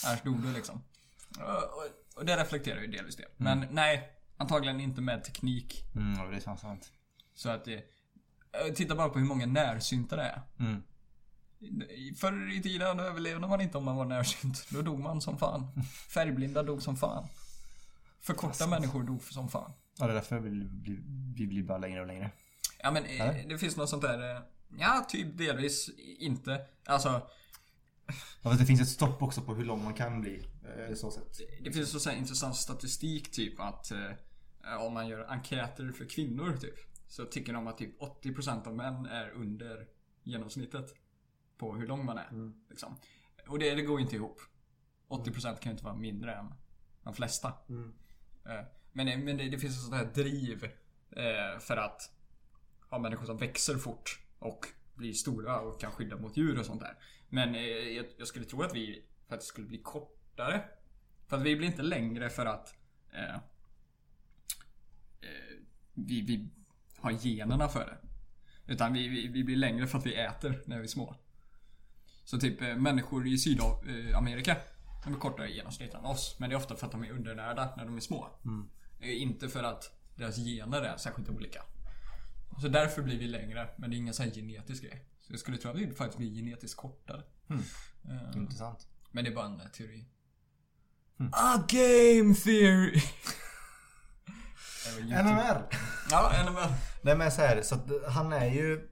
[0.07, 0.83] annars dog du liksom.
[1.39, 3.27] Och, och, det reflekterar ju delvis det.
[3.37, 5.85] Men nej, antagligen inte med teknik.
[5.95, 6.93] Mm, det är sant.
[7.35, 7.85] Så att det...
[8.53, 10.43] eh, Titta bara på hur många närsynta det är.
[10.59, 10.83] Mm.
[12.17, 14.67] Förr i tiden överlevde man inte om man var närsynt.
[14.71, 15.67] Då dog man som fan.
[16.15, 17.29] Färgblinda dog som fan.
[18.21, 19.73] Förkorta människor dog som fan.
[19.99, 20.51] Ja, det är därför vi,
[20.83, 20.99] vi,
[21.37, 22.31] vi blir bara längre och längre.
[22.79, 23.49] Ja men eh, Eller?
[23.49, 24.37] det finns något sånt där...
[24.37, 24.43] eh,
[24.79, 26.61] Ja, typ delvis inte.
[26.87, 27.23] Alltså,
[28.43, 30.47] Ja, det finns ett stopp också på hur lång man kan bli.
[30.95, 31.39] Så sätt.
[31.65, 33.93] det finns så intressant statistik typ att
[34.81, 36.75] om man gör enkäter för kvinnor typ.
[37.13, 39.89] Så tycker de att typ 80% av män är under
[40.23, 40.95] genomsnittet.
[41.57, 42.53] På hur lång man är.
[42.71, 42.97] Liksom.
[43.49, 44.41] Och det, det går inte ihop.
[45.09, 46.55] 80% kan ju inte vara mindre än
[47.03, 47.53] de flesta.
[48.47, 50.65] Eh, Men, det, men det, det finns ett sånt här driv
[51.11, 52.13] eh, för att
[52.91, 56.81] ha människor som växer fort och blir stora och kan skydda mot djur och sånt
[56.81, 56.99] där.
[57.29, 57.61] Men eh,
[57.97, 60.65] jag, jag skulle tro att vi faktiskt skulle bli kortare.
[61.27, 62.75] För att vi blir inte längre för att
[63.13, 63.41] eh,
[65.95, 66.51] vi, vi
[67.03, 67.99] har generna för det.
[68.73, 71.17] Utan vi, vi, vi blir längre för att vi äter när vi är små.
[72.25, 74.57] Så typ eh, människor i Sydamerika
[75.05, 76.37] de är kortare i genomsnitt än oss.
[76.39, 78.29] Men det är ofta för att de är undernärda när de är små.
[79.01, 81.63] Eh, Inte för att deras gener är särskilt olika.
[82.61, 83.69] Så därför blir vi längre.
[83.77, 85.05] Men det är ingen sån här genetisk grej.
[85.21, 87.23] Så jag skulle tro att vi faktiskt blir genetiskt kortare.
[87.51, 88.87] Eh, Intressant.
[89.11, 90.05] Men det är bara en teori.
[91.33, 93.01] A game theory!
[95.25, 95.67] NMR!
[96.11, 96.75] Ja, NMR.
[97.03, 98.89] Nej men så här, så att han är ju...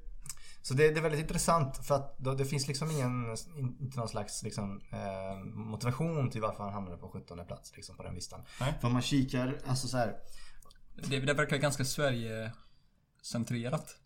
[0.62, 3.98] Så det, det är väldigt intressant för att då, det finns liksom ingen, in- inte
[3.98, 8.14] någon slags liksom, eh, motivation till varför han hamnade på 17 plats liksom, på den
[8.14, 8.40] listan.
[8.60, 8.74] Nej.
[8.80, 10.16] För om man kikar, alltså så här,
[11.08, 13.96] Det, det verkar ganska Sverige-centrerat.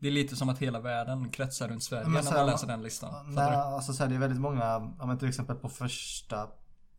[0.00, 2.46] Det är lite som att hela världen kretsar runt Sverige Men när så man här,
[2.46, 3.34] läser den listan.
[3.34, 6.42] Nej, alltså så här, det är väldigt många, om man till exempel på första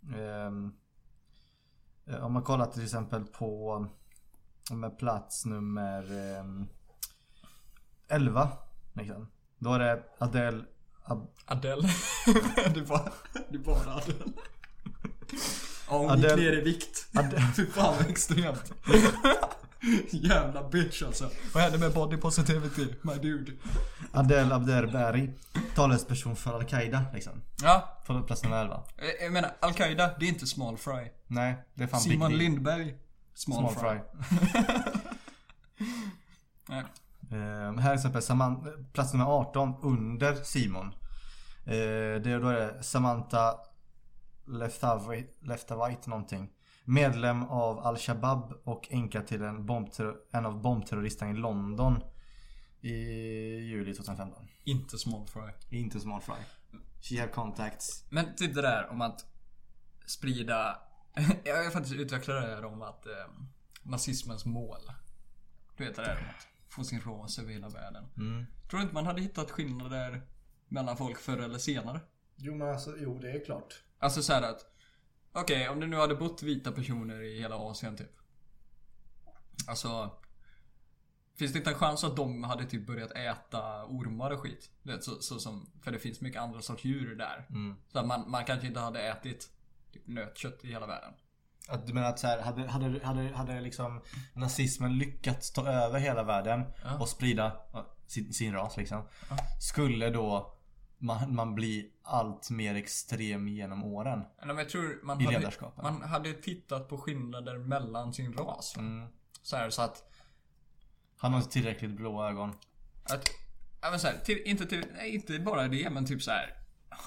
[0.04, 0.52] eh,
[2.22, 3.86] Om man kollar till exempel på
[4.72, 6.68] med plats nummer ehm,
[8.08, 8.50] 11
[8.94, 9.28] liksom.
[9.60, 10.64] Då är det Adele
[11.06, 11.88] Ab- Adele.
[12.74, 13.12] du bara,
[13.50, 14.24] du bara Adele.
[15.90, 17.08] Ja, hon Adele- gick ner i vikt.
[17.14, 18.74] Adele- Fy fan vad extremt.
[20.12, 21.30] Jävla bitch alltså.
[21.54, 23.52] Vad hände med body positivity, my dude?
[24.12, 25.32] Adele Abderberi
[25.76, 27.42] Talesperson för Al-Qaida liksom.
[27.64, 28.84] Ja, På plats nummer 11.
[28.98, 31.12] eh, jag menar Al-Qaida, det är inte small fry.
[31.28, 32.38] Nej, det är fan Simon Big.
[32.38, 32.96] Lindberg,
[33.34, 34.00] small, Small fry.
[34.40, 34.62] fry.
[36.70, 36.84] Nej.
[37.32, 40.88] Eh, här är exempel Saman- plats nummer 18 under Simon.
[41.66, 43.56] Eh, det är då är det Samantha
[44.48, 46.50] Leftavite, Leftavite någonting.
[46.86, 49.70] Medlem av Al-Shabaab och änka till en,
[50.32, 52.04] en av bombterroristerna i London.
[52.82, 52.94] I
[53.60, 54.48] juli 2015.
[54.64, 55.80] Inte small fry.
[55.80, 56.36] Inte small fry.
[57.02, 58.06] She had contacts.
[58.10, 59.26] Men typ det där om att
[60.06, 60.80] sprida...
[61.44, 63.12] jag har faktiskt utvecklat det här om att eh,
[63.84, 64.82] nazismens mål.
[65.78, 68.06] Du vet det där om att få sin ras över hela världen.
[68.18, 68.46] Mm.
[68.70, 70.22] Tror du inte man hade hittat skillnader
[70.68, 72.00] mellan folk förr eller senare?
[72.36, 73.84] Jo men alltså, jo det är klart.
[74.00, 74.66] Alltså så här att...
[75.34, 78.12] Okej, om det nu hade bott vita personer i hela Asien typ.
[79.68, 80.12] Alltså...
[81.36, 84.70] Finns det inte en chans att de hade typ börjat äta ormar och skit?
[84.84, 87.46] Vet, så, så som, för det finns mycket andra sorts djur där.
[87.50, 87.76] Mm.
[87.92, 89.50] Så att man, man kanske inte hade ätit
[89.94, 91.14] typ nötkött i hela världen.
[91.68, 94.02] Att du menar att så här, hade, hade, hade, hade liksom
[94.34, 97.00] nazismen lyckats ta över hela världen Ja.
[97.00, 99.08] och sprida ja, sin, sin ras liksom.
[99.62, 100.56] Skulle då
[101.04, 104.24] man, man bli allt mer extrem genom åren?
[104.42, 108.78] Jag tror man I hade, man hade tittat på skillnader mellan sin ras.
[108.78, 109.08] Mm.
[109.42, 110.10] Så här så att...
[111.18, 112.50] Han har inte tillräckligt blå ögon.
[113.04, 113.30] att
[113.82, 116.54] ja, men så här, till, inte, till, nej, inte bara det men typ så här.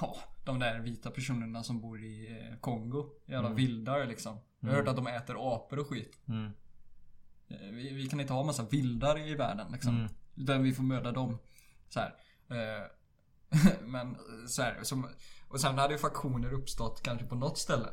[0.00, 3.10] Ja, de där vita personerna som bor i eh, Kongo.
[3.26, 4.38] Jävla vildar liksom.
[4.60, 6.18] Jag har hört att de äter apor och skit.
[6.28, 6.52] Mm.
[7.48, 9.96] Eh, Vi, vi kan inte ha massa vildar i världen liksom.
[9.96, 10.12] Mm.
[10.34, 11.38] Utan vi får möta dem.
[11.88, 12.14] Så här.
[12.48, 12.86] Eh,
[13.86, 14.16] men
[14.48, 15.08] så här, som,
[15.48, 17.88] och sen hade ju faktioner uppstått kanske på något ställe.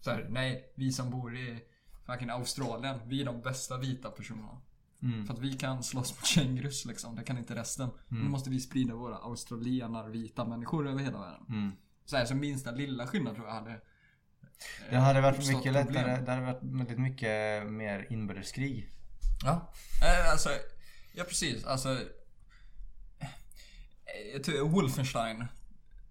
[0.00, 1.58] Så här, nej, vi som bor i
[2.06, 4.60] fucking Australien, vi är de bästa vita personerna.
[5.02, 5.26] Mm.
[5.26, 7.88] För att vi kan slåss mot kängurus liksom, det kan inte resten.
[8.08, 11.46] Nu måste vi sprida våra australienar vita människor över hela världen.
[11.48, 11.72] Mm.
[12.04, 13.70] Så här, så minsta lilla skillnad tror jag hade...
[13.70, 13.76] eh,
[14.90, 16.20] Det hade varit mycket lättare.
[16.24, 18.88] Det hade varit väldigt mycket mer inbördeskrig.
[19.44, 19.72] Ja.
[20.02, 20.48] Eh, Alltså,
[21.14, 21.64] ja precis.
[21.64, 21.98] Alltså,
[24.32, 25.44] jag tror Wolfenstein.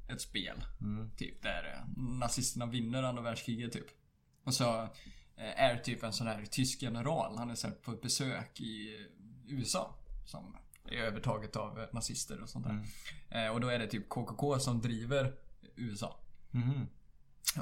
[0.10, 0.66] Ett spel.
[0.82, 1.12] Mm.
[1.18, 3.86] Typ där eh, nazisterna vinner andra världskriget typ.
[4.44, 4.82] Och så
[5.36, 7.38] eh, är typ en sån här tysk general.
[7.38, 9.96] Han är så på ett besök i eh, USA.
[10.26, 12.86] Som är övertaget av nazister och sånt där.
[13.32, 13.54] Mm.
[13.54, 15.34] Och då är det typ KKK som driver
[15.76, 16.20] USA.
[16.52, 16.88] Mhm.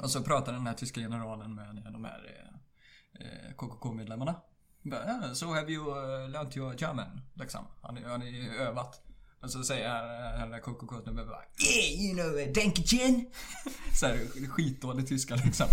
[0.02, 2.50] Och så pratar den här tyska generalen med de här
[3.56, 4.40] KKK-medlemmarna.
[4.82, 5.84] Bara, "Ah, So have you
[6.28, 7.20] learnt your German?
[7.34, 7.66] Liksom.
[7.80, 9.02] Har ni, har ni övat?
[9.42, 13.26] Och så säger han, den där KKK-snubben bara Yeah, you know, uh, Dankeschön.
[14.00, 15.66] så här skitdålig tyska liksom.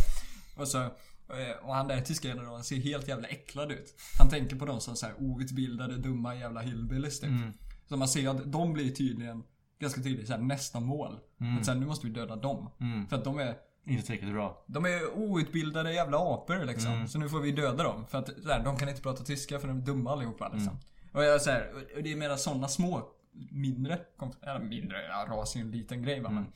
[0.55, 3.95] Och så eh, och han där tyska generalen ser helt jävla äcklad ut.
[4.17, 7.29] Han tänker på dem som så här outbildade, dumma jävla hillbillies typ.
[7.29, 7.53] Mm.
[7.89, 9.43] Så man ser att de blir tydligen
[9.79, 11.19] ganska tydligt så här, nästa mål.
[11.59, 12.69] Att så här, nu måste vi döda dem.
[12.79, 13.07] Mm.
[13.07, 14.65] För att de är Inte tillräckligt bra.
[14.67, 16.93] de är outbildade jävla apor liksom.
[16.93, 17.07] Mm.
[17.07, 18.05] Så nu får vi döda dem.
[18.07, 20.69] För att så här, de kan inte prata tyska för de är dumma allihopa liksom.
[20.69, 20.79] Mm.
[21.13, 23.11] Och jag så här, och det är mera sådana små,
[23.51, 23.99] mindre,
[24.41, 26.29] eller mindre, ja, ras är en liten grej va.
[26.29, 26.51] Men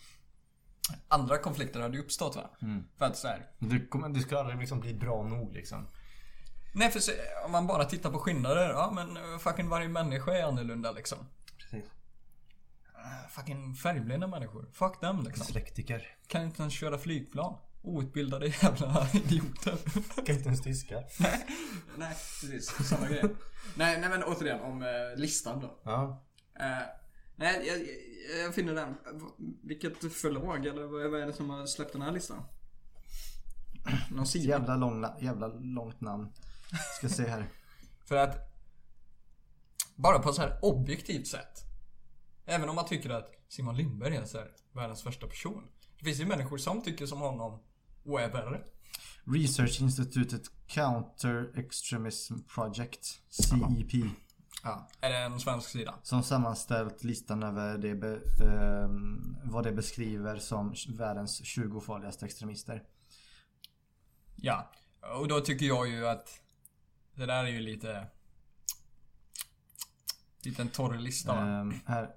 [1.08, 2.50] andra konflikter hade ju uppstått va.
[2.62, 2.84] Mm.
[2.98, 5.88] För att så här, Du, kommer, du ska aldrig liksom bli bra nog liksom.
[6.74, 7.12] nej för så,
[7.45, 11.18] om man bara tittar på skillnader, ja men eh, fucking varje människa är annorlunda liksom.
[11.58, 11.86] Precis.
[12.95, 14.70] Eh, Fucking färgblinda människor.
[14.74, 15.45] Fuck them liksom.
[15.45, 16.08] Dyslektiker.
[16.28, 17.58] Kan inte ens köra flygplan.
[17.82, 19.78] Outbildade jävla idioter.
[20.26, 20.95] Kan inte ens tyska.
[21.98, 22.88] Nej, precis.
[22.90, 23.24] Samma grej.
[23.76, 24.90] nej, nej men återigen om eh,
[25.20, 25.80] listan då.
[25.84, 26.24] Ja.
[26.59, 26.65] Eh,
[27.35, 28.95] nej, jag, jag, jag finner den.
[29.63, 32.43] Vilket förlag eller vad är det som har släppt den här listan?
[34.11, 34.49] Någon sida?
[34.49, 36.34] Jävla, lång, jävla långt namn.
[36.97, 37.49] Ska se här.
[38.05, 38.53] För att
[39.95, 41.63] bara på så här objektivt sätt.
[42.45, 45.67] Även om man tycker att Simon Lindberg är så här världens värsta person.
[45.97, 47.59] Det finns ju människor som tycker som honom
[48.03, 48.61] och är värre.
[49.25, 53.91] Research Institutet Counter Extremism Project, CEP.
[54.64, 54.88] Ja.
[55.02, 55.95] Är det en svensk sida?
[56.03, 62.84] Som sammanställt listan över det be, ehm, vad det beskriver som världens 20 farligaste extremister.
[64.35, 64.72] Ja.
[65.19, 66.41] Och då tycker jag ju att
[67.15, 68.07] det där är ju lite...
[70.44, 71.73] Lite en torr lista va?
[71.85, 72.10] Här.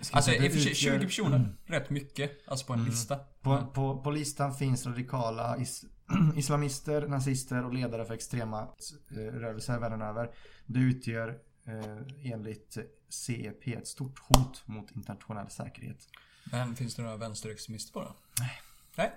[0.00, 1.56] Ska Alltså i sig, 20 utgör- personer.
[1.64, 2.48] Rätt mycket.
[2.48, 3.16] Alltså på en lista.
[3.40, 5.84] På, på, på listan finns radikala is,
[6.36, 8.68] islamister, nazister och ledare för extrema
[9.10, 10.30] eh, rörelser världen över.
[10.66, 12.78] Det utgör eh, enligt
[13.08, 16.08] CEP ett stort hot mot internationell säkerhet.
[16.44, 18.16] Men finns det några vänsterextremister på då?
[18.40, 18.60] Nej.
[18.96, 19.12] Nej?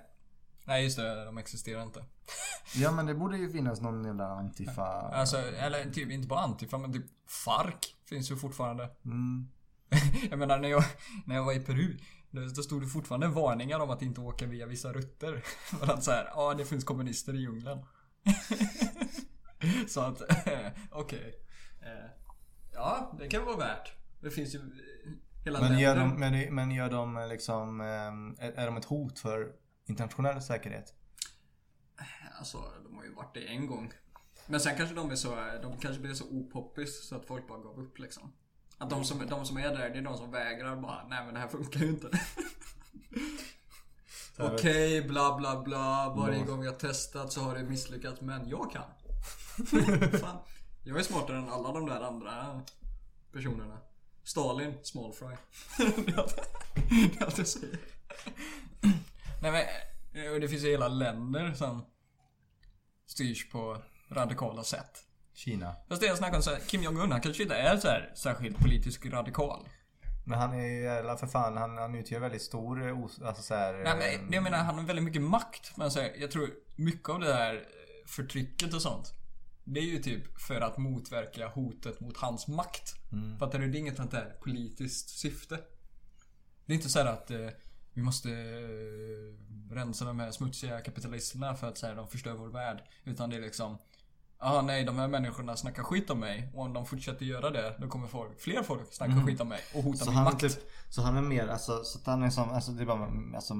[0.65, 2.05] Nej just det, de existerar inte.
[2.75, 4.83] Ja men det borde ju finnas någon jävla antifa...
[4.85, 8.89] Alltså, eller typ inte bara Antifa men typ FARC finns ju fortfarande.
[9.05, 9.47] Mm.
[10.29, 10.83] Jag menar när jag,
[11.25, 11.97] när jag var i Peru.
[12.31, 15.37] Då stod det fortfarande varningar om att inte åka via vissa rutter.
[15.65, 17.85] För att såhär, ja det finns kommunister i djungeln.
[19.87, 20.21] Så att,
[20.91, 21.35] okej.
[21.81, 22.16] Eh,
[22.77, 23.93] Ja, det kan vara värt.
[24.19, 25.11] Det finns ju eh,
[25.45, 27.81] hela Men, gör de, men, men gör de eh, liksom...
[27.81, 29.51] eh, Är, de ett hot för
[29.85, 30.93] internationell säkerhet?
[32.39, 33.91] Alltså, de har ju varit det en gång.
[34.47, 37.59] Men sen kanske de är så, de kanske blir så opoppis så att folk bara
[37.59, 38.33] gav upp liksom.
[38.77, 41.33] Att de som, de som är där, det är de som vägrar bara, nej men
[41.33, 42.09] det här funkar ju inte.
[44.39, 46.13] Okej, bla bla bla.
[46.17, 48.83] Varje gång jag testat så har det misslyckats, men jag kan.
[50.19, 50.37] Fan.
[50.87, 52.61] Jag är smartare än alla de där andra
[53.33, 53.77] personerna.
[54.23, 55.27] Stalin, small fry.
[56.05, 56.35] det är allt-
[56.75, 57.79] det är allt jag säger.
[59.41, 59.51] Nej
[60.13, 61.85] men, och det finns ju hela länder som
[63.05, 65.03] styrs på radikala sätt.
[65.33, 65.75] Kina.
[65.89, 68.11] Fast det jag snackar om så här, Kim Jong-Un han kanske inte är så här
[68.15, 69.67] särskilt politisk radikal.
[70.25, 72.97] Men han är ju jävla för fan, han, han utgör väldigt stor, eh,
[73.27, 75.77] alltså så här, Nej eh, men jag menar han har väldigt mycket makt.
[75.77, 77.61] Men så här, jag tror mycket av det eh,
[78.07, 79.13] förtrycket och sånt.
[79.69, 82.95] Det är ju typ för att motverka hotet mot hans makt.
[83.39, 83.71] Fattar du?
[83.71, 85.59] Det är inget sånt där politiskt syfte.
[86.65, 87.47] Det är inte så här att eh,
[87.93, 92.47] vi måste eh, rensa de här smutsiga kapitalisterna för att så här, de förstör vår
[92.47, 92.83] värld.
[93.03, 93.77] Utan det är liksom
[94.39, 96.51] Ja, nej, de här människorna snackar skit om mig.
[96.53, 99.59] Och om de fortsätter göra det, då kommer folk, fler folk snacka skit om mig
[99.75, 100.39] och hota så min makt.
[100.39, 103.11] typ, så han är mer, alltså, så att han är som, alltså det är bara
[103.35, 103.53] alltså,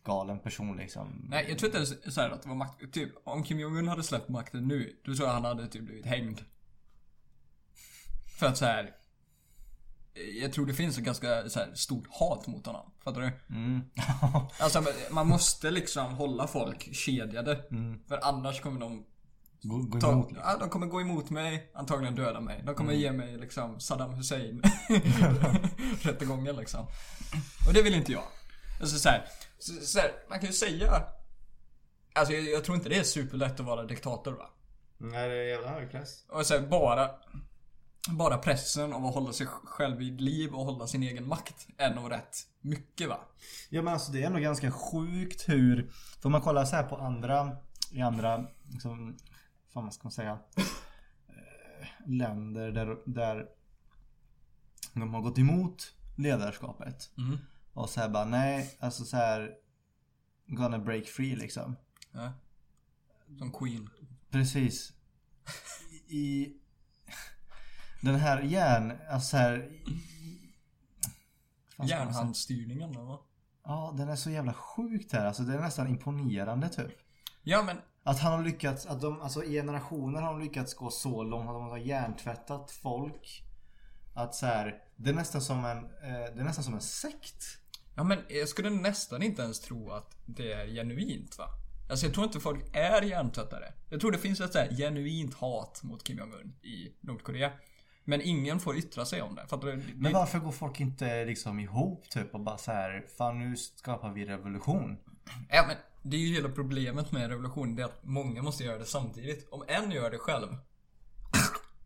[0.00, 1.26] maktgalen person liksom.
[1.28, 2.92] Nej, jag tror inte ens så här att det var makt...
[2.92, 6.06] Typ, om Kim Jong-Un hade släppt makten nu, då tror jag han hade typ blivit
[6.06, 6.40] hängd.
[8.38, 8.94] För att så här.
[10.42, 12.92] Jag tror det finns ett ganska så här, stort hat mot honom.
[13.04, 13.54] Fattar du?
[13.54, 13.82] Mm.
[14.60, 17.64] Alltså man måste liksom hålla folk kedjade.
[17.70, 18.00] Mm.
[18.08, 19.06] För annars kommer de
[19.62, 20.48] gå, gå ta, emot liksom.
[20.48, 22.62] ja, de kommer gå emot mig, antagligen döda mig.
[22.66, 24.62] De kommer ge mig liksom Saddam Hussein
[26.02, 26.86] rättegången liksom.
[27.66, 28.24] Och det vill inte jag.
[28.80, 29.26] Alltså så här,
[29.60, 31.04] så, så här, man kan ju säga
[32.14, 34.50] Alltså jag, jag tror inte det är superlätt att vara diktator va.
[34.98, 36.24] Nej, det är jävla högklass.
[36.28, 37.10] Och så här, bara
[38.08, 41.94] bara pressen av att hålla sig själv vid liv och hålla sin egen makt är
[41.94, 43.20] nog rätt mycket va?
[43.68, 45.90] Ja men alltså det är ändå ganska sjukt hur...
[46.22, 47.56] För man kollar så här på andra...
[47.92, 48.46] I andra...
[48.68, 49.16] Liksom,
[49.72, 50.38] vad man ska man säga?
[51.28, 53.46] eh, Länder där, där
[54.92, 57.10] de har gått emot ledarskapet.
[57.18, 57.38] Mm.
[57.72, 59.54] Och så här bara nej, alltså så här
[60.46, 61.76] Gonna break free liksom.
[62.12, 62.32] Ja.
[63.38, 63.90] Som Queen.
[64.30, 64.92] Precis.
[66.08, 66.52] I
[68.02, 69.70] den här järn, alltså så här.
[71.84, 73.20] Järnhandsstyrningen va?
[73.64, 75.26] Ja, den är så jävla sjukt här.
[75.26, 76.98] Alltså det är nästan imponerande typ.
[77.42, 80.90] Ja men Att han har lyckats, att de, alltså i generationer har de lyckats gå
[80.90, 83.44] så långt att de har hjärntvättat folk.
[84.14, 87.44] Att så här, det är nästan som en, eh, det är nästan som en sekt.
[87.94, 91.44] Ja men jag skulle nästan inte ens tro att det är genuint va?
[91.90, 93.72] Alltså jag tror inte folk är hjärntvättade.
[93.88, 97.52] Jag tror det finns ett så här genuint hat mot Kim Jong-Un i Nordkorea.
[98.04, 99.46] Men ingen får yttra sig om det.
[99.46, 99.76] Fattar du?
[99.76, 103.56] Det- Men varför går folk inte liksom ihop typ och bara så här, fan nu
[103.56, 104.96] skapar vi revolution.
[105.48, 107.76] Ja men det är ju hela problemet med revolution.
[107.76, 109.48] Det är att många måste göra det samtidigt.
[109.52, 110.48] Om en gör det själv.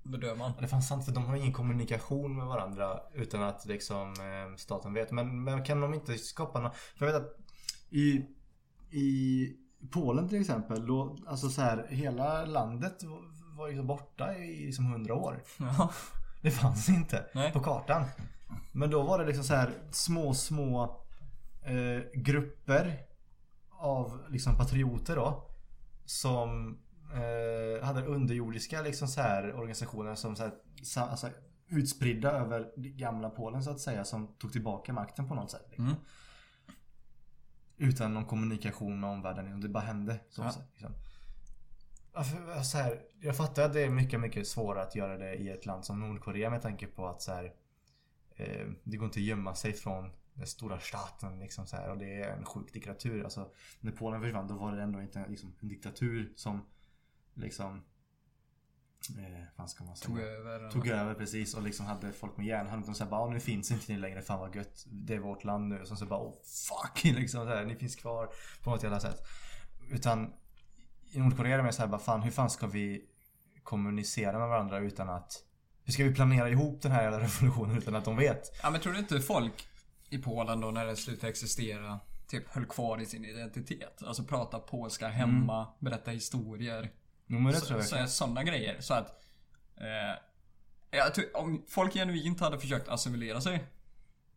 [0.04, 0.52] Man.
[0.58, 4.56] Det är fan sant för de har ingen kommunikation med varandra utan att liksom eh,
[4.56, 5.10] staten vet.
[5.10, 6.76] Men, men kan de inte skapa något?
[6.76, 7.36] För jag vet att
[7.90, 8.24] i,
[8.90, 9.48] i
[9.92, 14.84] Polen till exempel, då, alltså så här, hela landet var- var ju borta i liksom
[14.86, 15.42] hundra år.
[15.58, 15.90] Ja.
[16.42, 17.52] Det fanns inte Nej.
[17.52, 18.04] på kartan.
[18.72, 20.82] Men då var det liksom så här små, små
[21.62, 22.98] eh, grupper
[23.70, 25.50] av liksom patrioter då.
[26.04, 26.78] Som
[27.12, 30.52] eh, hade underjordiska liksom så här organisationer som så här,
[30.96, 31.30] alltså,
[31.68, 34.04] utspridda över gamla Polen så att säga.
[34.04, 35.66] Som tog tillbaka makten på något sätt.
[35.68, 35.84] Liksom.
[35.86, 35.96] Mm.
[37.76, 39.60] Utan någon kommunikation med omvärlden.
[39.60, 40.20] Det bara hände.
[40.30, 40.52] Så Ja.
[40.52, 40.94] säga, liksom.
[42.64, 45.66] Så här, jag fattar att det är mycket, mycket svårare att göra det i ett
[45.66, 47.52] land som Nordkorea med tanke på att så här,
[48.36, 51.98] eh, det går inte att gömma sig från den stora staten liksom så här, och
[51.98, 53.24] det är en sjuk diktatur.
[53.24, 53.50] Alltså,
[53.80, 56.66] när Polen försvann då var det ändå inte liksom, en diktatur som
[57.34, 57.84] liksom
[59.18, 60.06] eh, vad ska man säga?
[60.08, 60.70] Tog över.
[60.70, 62.86] Tog över precis och liksom hade folk med järnhand.
[62.86, 64.84] De sa bara "Ah, nu finns inte ni längre, fan vad gött.
[64.86, 65.80] Det är vårt land nu.
[65.80, 68.28] Och så, så bara oh fuck liksom så här, ni finns kvar
[68.62, 69.20] på något jävla sätt.
[69.90, 70.32] Utan
[71.12, 73.04] i Nordkorea är det mer såhär bara fan hur fan ska vi
[73.62, 75.32] kommunicera med varandra utan att
[75.84, 78.42] hur ska vi planera ihop den här jävla revolutionen utan att de vet?
[78.62, 79.68] Ja men tror du inte folk
[80.10, 84.02] i Polen då när det slutade existera typ höll kvar i sin identitet?
[84.02, 86.90] Alltså prata polska hemma, berätta historier.
[87.26, 88.80] Jo det Så, så, sådana grejer.
[88.80, 89.22] Så att...
[89.76, 90.18] Eh,
[91.14, 93.64] tror, om folk genuint hade försökt assimilera sig.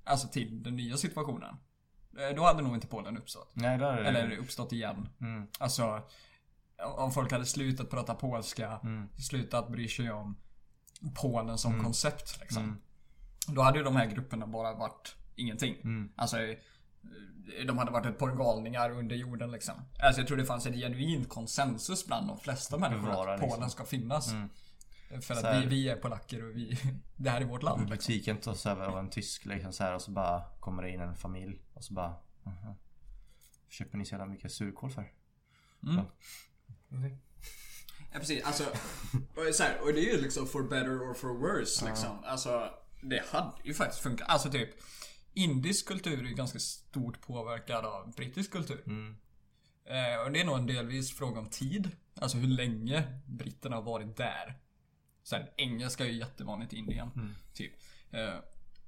[0.04, 1.56] Alltså till den nya situationen.
[2.20, 3.52] eh, Då hade nog inte Polen uppstått.
[3.54, 4.08] Nej, är det.
[4.10, 5.10] Eller uppstått igen.
[5.22, 5.48] Mm.
[5.60, 6.02] Alltså...
[6.98, 9.10] Om folk hade slutat prata polska, Mm.
[9.18, 10.38] slutat bry sig om
[11.16, 12.64] Polen som koncept liksom.
[12.64, 12.82] Mm.
[13.48, 15.76] Då hade ju de här grupperna bara varit ingenting.
[15.84, 16.12] Mm.
[16.16, 16.38] Alltså,
[17.68, 19.76] de hade varit ett par galningar under jorden liksom.
[20.04, 23.58] Alltså jag tror det fanns en genuint konsensus bland de flesta människor Bevara, att liksom.
[23.58, 24.32] Polen ska finnas.
[24.32, 24.50] Mm.
[25.10, 26.78] För Så att här- vi, vi är polacker och vi,
[27.16, 27.82] det här är vårt land.
[27.82, 27.98] Liksom.
[27.98, 31.02] butiken tas över av en tysk liksom så här och så bara kommer det in
[31.02, 32.16] en familj och så bara
[32.46, 32.76] "Aha.
[33.70, 35.12] Köper ni så jävla mycket surkål för?
[35.84, 35.96] Mm.
[35.96, 36.06] Ja.
[38.14, 38.64] Ja precis, alltså.
[39.36, 42.24] Och, så här, och det är ju liksom for better or for worse liksom.
[42.26, 42.70] Alltså,
[43.02, 44.30] det hade ju faktiskt funkat.
[44.30, 44.70] Alltså typ.
[45.38, 48.84] Indisk kultur är ganska stort påverkad av brittisk kultur.
[48.86, 49.16] Mm.
[49.86, 51.92] Eh, och det är nog en delvis fråga om tid.
[52.16, 54.60] Alltså hur länge britterna har varit där.
[55.24, 57.36] Sen engelska är ju jättevanligt i Indien.
[57.54, 57.74] Typ.
[58.12, 58.40] Eh,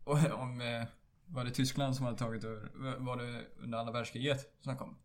[0.03, 0.61] och om...
[0.61, 0.83] Eh,
[1.25, 2.97] var det Tyskland som hade tagit över?
[2.97, 4.97] Var det under andra världskriget som kom?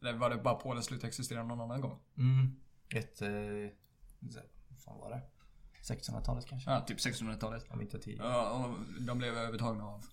[0.00, 1.98] Eller var det bara Polen slutade existera någon annan gång?
[2.16, 2.60] Mm.
[2.88, 3.22] Ett...
[3.22, 3.28] Eh,
[4.68, 5.22] vad fan var det?
[5.82, 6.70] 1600-talet kanske?
[6.70, 7.66] Ja, typ 1600-talet.
[7.70, 8.28] Om inte tidigare.
[8.28, 10.06] Ja, och de blev övertagna av...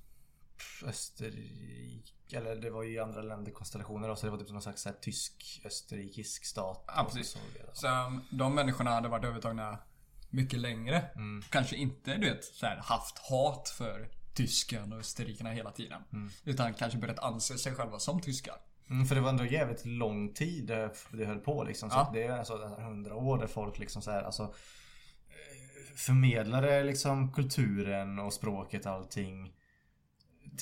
[0.85, 6.45] Österrike, eller det var ju andra länderkonstellationer då, så det var typ någon slags tysk-österrikisk
[6.45, 6.83] stat.
[6.87, 7.37] Ja, precis.
[7.73, 9.77] så um, de människorna hade varit övertagna
[10.29, 11.05] mycket längre.
[11.15, 11.41] Mm.
[11.49, 16.01] Kanske inte, du vet, så här, haft hat för tysken och österrikarna hela tiden.
[16.43, 18.55] Utan kanske börjat anse sig själva som tyskar.
[18.89, 20.67] Mm, för det var ändå jävligt lång tid
[21.11, 21.89] det, höll på liksom.
[21.89, 22.09] Så Ja.
[22.13, 28.19] det är alltså hundra år där folk liksom så här, alltså eh, förmedlade liksom kulturen
[28.19, 29.53] och språket och allting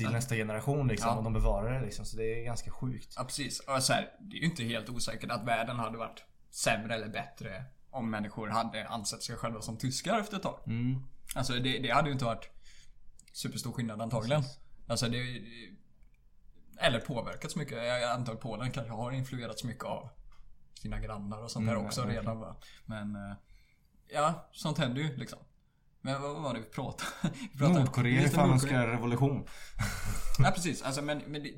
[0.05, 1.09] till nästa generation liksom.
[1.09, 1.15] Ja.
[1.17, 2.05] Och de bevarar det liksom.
[2.05, 3.13] Så det är ganska sjukt.
[3.17, 3.59] Ja, precis.
[3.59, 7.07] Och så här, det är ju inte helt osäkert att världen hade varit sämre eller
[7.09, 10.59] bättre om människor hade ansett sig själva som tyskar efter ett tag.
[10.67, 11.03] Mm.
[11.35, 12.49] Alltså det, det hade ju inte varit
[13.33, 14.43] superstor skillnad antagligen.
[14.87, 15.43] Alltså det...
[16.79, 17.77] Eller påverkats mycket.
[17.77, 20.09] Jag antar att Polen kanske har influerats mycket av
[20.73, 22.57] sina grannar och sånt där Mm, också ja, redan va.
[22.85, 23.15] Men...
[23.15, 23.33] eh,
[24.11, 25.39] Ja, sånt händer ju liksom.
[26.01, 27.09] Men vad var det vi pratade
[27.51, 27.79] vi pratade?
[27.79, 29.45] Nordkorea, fan de ska göra revolution.
[30.43, 31.53] Ja precis, alltså men, men det,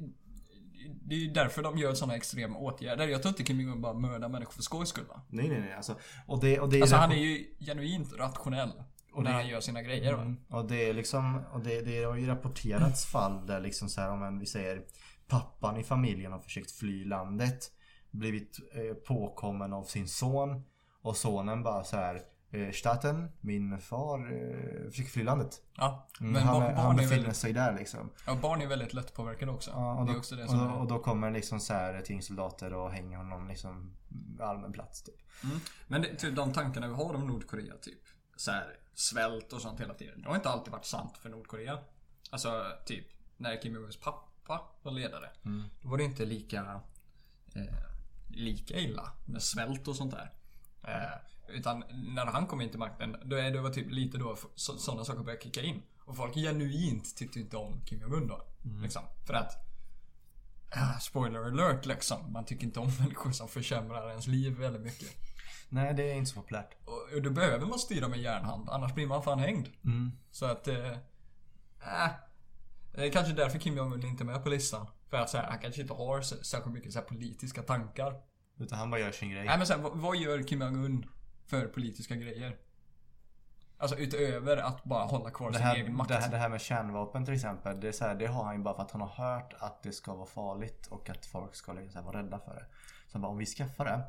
[1.06, 3.08] det är ju därför de gör sådana extrema åtgärder.
[3.08, 5.22] Jag tror inte Kim Jong-Un bara mördar människor för skojs skull va?
[5.30, 5.74] Nej, nej, nej.
[5.74, 5.96] Alltså,
[6.28, 8.72] och det, och det är Alltså han är ju genuint rationell.
[9.14, 10.22] Och när det- han gör sina grejer va?
[10.22, 10.38] Mm.
[10.50, 14.12] Och det är liksom, och det, det har ju rapporterats fall där liksom så här,
[14.12, 14.82] om en, vi säger
[15.28, 17.72] pappan i familjen har försökt fly landet.
[18.12, 20.64] Blivit eh, påkommen av sin son.
[21.02, 22.22] Och sonen bara så här.
[22.54, 25.62] Eh, staten, min far eh, försöker fly landet.
[25.76, 26.08] Ja.
[26.20, 28.10] Mm, Men han, barn, han befinner väldigt, sig där liksom.
[28.26, 29.72] ja, barn är väldigt lättpåverkade också.
[29.72, 32.22] Ja, och, då, också det och, då, och då kommer liksom så här ett gäng
[32.22, 33.98] soldater och hänger honom liksom
[34.40, 35.16] allmän plats typ.
[35.88, 38.02] Men det, typ de tankarna vi har om Nordkorea typ.
[38.36, 40.22] Så här, svält och sånt hela tiden.
[40.22, 41.80] Det har inte alltid varit sant för Nordkorea.
[42.32, 43.06] Alltså typ
[43.38, 45.30] när Kim Jong-Uns pappa var ledare.
[45.82, 46.82] Då var det inte lika
[47.56, 47.92] eh,
[48.28, 50.32] lika illa med svält och sånt där.
[50.84, 51.18] Eh,
[51.52, 51.84] utan
[52.16, 55.06] när han kom in till makten, då är det var typ lite då så, sådana
[55.06, 55.82] saker började kicka in.
[56.06, 58.42] Och folk genuint tyckte inte om Kim Jong-Un då.
[58.82, 59.02] Liksom.
[59.28, 59.52] För att
[60.72, 62.32] ah, Spoiler alert liksom.
[62.32, 65.10] Man tycker inte om människor som försämrar ens liv väldigt mycket.
[65.70, 66.78] Nej, det är inte så populärt.
[66.86, 69.68] Och, och då behöver man styra med järnhand, annars blir man fan hängd.
[69.84, 70.12] Mm.
[70.32, 70.68] Så att...
[70.68, 70.92] Eh,
[71.82, 72.12] äh,
[72.94, 74.88] det är kanske därför Kim Jong-Un inte är med på listan.
[75.10, 78.22] För att så här, han kanske inte har särskilt mycket så här, politiska tankar.
[78.58, 79.46] Utan han bara gör sin grej.
[79.46, 81.06] Nej men så här, vad, vad gör Kim Jong-Un
[81.52, 82.56] för politiska grejer?
[83.78, 86.08] Alltså utöver att bara hålla kvar Det sin här, egen makt.
[86.10, 87.80] det, här, det här med kärnvapen till exempel.
[87.80, 89.84] Det, är så här, det har han ju bara för att han har hört att
[89.84, 92.66] det ska vara farligt och att folk ska liksom här, vara rädda för det.
[93.08, 94.02] Så han bara, om vi skaffar det.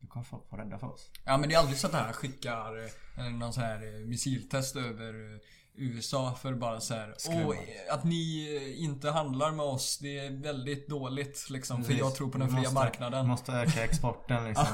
[0.00, 1.10] Då kommer folk vara rädda för oss.
[1.24, 2.84] Ja men det är aldrig så att han skickar
[3.18, 5.40] eh, någon så här eh, missiltest över eh,
[5.76, 7.14] USA för bara så här.
[7.28, 7.56] Åh,
[7.90, 11.76] att ni inte handlar med oss, det är väldigt dåligt liksom.
[11.76, 11.98] För Precis.
[12.00, 13.26] jag tror på den fria måste- marknaden.
[13.26, 14.66] Måste öka exporten liksom.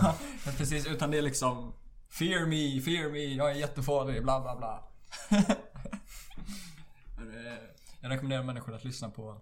[0.57, 1.75] Precis, utan det är liksom
[2.11, 4.85] Fear me, fear me, jag är jättefarlig, bla bla bla.
[8.01, 9.41] Jag rekommenderar människor att lyssna på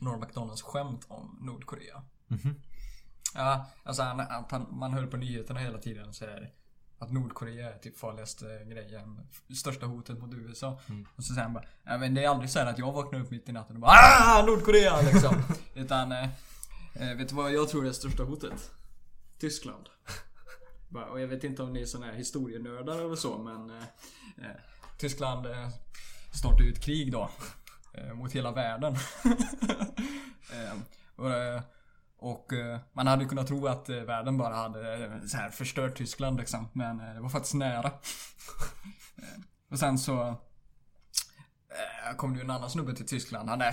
[0.00, 2.02] Norm MacDonalds skämt om Nordkorea.
[2.26, 2.60] Mhm.
[3.34, 4.20] Ja, alltså han,
[4.50, 6.52] han, man hör på nyheterna hela tiden så är
[6.98, 9.20] att Nordkorea är typ farligaste grejen,
[9.56, 10.80] största hotet mot USA.
[10.88, 11.06] Mm.
[11.16, 13.20] Och så säger han bara, ja, men det är aldrig så här att jag vaknar
[13.20, 15.42] upp mitt i natten och bara ah, Nordkorea liksom.
[15.74, 16.28] Utan, eh,
[16.94, 18.70] eh, vet du vad jag tror är det största hotet?
[19.38, 19.88] Tyskland.
[21.10, 23.84] Och jag vet inte om ni är såna här historienördar eller så men eh,
[24.38, 24.56] eh
[24.98, 25.68] Tyskland eh,
[26.32, 27.30] startade ju ett krig då.
[27.96, 28.94] Eh, mot hela världen.
[30.52, 30.76] eh,
[31.16, 31.60] och, eh,
[32.18, 35.50] och eh, man hade ju kunnat tro att eh, världen bara hade eh, så här
[35.50, 36.68] förstört Tyskland liksom.
[36.72, 37.86] Men eh, det var faktiskt nära.
[39.16, 39.40] eh,
[39.70, 40.28] och sen så
[41.68, 43.48] eh, kom det ju en annan snubbe till Tyskland.
[43.48, 43.72] Han är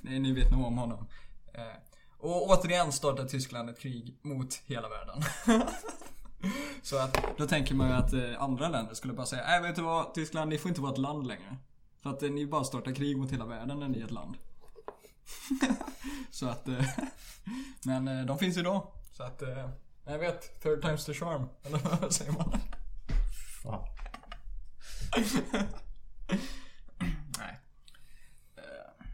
[0.02, 1.08] ni, ni vet nog om honom.
[1.54, 1.76] Eh,
[2.22, 5.22] och återigen startar Tyskland ett krig mot hela världen.
[6.82, 9.76] Så att då tänker man ju att eh, andra länder skulle bara säga, nej vet
[9.76, 11.56] du vad Tyskland, ni får inte vara ett land längre.
[12.02, 14.36] För att eh, ni bara startar krig mot hela världen när ni är ett land.
[16.30, 16.84] så att, eh,
[17.84, 18.92] men de finns ju då.
[19.16, 19.42] Så att,
[20.04, 21.48] jag vet, third time's the charm.
[21.62, 22.58] Eller vad säger man?
[23.62, 23.86] Fan.
[27.38, 27.58] Nej.
[28.56, 29.06] Eh,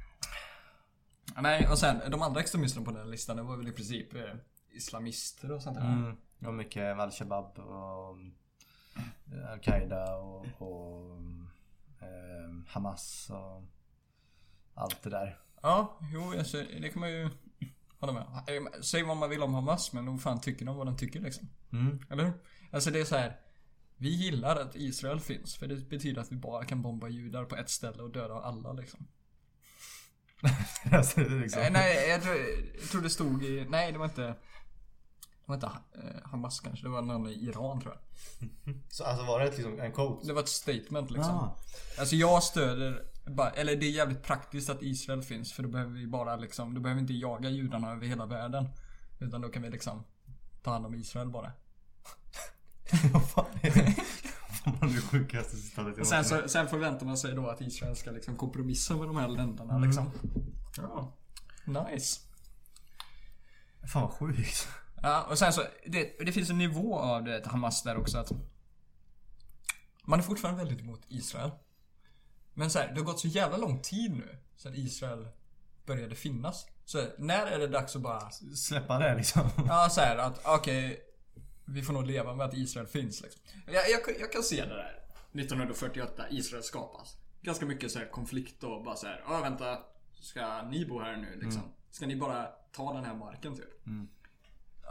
[1.41, 4.15] nej, och sen de andra extremisterna på den här listan, det var väl i princip
[4.15, 4.35] eh,
[4.71, 5.85] islamister och sånt där.
[5.85, 6.17] Mm.
[6.47, 8.19] Och mycket Al-Shabaab och
[9.33, 11.21] eh, Al-Qaida och, och
[12.01, 13.63] eh, Hamas och
[14.75, 15.39] allt det där.
[15.63, 17.31] Ja, jo, alltså, det kan man ju
[17.99, 18.23] hålla med.
[18.23, 21.21] Eh, Säg vad man vill om Hamas, men nog fan tycker de vad de tycker
[21.21, 21.49] liksom.
[21.73, 21.99] Mm.
[22.11, 22.33] Eller hur?
[22.71, 23.41] Alltså det är så här.
[23.97, 27.57] Vi gillar att Israel finns, för det betyder att vi bara kan bomba judar på
[27.57, 29.07] ett ställe och döda alla liksom.
[30.93, 31.63] alltså, liksom.
[31.63, 32.37] Eh, nej, jag tror,
[32.81, 33.67] jag tror det stod i...
[33.69, 34.23] Nej, det var inte...
[34.23, 38.03] Det var inte eh, Hamas kanske, det var någon i Iran tror jag.
[38.89, 40.27] Så, alltså var det liksom en quote?
[40.27, 41.35] Det var ett statement liksom.
[41.35, 41.57] Ah.
[41.99, 43.03] Alltså jag stöder,
[43.55, 46.81] eller det är jävligt praktiskt att Israel finns för då behöver vi bara liksom, då
[46.81, 48.69] behöver vi inte jaga judarna över hela världen.
[49.19, 50.05] Utan då kan vi liksom
[50.63, 51.53] ta hand om Israel bara.
[53.13, 53.95] Vad fan är det?
[54.81, 57.97] Var det sjukaste citatet jag Och sen, så, sen förväntar man sig då att Israel
[57.97, 59.89] ska liksom kompromissa med de här länderna Mm.
[59.89, 60.11] liksom.
[60.77, 61.17] Ja.
[61.65, 62.21] Nice.
[63.93, 64.69] Fan vad sjukt.
[65.03, 68.33] Ja, och sen så, det, det finns en nivå av det Hamas där också att
[70.05, 71.51] Man är fortfarande väldigt emot Israel.
[72.55, 75.29] Men så här, det har gått så jävla lång tid nu sedan Israel
[75.87, 76.67] började finnas.
[76.85, 79.51] Så när är det dags att bara Släppa det liksom.
[79.69, 81.01] Ja, så här att okej
[81.69, 83.43] Vi får nog leva med att Israel finns liksom.
[83.67, 87.17] Jag, jag, jag kan se det där 1948, Israel skapas.
[87.43, 89.79] Ganska mycket så här konflikt och bara så här, ja vänta
[90.21, 91.63] Ska ni bo här nu liksom?
[91.91, 93.85] Ska ni bara ta den här marken typ?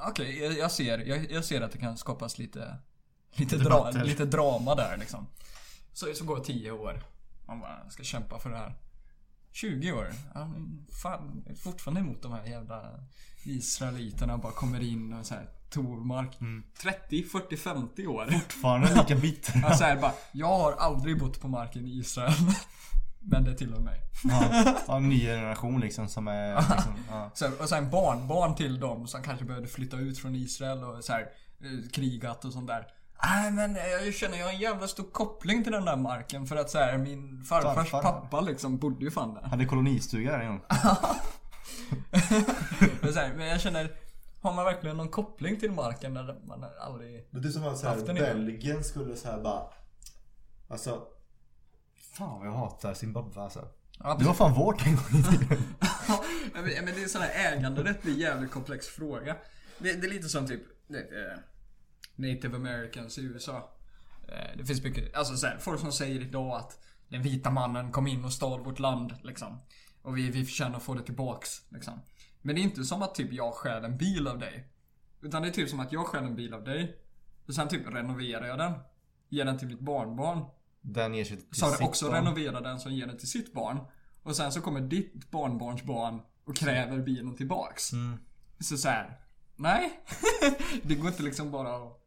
[0.07, 2.77] Okej, jag, jag ser, jag, jag ser att det kan skapas lite
[3.31, 5.27] lite, dra, lite drama där liksom.
[5.93, 7.03] Så, så går 10 år.
[7.45, 8.75] Man bara ska kämpa för det här.
[9.51, 10.09] 20 år.
[10.33, 12.99] Ja, men fan, jag är fortfarande emot de här jävla
[13.43, 16.38] israeliterna bara kommer in och så här Tormark.
[16.81, 18.26] 30, 40, 50 år.
[18.31, 19.65] Fortfarande lika bitter.
[19.65, 22.34] Alltså här bara, jag har aldrig bott på marken i Israel.
[23.19, 24.02] Men det tillhör mig.
[24.23, 27.31] Ja, ja, en ny generation liksom som är liksom, ja.
[27.34, 31.14] Så, och sen barnbarn till dem som kanske behövde flytta ut från Israel och så
[31.14, 32.88] här, eh, krigat och sånt där.
[33.23, 36.56] Nej men jag känner jag har en jävla stor koppling till den där marken för
[36.56, 38.02] att så här, min farfars Farfar.
[38.02, 39.41] pappa liksom bodde ju fan där.
[39.41, 40.61] Hade kolonistuga där en gång.
[43.02, 43.91] Men, så här, men jag känner,
[44.41, 47.27] har man verkligen någon koppling till marken när man aldrig...
[47.30, 48.14] Men det är som att så här.
[48.14, 49.64] Belgien skulle så här bara...
[50.68, 51.07] Alltså,
[52.18, 53.68] Fan vad jag hatar Zimbabwe alltså.
[53.99, 55.64] Ja, Det var fan vårt en gång i tiden.
[56.07, 56.23] Ja,
[56.53, 59.35] men, det är sån här äganderätt blir en jävligt komplex fråga.
[59.77, 61.38] Det, det är lite som typ det, eh,
[62.15, 63.69] Native Americans i USA.
[64.27, 67.91] Eh, det finns mycket, alltså så här, folk som säger idag att den vita mannen
[67.91, 69.59] kom in och stal vårt land liksom.
[70.01, 72.01] Och vi, vi förtjänar att få det tillbaks liksom.
[72.48, 74.68] Men det är inte som att typ jag stjäl en bil av dig.
[75.22, 76.98] Utan det är typ som att jag stjäl en bil av dig.
[77.48, 78.74] Och sen typ renoverar jag den.
[79.30, 80.45] Ger den till mitt barnbarn.
[80.82, 82.15] Den ger sig till Så har sitt det också barn.
[82.15, 83.80] renoverat den som ger den till sitt barn.
[84.24, 87.94] Och sen så kommer ditt barnbarns barn och kräver bilen tillbaks.
[87.94, 88.19] Mm.
[88.60, 89.19] Så så här.
[89.56, 90.03] Nej.
[90.84, 92.02] det går inte liksom bara att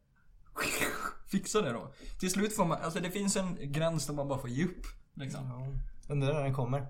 [1.27, 1.93] fixa det då.
[2.19, 4.85] Till slut får man, alltså det finns en gräns där man bara får ge upp.
[5.13, 5.45] Liksom.
[5.45, 5.67] Ja.
[6.13, 6.87] Undrar när den kommer.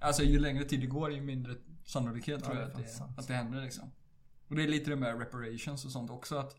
[0.00, 3.18] Alltså ju längre tid det går ju mindre sannolikhet tror det jag att det, sant.
[3.18, 3.90] att det händer liksom.
[4.48, 6.56] Och det är lite det med reparations och sånt också att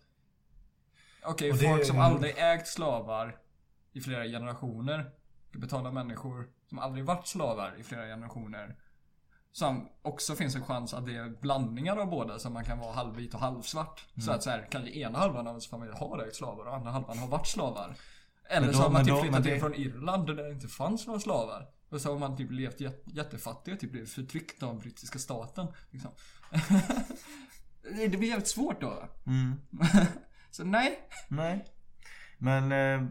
[1.26, 3.38] Okej, det folk som aldrig ägt slavar
[3.94, 5.12] i flera generationer
[5.50, 8.76] ska betala människor som aldrig varit slavar i flera generationer.
[9.52, 12.94] Som också finns en chans att det är blandningar av båda så man kan vara
[12.94, 14.06] halvvit och halvsvart.
[14.16, 14.36] Så Mm.
[14.36, 17.18] att så här, kanske ena halvan av ens familj har ägt slavar och andra halvan
[17.18, 17.96] har varit slavar.
[18.50, 21.08] Eller då- så har man typ flyttat det- in från Irland där det inte fanns
[21.08, 21.68] några slavar.
[21.96, 25.68] Och så har man typ levt jät- jättefattig och typ blivit förtryckt av brittiska staten.
[25.92, 26.12] Liksom.
[28.12, 29.10] det blir jävligt svårt då.
[29.26, 29.62] Mm.
[30.52, 31.00] Så nej.
[31.28, 31.66] Nej.
[32.38, 32.72] Men...
[32.72, 33.08] Eh,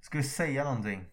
[0.00, 1.04] ska vi säga någonting?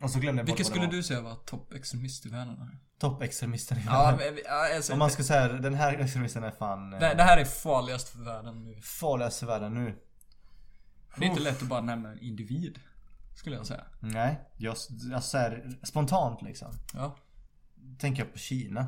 [0.00, 2.58] Och så glömde jag det skulle du säga var toppextremist i världen?
[2.58, 2.78] här?
[2.98, 4.34] Toppextremisten i Ja, världen.
[4.34, 7.22] men, ja alltså, Om man ska säga den här extremisten är fan eh, det, det
[7.22, 8.80] här är farligast för världen nu.
[8.82, 9.98] farligast i världen nu.
[11.16, 12.80] Det är inte lätt att bara nämna en individ.
[13.36, 13.84] Skulle jag säga.
[14.00, 14.76] Nej, jag,
[15.10, 16.72] jag säger spontant liksom.
[16.94, 17.16] Ja.
[17.98, 18.86] Tänker jag på Kina.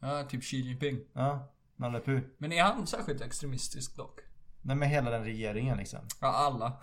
[0.00, 1.00] Ja, typ Xi Jinping.
[1.12, 2.20] Ja, Nalle Puh.
[2.38, 4.20] Men är han särskilt extremistisk dock?
[4.62, 5.98] Nej men hela den regeringen liksom.
[6.20, 6.80] Ja, alla.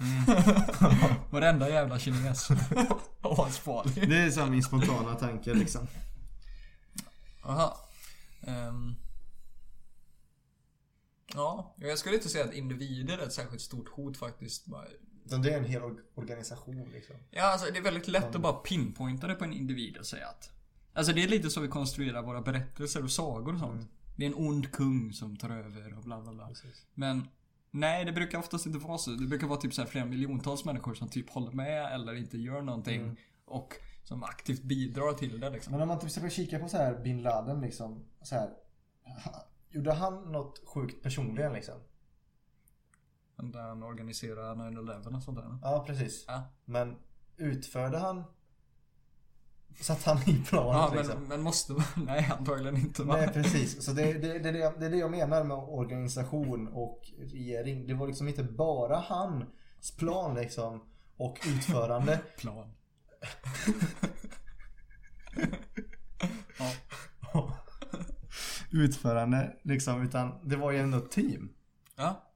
[1.29, 2.49] Varenda jävla kines.
[3.21, 4.09] Asfarlig.
[4.09, 5.87] Det är som min spontana tanke liksom.
[7.43, 7.89] Aha.
[8.41, 8.95] Ehm.
[11.33, 14.67] Ja, jag skulle inte säga att individer är ett särskilt stort hot faktiskt.
[15.25, 17.15] Utan det är en hel or- organisation liksom.
[17.31, 20.27] Ja, alltså det är väldigt lätt att bara pinpointa det på en individ och säga
[20.27, 20.51] att...
[20.93, 23.91] Alltså det är lite så vi konstruerar våra berättelser och sagor och sånt.
[24.15, 26.49] Det är en ond kung som tar över och bla bla bla.
[26.93, 27.27] Men
[27.71, 29.11] nej, det brukar oftast inte vara så.
[29.11, 32.37] Det brukar vara typ så här flera miljontals människor som typ håller med eller inte
[32.37, 33.19] gör någonting.
[33.45, 33.73] Och
[34.03, 35.71] som aktivt bidrar till det liksom.
[35.73, 38.05] Men om man typ ska kika på så här bin Laden liksom.
[38.21, 38.49] Så här,
[39.69, 41.75] gjorde han något sjukt personligen liksom?
[43.37, 45.59] Där han organiserar 9-11 och sånt där.
[45.61, 46.25] Ja, precis.
[46.27, 46.43] Ja.
[46.65, 46.97] Men
[47.37, 48.23] utförde han...
[49.79, 51.19] Satt han i planet Ja, liksom?
[51.19, 51.83] men, men måste man?
[52.05, 53.15] Nej, antagligen inte va?
[53.15, 57.87] Nej precis, så det, det, det, det är det jag menar med organisation och regering.
[57.87, 60.83] Det var liksom inte bara hans plan liksom
[61.17, 62.19] och utförande.
[62.37, 62.73] Plan.
[68.71, 71.53] Utförande liksom, utan det var ju ändå ett team.
[71.95, 72.32] Ja.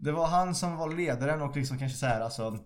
[0.00, 2.58] Det var han som var ledaren och liksom kanske så här alltså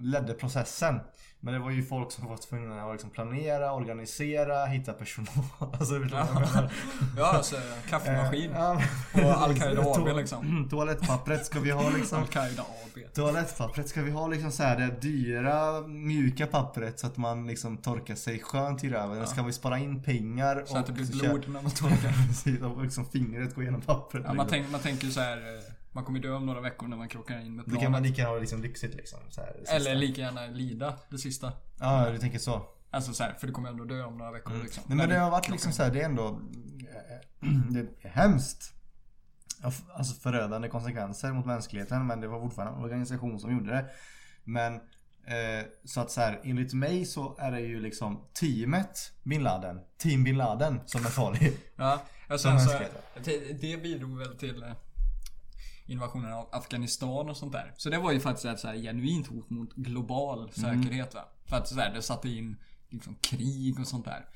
[0.00, 1.00] ledde processen.
[1.44, 5.28] Men det var ju folk som var tvungna att liksom planera, organisera, hitta personal.
[5.58, 6.70] Alltså, menar?
[7.16, 7.56] Ja, alltså
[7.88, 8.50] kaffemaskin.
[8.52, 8.82] Eh, ja,
[9.12, 10.68] Och Al-Qaida AB liksom.
[10.70, 12.18] Toalettpappret ska vi ha liksom.
[12.18, 13.14] Al-Qaida AB.
[13.14, 17.76] Toalettpappret ska vi ha liksom så här det dyra mjuka pappret så att man liksom
[17.76, 19.26] torkar sig skönt i röven.
[19.26, 22.26] Ska vi spara in pengar Så att det blir blod när man torkar.
[22.28, 24.24] Precis, och liksom fingret går igenom pappret.
[24.26, 24.62] Ja, man, liksom.
[24.62, 25.38] tänk, man tänker så här.
[25.92, 27.92] Eh, Man kommer dö om några veckor när man krockar in med Då kan man
[27.92, 28.10] planet.
[28.10, 29.18] lika gärna ha liksom lyxigt liksom.
[29.36, 29.76] Här.
[29.76, 31.52] Eller lika gärna lida det sista.
[31.80, 32.66] Ja, du tänker så.
[32.90, 34.82] Alltså så här, för du kommer ändå dö om några veckor liksom.
[34.86, 36.40] Nej men det har varit liksom så här, det är ändå
[37.70, 38.74] Det är hemskt
[39.94, 43.84] Alltså förödande konsekvenser mot mänskligheten men det var fortfarande en organisation som gjorde det
[44.44, 49.42] Men eh, Så att så här, enligt mig så är det ju liksom teamet bin
[49.42, 52.78] Laden Team bin Laden som är farlig Ja, Alltså, alltså,
[53.60, 54.72] det bidrog väl till eh,
[55.86, 57.74] invasionen av Afghanistan och sånt där.
[57.76, 61.28] Så det var ju faktiskt ett så här genuint hot mot global säkerhet va.
[61.44, 62.56] För att så här, det satte in
[62.88, 64.28] liksom krig och sånt där.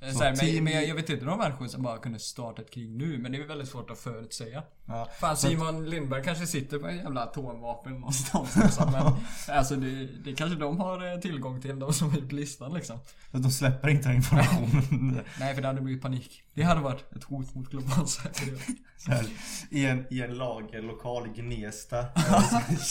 [0.00, 2.70] Så här, men, men jag, jag vet inte de människor som bara kunde starta ett
[2.70, 4.62] krig nu, men det är väldigt svårt att förutsäga.
[4.86, 5.08] Ja.
[5.20, 9.12] Fan Simon Lindberg kanske sitter på en jävla atomvapen någonstans liksom, men
[9.56, 12.98] alltså det, det kanske de har eh, tillgång till, de som har gjort listan liksom.
[13.30, 15.20] De släpper inte den informationen.
[15.40, 16.42] Nej för det hade blivit panik.
[16.54, 18.60] Det hade varit ett hot mot global säkerhet.
[19.70, 22.04] I en, i en lagerlokal i Gnesta.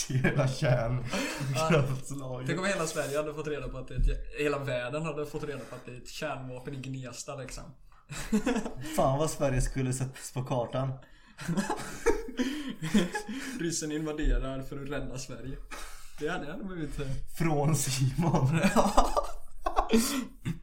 [0.09, 2.47] Hela kärnkraftslager.
[2.47, 5.25] Tänk om hela Sverige hade fått reda på att det är ett, hela världen hade
[5.25, 6.96] fått reda på att det är ett kärnvapen i Gnesta
[7.35, 7.63] liksom.
[8.95, 10.91] Fan vad Sverige skulle sättas på kartan.
[13.59, 15.57] Ryssen invaderar för att rädda Sverige.
[16.19, 16.99] Det hade hade blivit...
[16.99, 17.07] eh,
[17.37, 18.59] Från Simon.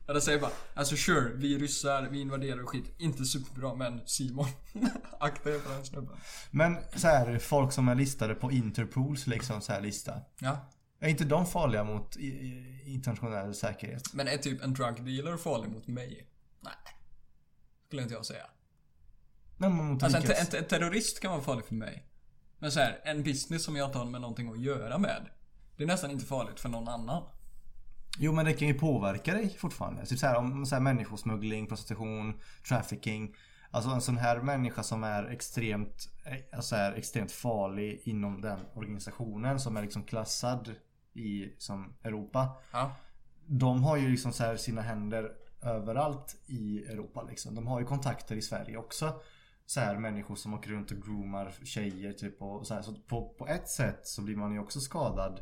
[0.07, 2.95] Det säger bara, alltså sure, vi ryssar, vi invaderar och skit.
[2.99, 4.47] Inte superbra, men Simon.
[5.21, 6.17] Akta er för den snubben.
[6.51, 10.13] Men så här, folk som är listade på Interpols liksom så här lista.
[10.39, 10.59] Ja.
[11.05, 12.17] Är inte de farliga mot
[12.85, 14.15] internationell säkerhet?
[14.15, 16.27] Men är typ en drug dealer farlig mot mig?
[16.61, 16.73] Nej.
[17.87, 18.47] Skulle inte jag säga.
[19.57, 22.07] Men mot Alltså en, te- en, en terrorist kan vara farlig för mig.
[22.59, 25.29] Men så här, en business som jag inte har med någonting att göra med.
[25.77, 27.23] Det är nästan inte farligt för någon annan.
[28.19, 30.07] Jo men det kan ju påverka dig fortfarande.
[30.07, 33.35] Typ så här, om så här, människosmuggling, prostitution, trafficking.
[33.71, 38.61] Alltså en sån här människa som är extremt, eh, alltså är extremt farlig inom den
[38.75, 40.75] organisationen som är liksom klassad
[41.15, 42.57] i som Europa.
[42.73, 42.93] Ja.
[43.47, 45.33] De har ju liksom så här sina händer
[45.63, 47.55] överallt i Europa liksom.
[47.55, 49.21] De har ju kontakter i Sverige också.
[49.67, 52.83] Så här människor som åker runt och groomar tjejer typ och så här.
[52.83, 55.41] Så på, på ett sätt så blir man ju också skadad.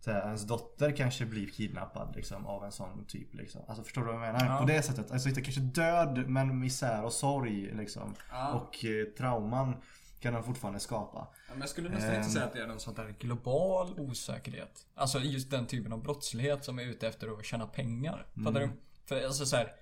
[0.00, 3.60] Så här, ens dotter kanske blir kidnappad liksom av en sån typ liksom.
[3.68, 4.46] Alltså förstår du vad jag menar?
[4.46, 4.58] Ja.
[4.58, 5.10] På det sättet.
[5.10, 8.14] Alltså inte kanske död men misär och sorg liksom.
[8.30, 8.52] Ja.
[8.52, 9.76] Och eh, trauman
[10.24, 11.18] kan den fortfarande skapa.
[11.32, 14.86] Ja, men jag skulle nästan inte säga att det är någon sån där global osäkerhet.
[14.94, 18.26] Alltså just den typen av brottslighet som är ute efter att tjäna pengar.
[18.36, 18.54] Mm.
[18.54, 18.70] du?
[19.06, 19.72] För alltså så här,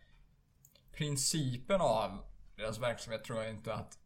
[0.92, 2.18] Principen av
[2.56, 3.98] deras verksamhet tror jag inte att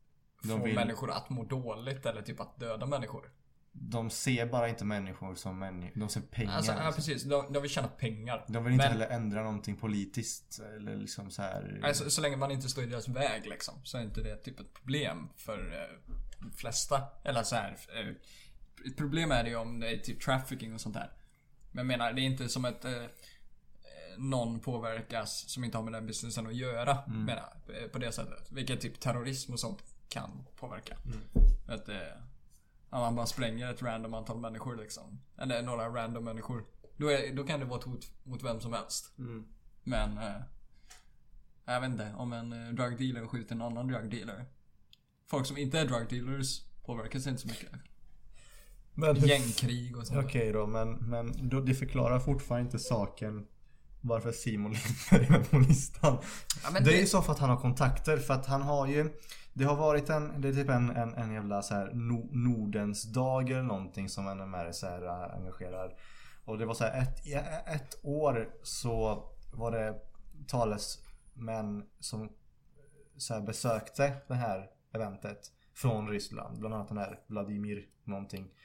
[0.42, 3.30] De få vill- människor att må dåligt eller typ att döda människor.
[3.78, 6.00] De ser bara inte människor som människor.
[6.00, 6.52] De ser pengar.
[6.52, 7.22] Alltså, ja, precis.
[7.22, 8.44] De, de vill tjäna pengar.
[8.48, 11.80] De vill inte Men- heller ändra någonting politiskt eller liksom så här.
[11.84, 14.60] Alltså, så länge man inte står i deras väg liksom, så är inte det typ
[14.60, 17.02] ett problem för eh, de flesta.
[17.24, 18.08] Eller så här, eh,
[18.86, 21.10] ett problem är det ju om det är typ trafficking och sånt där.
[21.72, 22.92] Men jag menar, det är inte som att eh,
[24.18, 26.98] någon påverkas som inte har med den businessen att göra.
[27.26, 28.52] Menar, eh, på det sättet.
[28.52, 30.96] Vilket typ terrorism och sånt kan påverka.
[31.68, 31.96] Att, eh,
[32.90, 35.20] man bara spränger ett random antal människor liksom.
[35.38, 36.64] Eller några random människor.
[36.96, 39.12] Då, är, då kan det vara ett hot mot vem som helst.
[39.82, 40.40] Men eh,
[41.64, 44.44] jag vet inte, om en eh, drug dealer skjuter en annan drug dealer.
[45.26, 47.68] Folk som inte är drug dealers påverkas inte så mycket.
[48.94, 50.24] Men hur- Gängkrig och sånt.
[50.24, 53.46] Okej då, men, men då, det förklarar fortfarande inte saken
[54.00, 56.18] varför Simon Lindberg är med på listan.
[56.64, 58.62] Ja, men det är det- ju så för att han har kontakter för att han
[58.62, 59.10] har ju
[59.54, 63.12] Det har varit en, det är typ en, en, en jävla så här no, Nordens
[63.12, 65.94] dag eller någonting som NMR så här äh, engagerar.
[66.44, 67.26] Och det var så här ett,
[67.66, 69.94] ett år så var det
[70.46, 72.28] talesmän som
[73.16, 76.58] så här besökte det här eventet från Ryssland.
[76.58, 78.48] Bland annat den här Vladimir någonting.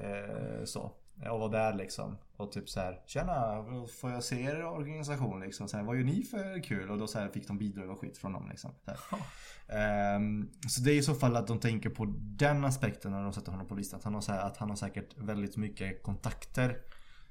[0.00, 0.92] Eh, så.
[1.30, 2.16] Och var där liksom.
[2.36, 3.00] Och typ så här.
[3.06, 3.64] Tjena,
[4.00, 5.68] får jag se er organisation liksom?
[5.68, 6.90] Så här, vad gör ni för kul?
[6.90, 8.70] Och då så här fick de bidrag och skit från dem liksom.
[8.84, 9.20] Så, här.
[9.68, 13.32] Ehm, så det är i så fall att de tänker på den aspekten när de
[13.32, 13.98] sätter honom på listan.
[13.98, 16.78] Att han har, så här, att han har säkert väldigt mycket kontakter.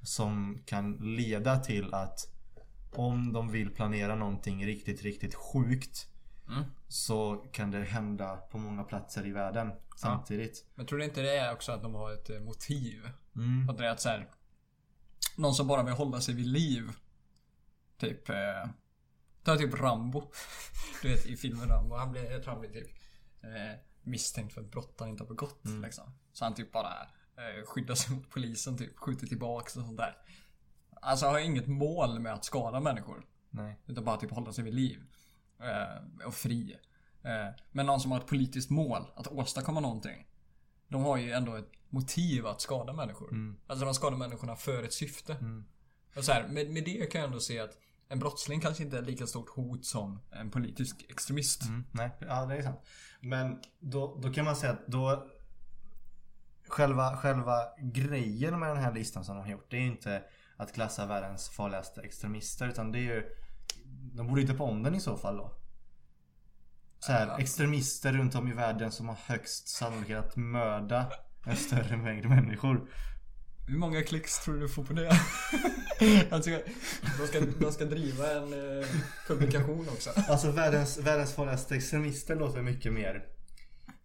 [0.02, 2.34] Som kan leda till att
[2.92, 6.08] om de vill planera någonting riktigt, riktigt sjukt.
[6.48, 6.64] Mm.
[6.88, 10.66] Så kan det hända på många platser i världen samtidigt.
[10.76, 13.10] Men tror du inte det är också att de har ett eh, motiv?
[13.36, 13.70] Mm.
[13.70, 14.30] Att det är att så här,
[15.38, 16.92] Någon som bara vill hålla sig vid liv.
[17.98, 18.30] Typ...
[18.30, 18.70] Eh,
[19.44, 20.32] ta typ Rambo.
[21.02, 21.96] Du vet i filmen Rambo.
[21.96, 22.90] Han blir, jag tror han blir typ
[23.44, 25.62] eh, misstänkt för ett brott han inte har begått.
[25.84, 26.14] Liksom.
[26.34, 27.02] Så han typ bara
[27.38, 28.78] eh, skyddar sig mot polisen.
[28.78, 30.18] Typ skjuter tillbaks och sånt där.
[31.02, 33.26] Alltså har inget mål med att skada människor.
[33.50, 33.80] Nej.
[33.86, 35.04] Utan bara typ hålla sig vid liv.
[35.64, 36.78] Eh, och fri.
[37.24, 40.28] Eh, men någon som har ett politiskt mål, att åstadkomma någonting.
[40.88, 43.58] De har ju ändå ett motiv att skada människor.
[43.68, 45.38] Alltså de skadar människorna för ett syfte.
[46.16, 47.78] Och så här, med, med det kan jag ändå se att
[48.10, 51.64] en brottsling kanske inte är lika stort hot som en politisk extremist.
[51.64, 52.80] Mm, nej, ja det är sant.
[53.20, 55.30] Men då, då kan man säga att då
[56.68, 60.24] Själva, själva grejen med den här listan som de har gjort Det är inte
[60.58, 63.24] att klassa världens farligaste extremister utan det är ju
[64.14, 65.54] De borde ju tycka om den i så fall då
[67.06, 71.12] så här, extremister runt om i världen som har högst sannolikhet att mörda
[71.46, 72.90] en större mängd människor.
[73.68, 75.10] Hur många klicks tror du får på det?
[76.32, 76.52] alltså,
[77.20, 78.88] de, ska, de ska driva en eh,
[79.28, 80.10] publikation också.
[80.30, 83.26] Alltså världens, världens farligaste extremister låter mycket mer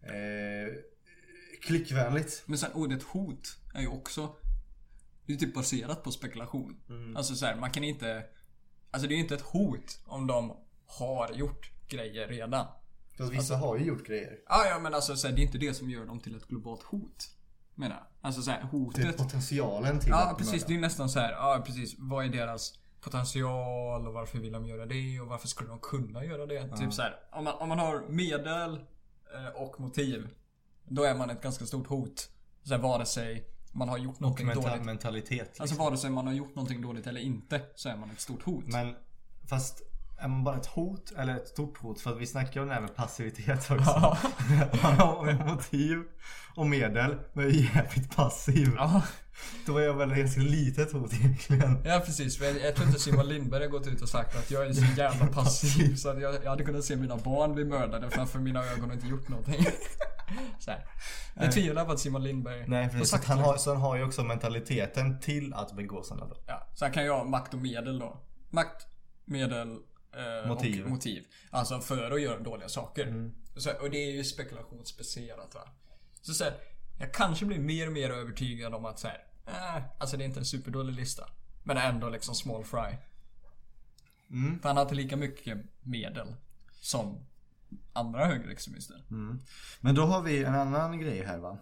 [0.01, 0.73] eh,
[1.61, 2.43] klickvänligt.
[2.45, 4.35] Men sen ordet hot är ju också
[5.25, 6.79] Det är typ baserat på spekulation.
[7.15, 8.23] Alltså så här, man kan inte
[8.91, 12.65] Alltså det är ju inte ett hot om de har gjort grejer redan.
[13.17, 14.37] Fast vissa har ju gjort grejer.
[14.49, 16.47] Ja, ja men alltså så här, det är inte det som gör dem till ett
[16.47, 17.29] globalt hot.
[17.75, 18.05] Menar jag.
[18.21, 19.17] Alltså så här, Det är hotet.
[19.17, 20.65] potentialen till Ja precis, mörda.
[20.67, 21.95] det är nästan så här, ja precis.
[21.97, 26.25] Vad är deras potential och varför vill de göra det och varför skulle de kunna
[26.25, 26.77] göra det?
[26.77, 28.73] Typ så här, om man, om man har medel
[29.35, 30.27] eh, och motiv.
[30.87, 32.29] Då är man ett ganska stort hot.
[32.63, 34.85] Så här, vare sig man har gjort någonting mental, dåligt.
[34.85, 35.39] mentalitet.
[35.47, 35.63] Liksom.
[35.63, 38.43] Alltså vare sig man har gjort någonting dåligt eller inte så är man ett stort
[38.43, 38.63] hot.
[38.67, 38.95] Men
[39.47, 39.81] Fast
[40.17, 42.01] är man bara ett hot eller ett stort hot?
[42.01, 43.75] För att vi snackar om det här med passivitet också.
[43.85, 44.17] Ja.
[44.81, 45.97] Han har motiv
[46.55, 48.73] och medel men är jävligt passiv.
[48.77, 49.01] Ja,
[49.65, 51.81] Då är jag väl ett ganska litet hot egentligen.
[51.85, 52.39] ja precis.
[52.41, 55.27] Jag tror inte Simon Lindberg har gått ut och sagt att jag är så jävla
[55.27, 58.89] passiv så att jag, jag hade kunnat se mina barn bli mördade framför mina ögon
[58.89, 59.65] och inte gjort någonting.
[60.59, 60.85] Så här.
[61.35, 63.09] Jag tvivlar på att Simon Lindberg Nej precis.
[63.09, 66.43] Så, han har, så han har ju också mentaliteten till att begå sådana brott.
[66.47, 68.21] Ja, sen kan jag ha makt och medel då.
[68.49, 68.87] Makt,
[69.25, 69.77] medel
[70.15, 70.83] eh, Motiv.
[70.83, 71.23] och motiv.
[71.49, 73.07] Alltså för att göra dåliga saker.
[73.07, 73.35] Mm.
[73.55, 75.61] Så, och det är ju spekulationsbaserat va.
[76.21, 76.53] Så, så här,
[76.99, 80.25] jag kanske blir mer och mer övertygad om att så här, eh, alltså det är
[80.25, 81.23] inte en superdålig lista.
[81.63, 82.95] Men ändå liksom small fry.
[84.29, 84.59] Mm.
[84.59, 86.35] För han har inte lika mycket medel
[86.81, 87.25] som
[87.93, 89.03] andra högerextremister.
[89.11, 89.39] Mm.
[89.81, 91.57] Men då har vi en annan grej här va.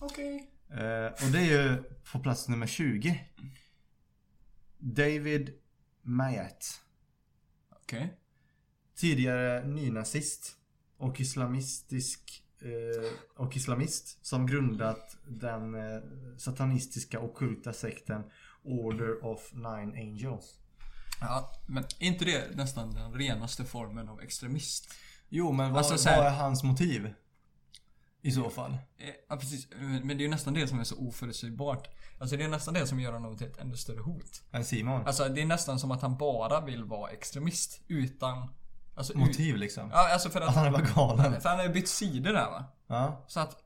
[0.00, 0.50] Okej.
[0.70, 1.82] Eh, och det är ju
[2.12, 3.20] på plats nummer 20.
[4.78, 5.52] David
[6.02, 6.80] Mamet.
[7.70, 8.20] Okej.
[8.94, 10.56] Tidigare nynazist
[10.96, 13.12] och islamistisk eh,
[13.44, 16.02] och islamist som grundat den eh,
[16.36, 18.22] satanistiska ockulta sekten
[18.62, 20.58] Order of Nine Angels.
[21.20, 24.94] Ja, men är inte det nästan den renaste formen av extremist?
[25.28, 27.14] Jo men vad, Alltså, så här- vad är hans motiv?
[28.22, 28.70] I så fall.
[28.72, 28.78] Eh,
[29.28, 31.88] Ja precis, men det är ju nästan det som är så oförutsägbart.
[32.18, 34.42] Alltså det är nästan det som gör honom till ett ännu större hot.
[34.50, 35.06] En Simon.
[35.06, 38.48] Alltså det är nästan som att han bara vill vara extremist utan...
[38.96, 39.90] Alltså, Motiv liksom.
[39.92, 40.54] Ja, alltså för Att att...
[40.54, 41.40] han är bara galen.
[41.40, 42.64] För han har ju bytt sidor där va?
[42.86, 43.24] Ja.
[43.28, 43.56] Så att...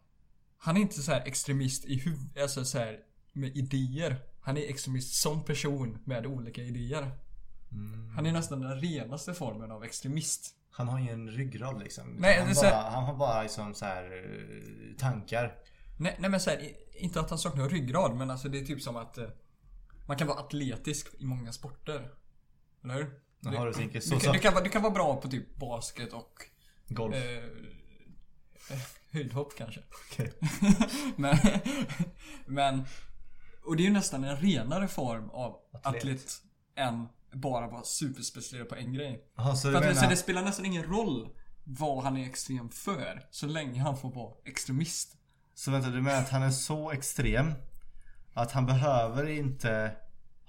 [0.59, 2.99] Han är inte så här extremist i huvudet, alltså så här
[3.33, 4.21] med idéer.
[4.41, 7.11] Han är extremist som person med olika idéer.
[7.73, 8.11] Mm.
[8.11, 10.55] Han är nästan den renaste formen av extremist.
[10.71, 12.17] Han har ingen ryggrad liksom.
[12.19, 15.55] Nej, han, bara, här- han har bara liksom så här eh, tankar.
[15.99, 18.83] Nej, nej men så här, inte att han saknar ryggrad men alltså det är typ
[18.83, 19.29] som att eh,
[20.07, 22.11] man kan vara atletisk i många sporter.
[22.85, 23.21] Eller hur?
[23.41, 24.15] Jaha, du tänker så.
[24.15, 26.33] Du kan, du, kan, vara- du kan vara bra på typ basket och
[26.89, 27.15] golf.
[27.15, 27.45] eh,
[28.71, 28.79] eh,
[29.13, 29.81] höjdhopp kanske.
[30.11, 30.33] Okej.
[31.17, 31.37] men,
[32.47, 32.85] men,
[33.65, 35.95] och det är ju nästan en renare form av Atlet.
[36.03, 36.43] atlet,
[36.77, 39.25] än bara vara superspecialiserad på en grej.
[39.37, 40.03] Jaha, så du För att, menar...
[40.03, 41.29] så det spelar nästan ingen roll
[41.65, 45.17] vad han är extrem för, så länge han får vara extremist.
[45.55, 47.55] Så vänta, du menar att han är så extrem
[48.35, 49.97] att han behöver inte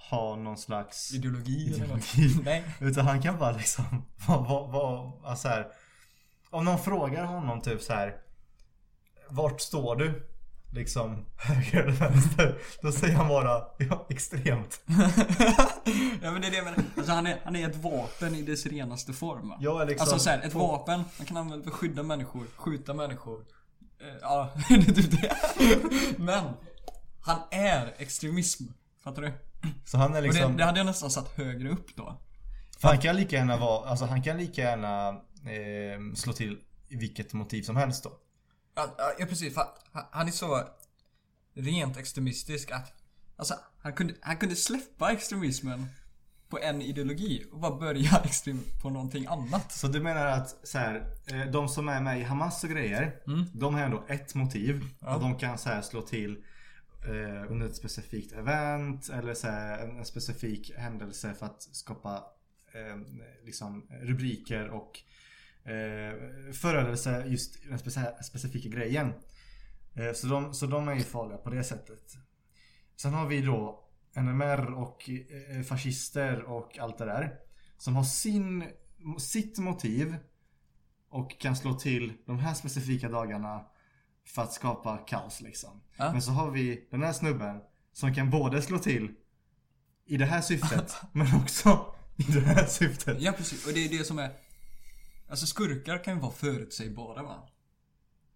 [0.10, 2.40] ha någon slags Ideologi, ideologi.
[2.44, 2.64] Nej.
[2.80, 5.68] Utan han kan bara liksom vara, vara, vara alltså här,
[6.50, 8.16] Om någon frågar honom typ så här.
[9.30, 10.30] Vart står du?
[10.72, 12.58] Liksom höger eller vänster?
[12.82, 14.82] Då säger han bara ja, extremt.
[16.22, 16.84] ja men det är det jag menar.
[16.98, 19.52] Alltså han är, han är ett vapen i dess renaste form
[19.82, 23.46] är liksom Alltså såhär, ett vapen, man kan använda för att skydda människor, skjuta människor.
[24.02, 25.36] Eh, ja, det är typ det.
[26.18, 26.44] Men,
[27.22, 28.64] han är extremism.
[29.04, 29.32] Fattar du?
[29.86, 32.22] Så han är Och liksom det, det hade jag nästan satt högre upp då.
[32.80, 36.58] För han kan lika gärna vara, alltså han kan lika gärna eh, slå till
[36.90, 38.12] vilket motiv som helst då.
[38.76, 39.64] Ja, precis, för
[40.12, 40.64] han- är så
[41.54, 42.94] rent extremistisk att
[43.36, 45.86] Alltså, han kunde, han kunde släppa extremismen
[46.50, 49.72] på en ideologi och bara börja extrem på någonting annat.
[49.72, 53.20] Så du menar att så här, eh, de som är med i Hamas och grejer,
[53.54, 54.86] de har ändå ett motiv.
[55.00, 55.16] Ja.
[55.16, 56.44] Och de kan så här slå till
[57.06, 62.24] eh, under ett specifikt event eller så här, en, en specifik händelse för att skapa
[62.74, 62.98] eh,
[63.46, 65.00] liksom rubriker och
[65.70, 69.14] eh, förödelse just den speci- specifika grejen.
[69.96, 72.18] Eh, så, de, så de är ju farliga på det sättet.
[72.96, 73.86] Sen har vi då
[74.16, 77.34] NMR och eh, fascister och allt det där.
[77.78, 78.64] Som har sin,
[79.20, 80.16] sitt motiv
[81.10, 83.66] och kan slå till de här specifika dagarna
[84.26, 85.82] för att skapa kaos liksom.
[85.98, 86.12] Ja.
[86.12, 87.62] Men så har vi den här snubben
[87.94, 89.12] som kan både slå till
[90.06, 93.22] i det här syftet men också i det här syftet.
[93.22, 94.32] Ja precis, och det är det som är
[95.30, 97.48] Alltså skurkar kan ju vara förutsägbara va?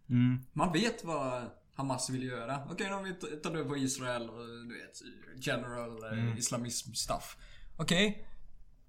[0.10, 0.40] Mm.
[0.54, 2.68] Man vet vad Hamas vill göra.
[2.72, 5.02] Okej, de vill ta- ta död på Israel och du vet,
[5.48, 7.38] general eh, islamism stuff.
[7.78, 8.28] Okej,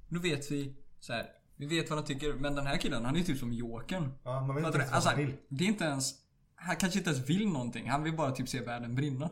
[0.09, 1.26] då vet vi så här.
[1.56, 4.12] Vi vet vad de tycker, men den här killen han är typ som Jokern.
[4.24, 5.36] Ja, man vet inte vad Alltså, man vill.
[5.48, 6.14] det är inte ens...
[6.55, 7.90] Han kanske inte ens vill någonting.
[7.90, 9.31] Han vill bara typ se världen brinna.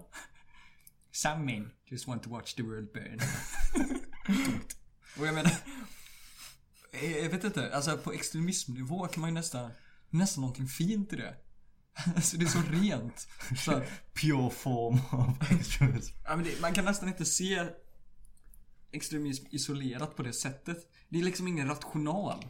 [1.12, 3.18] Some men just want to watch the world burn.
[5.20, 5.52] och jag menar...
[7.00, 9.70] Jag vet inte, alltså på extremismnivå kan man ju nästan...
[10.10, 11.34] Nästan någonting fint i det.
[12.16, 13.28] Alltså det är så rent.
[13.64, 13.82] Så att,
[14.14, 16.16] Pure form av extremism.
[16.24, 17.66] ja, men det, man kan nästan inte se
[18.90, 20.92] extremism isolerat på det sättet.
[21.08, 22.44] Det är liksom ingen rational.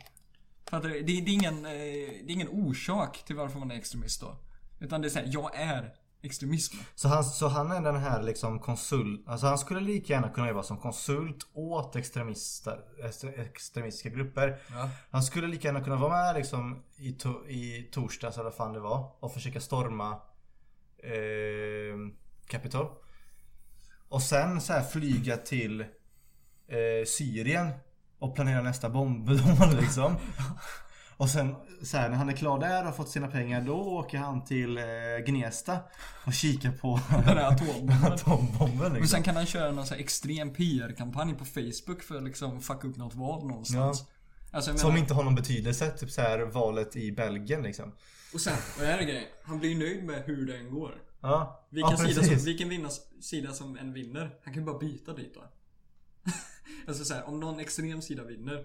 [0.64, 0.94] Fattar du?
[0.94, 4.36] Det, det, är ingen, eh, det är ingen orsak till varför man är extremist då.
[4.80, 6.76] Utan det är såhär, jag är extremism.
[6.94, 10.48] Så han, så han är den här liksom konsult, alltså han skulle lika gärna kunna
[10.48, 14.58] jobba som konsult åt extremister, extre- extremistiska grupper.
[14.70, 14.90] Ja.
[15.10, 18.72] Han skulle lika gärna kunna vara med liksom i, to, i torsdags eller vad fan
[18.72, 20.10] det var och försöka storma
[20.98, 21.96] eh,
[22.46, 22.86] Capitol.
[24.08, 27.70] Och sen så här flyga till eh, Syrien
[28.18, 30.16] och planera nästa bombdåd liksom.
[31.22, 33.74] Och sen så här, när han är klar där och har fått sina pengar då
[33.74, 34.84] åker han till eh,
[35.26, 35.78] Gnesta
[36.26, 38.04] och kikar på Den här atombomben.
[38.12, 39.08] atombomben Och liksom.
[39.08, 42.88] sen kan han köra någon sån här extrem PR-kampanj på Facebook för att liksom fucka
[42.88, 44.04] upp något val någonstans.
[44.50, 47.92] Alltså jag Som menar, inte har någon betydelse, typ så här valet i Belgien liksom.
[48.34, 49.24] och sen, och det här är grejen.
[49.42, 50.94] Han blir ju nöjd med hur det än går.
[51.20, 54.38] Ja, Vilken, ja, sida, som, vilken vinnars, sida som än vinner.
[54.44, 55.44] Han kan ju bara byta dit då.
[56.88, 58.64] alltså såhär, om någon extrem sida vinner.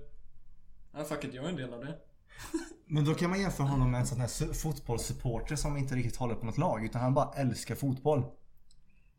[0.94, 1.98] Ja fuck it, jag är en del av det.
[2.90, 6.16] Men då kan man jämföra honom med en sån här su- fotbollssupporter som inte riktigt
[6.16, 8.24] håller på något lag utan han bara älskar fotboll.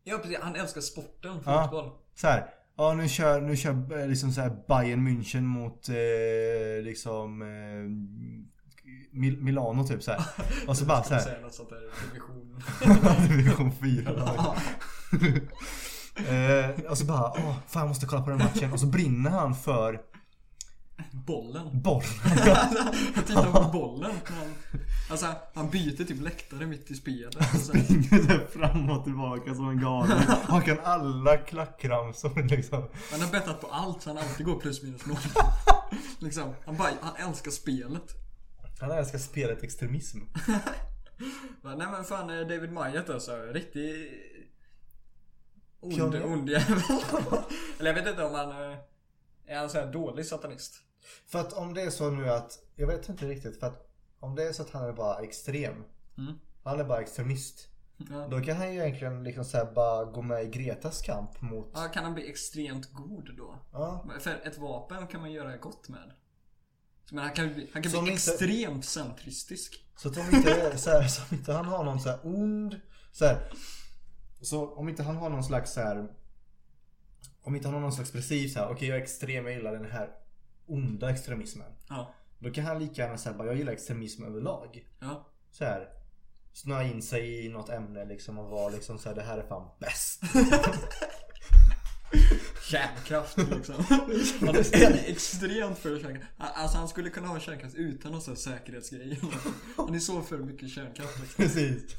[0.03, 1.61] Ja precis, han älskar sporten, Ja.
[1.63, 1.91] fotboll.
[2.15, 2.45] Så här,
[2.77, 7.47] ja nu kör, nu kör eh, liksom så här Bayern München mot eh, liksom eh,
[9.19, 10.21] Mil- Milano typ så här.
[10.67, 11.21] Och så bara så här.
[11.21, 11.81] Säga något sånt där,
[12.13, 12.63] division.
[13.27, 14.11] Division 4.
[16.29, 18.73] eh, och så bara, åh fan jag måste kolla på den matchen.
[18.73, 19.99] Och så brinner han för
[21.11, 21.81] Bollen.
[21.81, 22.03] boll.
[23.15, 24.11] Jag tittar på bollen.
[24.25, 24.55] Han,
[25.09, 27.35] alltså han byter typ läktare mitt i spelet.
[27.35, 30.17] Alltså, Springer där fram och tillbaka som en galen.
[30.43, 32.83] Han kan alla klackramsor liksom.
[33.11, 35.17] han har bettat på allt så han alltid går plus minus noll.
[36.19, 38.11] liksom, han, bara, han älskar spelet.
[38.79, 40.17] Han älskar spelet extremism.
[41.61, 44.11] Nej men fan eh, David Majet alltså, riktig
[45.79, 46.81] ond, ond jävel.
[47.79, 48.77] Eller jag vet inte om han eh,
[49.45, 50.81] är han så dålig satanist.
[51.27, 53.85] För att om det är så nu att, jag vet inte riktigt för att
[54.19, 55.83] om det är så att han är bara extrem.
[56.17, 56.33] Mm.
[56.63, 57.67] Han är bara extremist.
[58.09, 58.27] Ja.
[58.27, 61.71] Då kan han ju egentligen liksom så bara gå med i Gretas kamp mot...
[61.73, 63.55] Ja, kan han bli extremt god då?
[63.71, 64.05] Ja.
[64.19, 66.11] För ett vapen kan man göra gott med.
[67.11, 69.85] Men han kan bli, han kan Som bli inte- extremt centristisk.
[69.97, 72.79] Så att om inte, så här, så inte han har någon så här ond...
[73.11, 73.53] Så, här,
[74.41, 76.07] så om inte han har någon slags så här,
[77.41, 79.71] Om inte han har någon slags princip så här, okej jag är extrem, jag gillar
[79.73, 80.09] den här
[80.69, 81.71] onda extremismen.
[81.89, 82.13] Ja.
[82.39, 84.87] Då kan han lika gärna säga bara jag gillar extremism överlag.
[84.99, 85.25] Ja.
[85.51, 85.89] Så här
[86.53, 89.47] Snöa in sig i något ämne liksom och vara liksom så här, det här är
[89.47, 90.21] fan bäst.
[92.69, 93.75] Kärnkraft liksom.
[94.39, 96.31] Han är extremt för kärnkraft.
[96.37, 99.19] Alltså han skulle kunna ha kärnkraft utan någon sån säkerhetsgrej.
[99.77, 101.45] Han är så för mycket kärnkraft liksom.
[101.45, 101.95] Precis.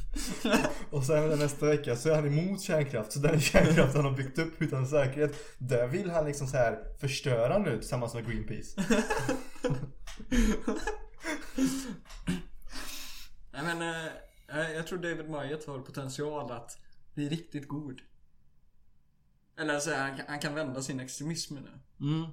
[0.91, 3.13] Och sen nästa vecka så är han emot kärnkraft.
[3.13, 5.35] Så den kärnkraft han har byggt upp utan säkerhet.
[5.59, 8.81] Där vill han liksom så här förstöra nu tillsammans med Greenpeace.
[13.53, 13.83] Nej men,
[14.49, 16.79] eh, jag tror David Majet har potential att
[17.15, 18.01] bli riktigt god.
[19.61, 21.71] Eller så här, han, kan- han kan vända sin extremism nu.
[22.07, 22.31] Mm.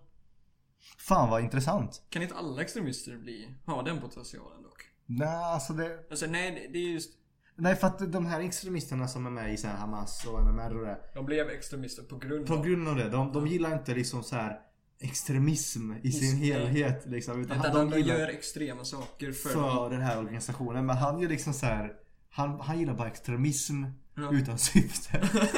[0.98, 2.02] Fan vad intressant.
[2.10, 4.84] Kan inte alla extremister bli, ha den potentialen dock?
[5.06, 6.00] Nej alltså det...
[6.10, 7.12] Alltså nej, det- det är just,
[7.56, 10.76] Nej för att de här extremisterna som är med i så här Hamas och NMR
[10.80, 10.98] och det.
[11.16, 13.10] de blev extremister på grund På av grund av det.
[13.10, 14.60] De, de gillar inte liksom så här
[15.00, 16.50] extremism i sin Nej.
[16.52, 17.42] helhet liksom.
[17.42, 20.86] Utan Utan de, de gör extrema saker för, för den här organisationen.
[20.86, 21.94] Men han gör liksom så här.
[22.30, 23.84] Han, han gillar bara extremism
[24.16, 24.32] Ja.
[24.34, 25.30] utan syfte.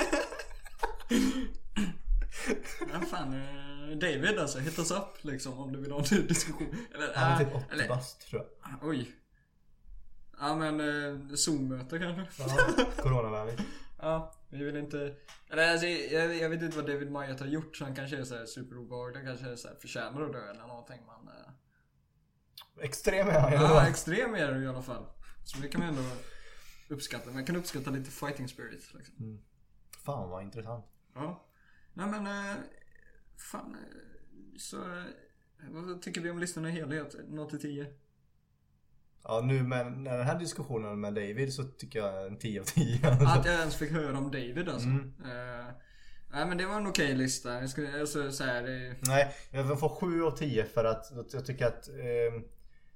[2.93, 6.75] Ja, fan, eh, David alltså, hit us up liksom om du vill ha en diskussion.
[6.95, 8.89] Eller, Han är typ 80 eller, bast tror jag.
[8.89, 9.15] oj.
[10.39, 12.43] Ja men, eh, Zoom-möte kanske?
[12.43, 13.61] Ja, coronavänligt.
[14.01, 15.15] Ja, vi vill inte...
[15.49, 18.23] Eller alltså, jag, jag vet inte vad David Majet har gjort så han kanske är
[18.23, 21.33] såhär superobehaglig, kanske är såhär förtjänar att dö eller någonting men...
[21.35, 21.51] eh,
[22.85, 25.05] Extrem är han Ja, extrem är du i alla fall.
[25.45, 26.01] Så det kan man ändå
[26.89, 27.31] uppskatta.
[27.31, 29.41] Man kan uppskatta lite fighting spirit liksom.
[30.05, 30.85] Fan vad intressant.
[31.15, 31.45] Ja.
[31.99, 32.55] Nej men, eh,
[33.51, 33.75] fan.
[33.75, 35.03] eh, Så, eh,
[35.69, 37.15] vad tycker vi om listan i helhet?
[37.27, 37.87] 0 till 10?
[39.23, 42.65] Ja, nu med när den här diskussionen med David så tycker jag en 10 av
[42.65, 43.07] 10.
[43.27, 44.87] Att jag ens fick höra om David alltså.
[44.87, 45.13] Mm.
[45.25, 45.65] Eh,
[46.31, 47.53] nej men det var en okej lista.
[47.61, 51.45] Jag skulle alltså, så här, det, Nej, jag får 7 av 10 för att jag
[51.45, 52.41] tycker att eh,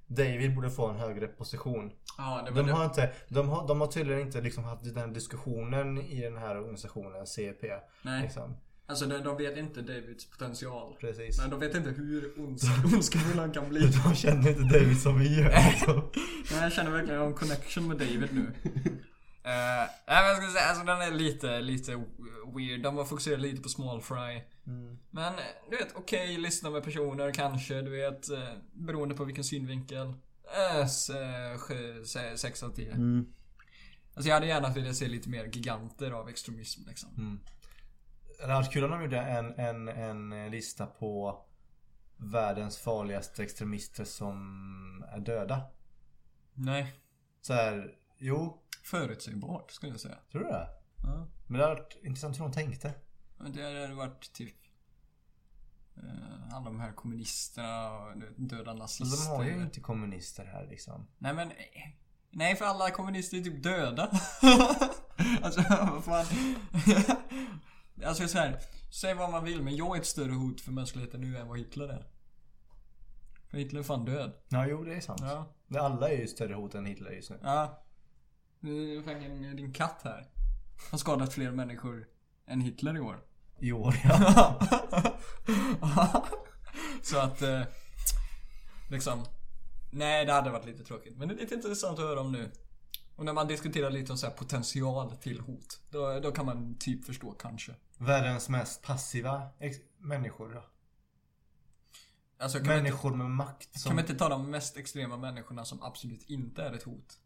[0.06, 1.92] David borde få en högre position.
[2.18, 2.72] Ja, det De det.
[2.72, 6.58] har, inte, de, har, de har tydligen inte liksom haft den diskussionen i den här
[6.58, 7.72] organisationen, CP.
[8.02, 8.56] Nej, Liksom.
[8.86, 10.96] Alltså de, de vet inte Davids potential.
[11.00, 11.38] Precis.
[11.38, 13.80] Nej, de vet inte hur ondsk- ondskefull han kan bli.
[14.04, 15.70] De känner inte David som vi gör.
[15.70, 16.10] Liksom.
[16.52, 18.40] Nej, jag känner verkligen en connection med David nu.
[19.46, 19.50] Uh,
[20.06, 22.04] nej men jag ska säga, alltså den är lite, lite
[22.56, 22.82] weird.
[22.82, 24.42] De var fokuserade lite på small fry.
[25.10, 25.40] Men eh,
[25.70, 28.30] du vet, okej, lyssna med personer kanske, du vet.
[28.30, 28.38] eh,
[28.72, 30.06] beroende på vilken synvinkel.
[30.06, 30.86] Uh,
[32.36, 32.92] 6 av 10.
[34.14, 37.08] Alltså jag hade gärna velat se lite mer giganter av extremism liksom.
[37.16, 37.63] Det
[38.48, 41.44] hade varit kul om de gjorde en, en, en lista på
[42.16, 45.62] världens farligaste extremister som är döda.
[46.54, 46.94] Nej.
[47.40, 50.18] Så här, jo, Förutsägbart skulle jag säga.
[50.32, 50.68] tror du det?
[51.02, 51.26] Ja.
[51.46, 52.94] Men det hade varit intressant hur de tänkte.
[53.38, 54.54] Men det hade varit typ...
[55.98, 59.04] Uh, alla de här kommunisterna och döda nazister.
[59.04, 61.06] Alltså, de har ju inte kommunister här liksom.
[61.18, 61.50] Nej men...
[61.50, 61.56] eh,
[62.30, 64.02] Nej för alla kommunister är typ döda.
[65.42, 66.26] alltså vad fan.
[68.04, 68.60] Alltså så här.
[68.90, 71.58] Säg vad man vill men jag är ett större hot för mänskligheten nu än vad
[71.58, 72.06] Hitler är.
[73.50, 74.32] För Hitler är fan död.
[74.48, 75.20] Ja, jo det är sant.
[75.22, 75.54] Ja.
[75.66, 77.38] Men Alla är ju större hot än Hitler just nu.
[77.42, 77.84] Ja.
[78.60, 80.26] Nu är fucking din katt här.
[80.90, 82.06] Har skadat fler människor
[82.46, 83.20] än Hitler i år.
[83.58, 84.60] I år ja.
[87.02, 87.42] Så att...
[87.42, 87.62] Eh,
[88.90, 89.24] liksom...
[89.92, 91.16] Nej, det hade varit lite tråkigt.
[91.16, 92.50] Men det är lite intressant att höra om nu.
[93.16, 95.80] Och när man diskuterar lite om så här potential till hot.
[95.90, 97.74] Då, då kan man typ förstå kanske.
[97.98, 99.48] Världens mest passiva
[99.98, 100.64] människor då.
[102.38, 103.88] Alltså man inte, Människor med makt som...
[103.88, 107.18] kan man inte ta de mest extrema människorna som absolut inte är ett hot?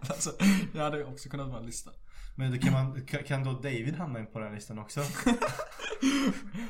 [0.00, 0.30] alltså,
[0.72, 1.90] det hade också kunnat vara en lista.
[2.36, 5.00] Men då kan, man, kan- då David hamna in på den listan också?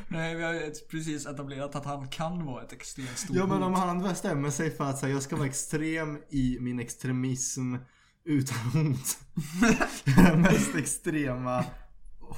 [0.09, 3.75] Nej, vi har precis etablerat att han kan vara ett extremt stort Ja men om
[3.75, 7.75] han bestämmer sig för att säga jag ska vara extrem i min extremism
[8.25, 9.19] utan hot.
[10.17, 11.65] Den mest extrema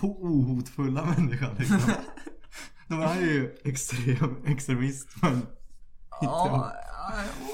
[0.00, 1.78] ohotfulla människan liksom.
[2.88, 5.46] Då är han ju extrem extremist men
[6.20, 6.72] Ja,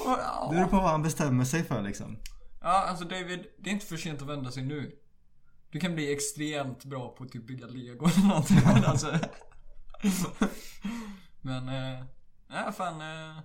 [0.05, 0.47] ja, ja.
[0.49, 2.17] det beror på vad han bestämmer sig för liksom.
[2.61, 4.91] Ja, alltså David, det är inte för sent att vända sig nu.
[5.71, 8.59] Du kan bli extremt bra på att typ bygga lego eller någonting.
[8.65, 9.07] Men alltså...
[11.41, 12.03] Men, eh...
[12.49, 13.01] Nej, fan...
[13.01, 13.41] Eh,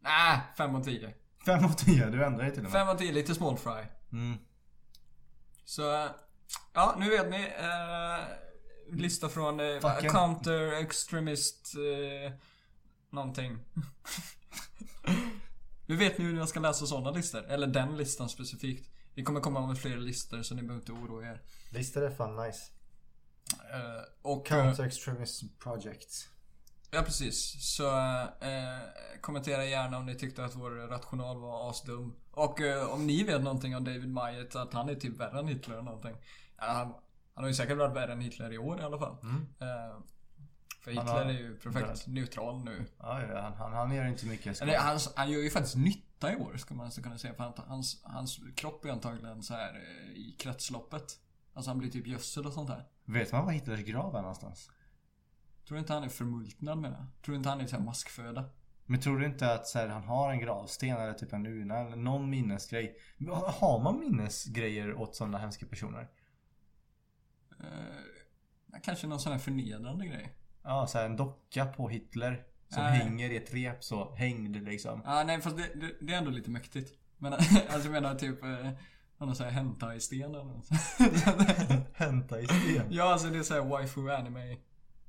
[0.00, 1.14] nej, 5 av 10.
[1.46, 2.72] 5 av 10, du ändrar dig till och med.
[2.72, 3.82] 5 av 10, lite small fry.
[4.12, 4.38] Mm.
[5.64, 6.08] Så,
[6.74, 7.52] ja, nu vet ni.
[7.58, 8.24] Eh,
[8.96, 11.74] lista från eh, Fucking- Counter Extremist...
[11.74, 12.32] Eh,
[13.10, 13.58] någonting.
[15.86, 17.44] nu vet ni hur jag ska läsa sådana listor.
[17.44, 18.90] Eller den listan specifikt.
[19.14, 21.42] Vi kommer komma med fler listor så ni behöver inte oroa er.
[21.72, 22.62] Listor är fan nice.
[23.72, 24.52] Eh, och...
[24.52, 26.28] eh, Counter Extremism Project.
[26.90, 27.54] Ja precis.
[27.76, 27.88] Så
[28.40, 28.78] eh,
[29.20, 32.16] kommentera gärna om ni tyckte att vår rational var asdum.
[32.36, 35.48] Och eh, om ni vet någonting om David Majet, att han är typ värre än
[35.48, 36.16] Hitler eller någonting.
[36.56, 36.94] Ja, han,
[37.34, 39.16] han har ju säkert varit värre än Hitler i år i alla fall.
[39.60, 39.98] Eh,
[40.80, 42.14] för Hitler har- är ju perfekt död.
[42.14, 42.84] neutral nu.
[42.98, 46.32] Ja, ja, han, han, han gör inte mycket Eller, han, han gör ju faktiskt nytta
[46.32, 47.34] i år, ska man så kunna säga.
[47.34, 51.18] För han, hans, hans kropp är antagligen så här eh, i kretsloppet.
[51.54, 52.84] Alltså han blir typ gödsel och sånt där.
[53.04, 54.70] Vet man var Hitlers grav är någonstans?
[55.68, 57.06] Tror du inte han är förmultnad med det?
[57.24, 58.44] Tror du inte han är så maskföda?
[58.86, 61.78] Men tror du inte att så här, han har en gravsten eller typ en urna
[61.78, 62.96] eller någon minnesgrej?
[63.44, 66.08] Har man minnesgrejer åt sådana hemska personer?
[67.60, 70.32] Eh, kanske någon sån här förnedrande grej.
[70.62, 72.46] Ja, så här, en docka på Hitler.
[72.68, 72.98] Som Nej.
[72.98, 75.02] hänger i ett rep så, hängd liksom.
[75.04, 76.98] Ja, nej fast det, det, det är ändå lite mäktigt.
[77.18, 78.70] Men alltså jag menar typ eh,
[79.18, 80.68] någon sån här hentai-sten eller något.
[81.92, 82.86] Hämta i sten.
[82.90, 84.56] Ja, alltså det är så här waifu anime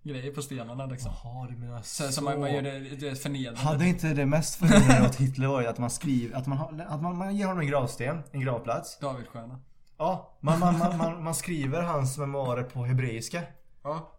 [0.07, 1.11] grejer på stenarna liksom.
[1.23, 2.11] Jaha, du menar Så, så.
[2.11, 3.59] så man, man gör det, det förnedrande.
[3.61, 6.85] Hade inte det mest förvånande åt Hitler var ju att man skriver, att man, har,
[6.87, 8.99] att man, man ger honom en gravsten, en gravplats.
[8.99, 9.59] Davidstjärna.
[9.97, 13.43] Ja, man, man, man, man, man skriver hans memoarer på hebreiska.
[13.83, 14.13] Ja.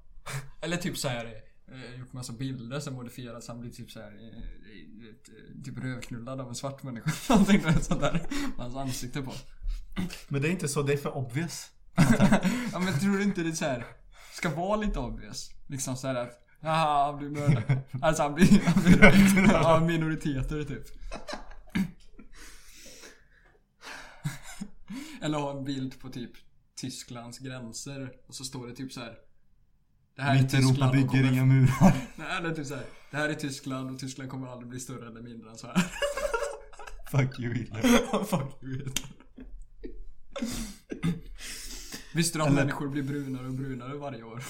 [0.61, 1.25] Eller typ så här
[1.73, 3.47] eh, gjort massa bilder som modifierats.
[3.47, 7.11] så Han blir typ så här eh, typ rövknullad av en svart människa.
[7.35, 8.13] Någonting sånt där.
[8.13, 8.23] med
[8.57, 9.33] Hans ansikte på.
[10.29, 11.71] Men det är inte så, det är för obvious.
[12.73, 13.87] Ja men tror du inte det är så här
[14.39, 15.51] ska vara lite obvious?
[15.67, 17.79] Liksom så här att Haha, han blir mördad.
[18.03, 20.85] Alltså han blir, han blir av minoriteter typ.
[25.23, 26.31] Eller ha en bild på typ
[26.77, 29.15] Tysklands gränser och så står det typ så här.
[30.17, 31.93] Det här är Mitt Europa Tyskland och bygger inga murar.
[32.17, 32.85] Nej, eller typ så här.
[33.11, 35.93] Det här är Tyskland och Tyskland kommer aldrig bli större eller mindre än så här.
[37.11, 37.83] Fuck you Hitler.
[38.25, 39.09] Fuck you Hitler.
[42.15, 44.43] Visste du att Eller- människor blir brunare och brunare varje år?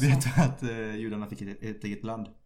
[0.00, 2.26] Vet du att eh, judarna fick ett, ett eget land?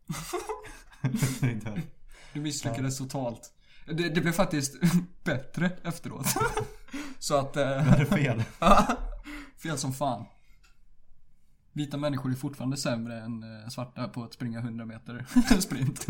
[2.32, 3.52] Du misslyckades totalt.
[3.86, 4.74] Det, det blev faktiskt
[5.24, 6.26] bättre efteråt.
[7.18, 7.54] Så att...
[7.54, 8.42] Du Eh, hade fel.
[9.62, 10.24] fel som fan.
[11.72, 15.26] Vita människor är fortfarande sämre än eh, svarta på att springa 100 meter
[15.60, 16.06] sprint.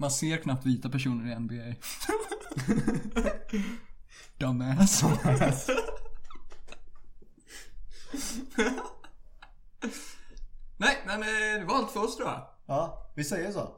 [0.00, 1.74] Man ser knappt vita personer i NBA.
[4.38, 5.02] Dumbass.
[10.76, 12.46] Nej, men eh, det var allt för oss tror jag.
[12.66, 13.74] Ja, vi säger så.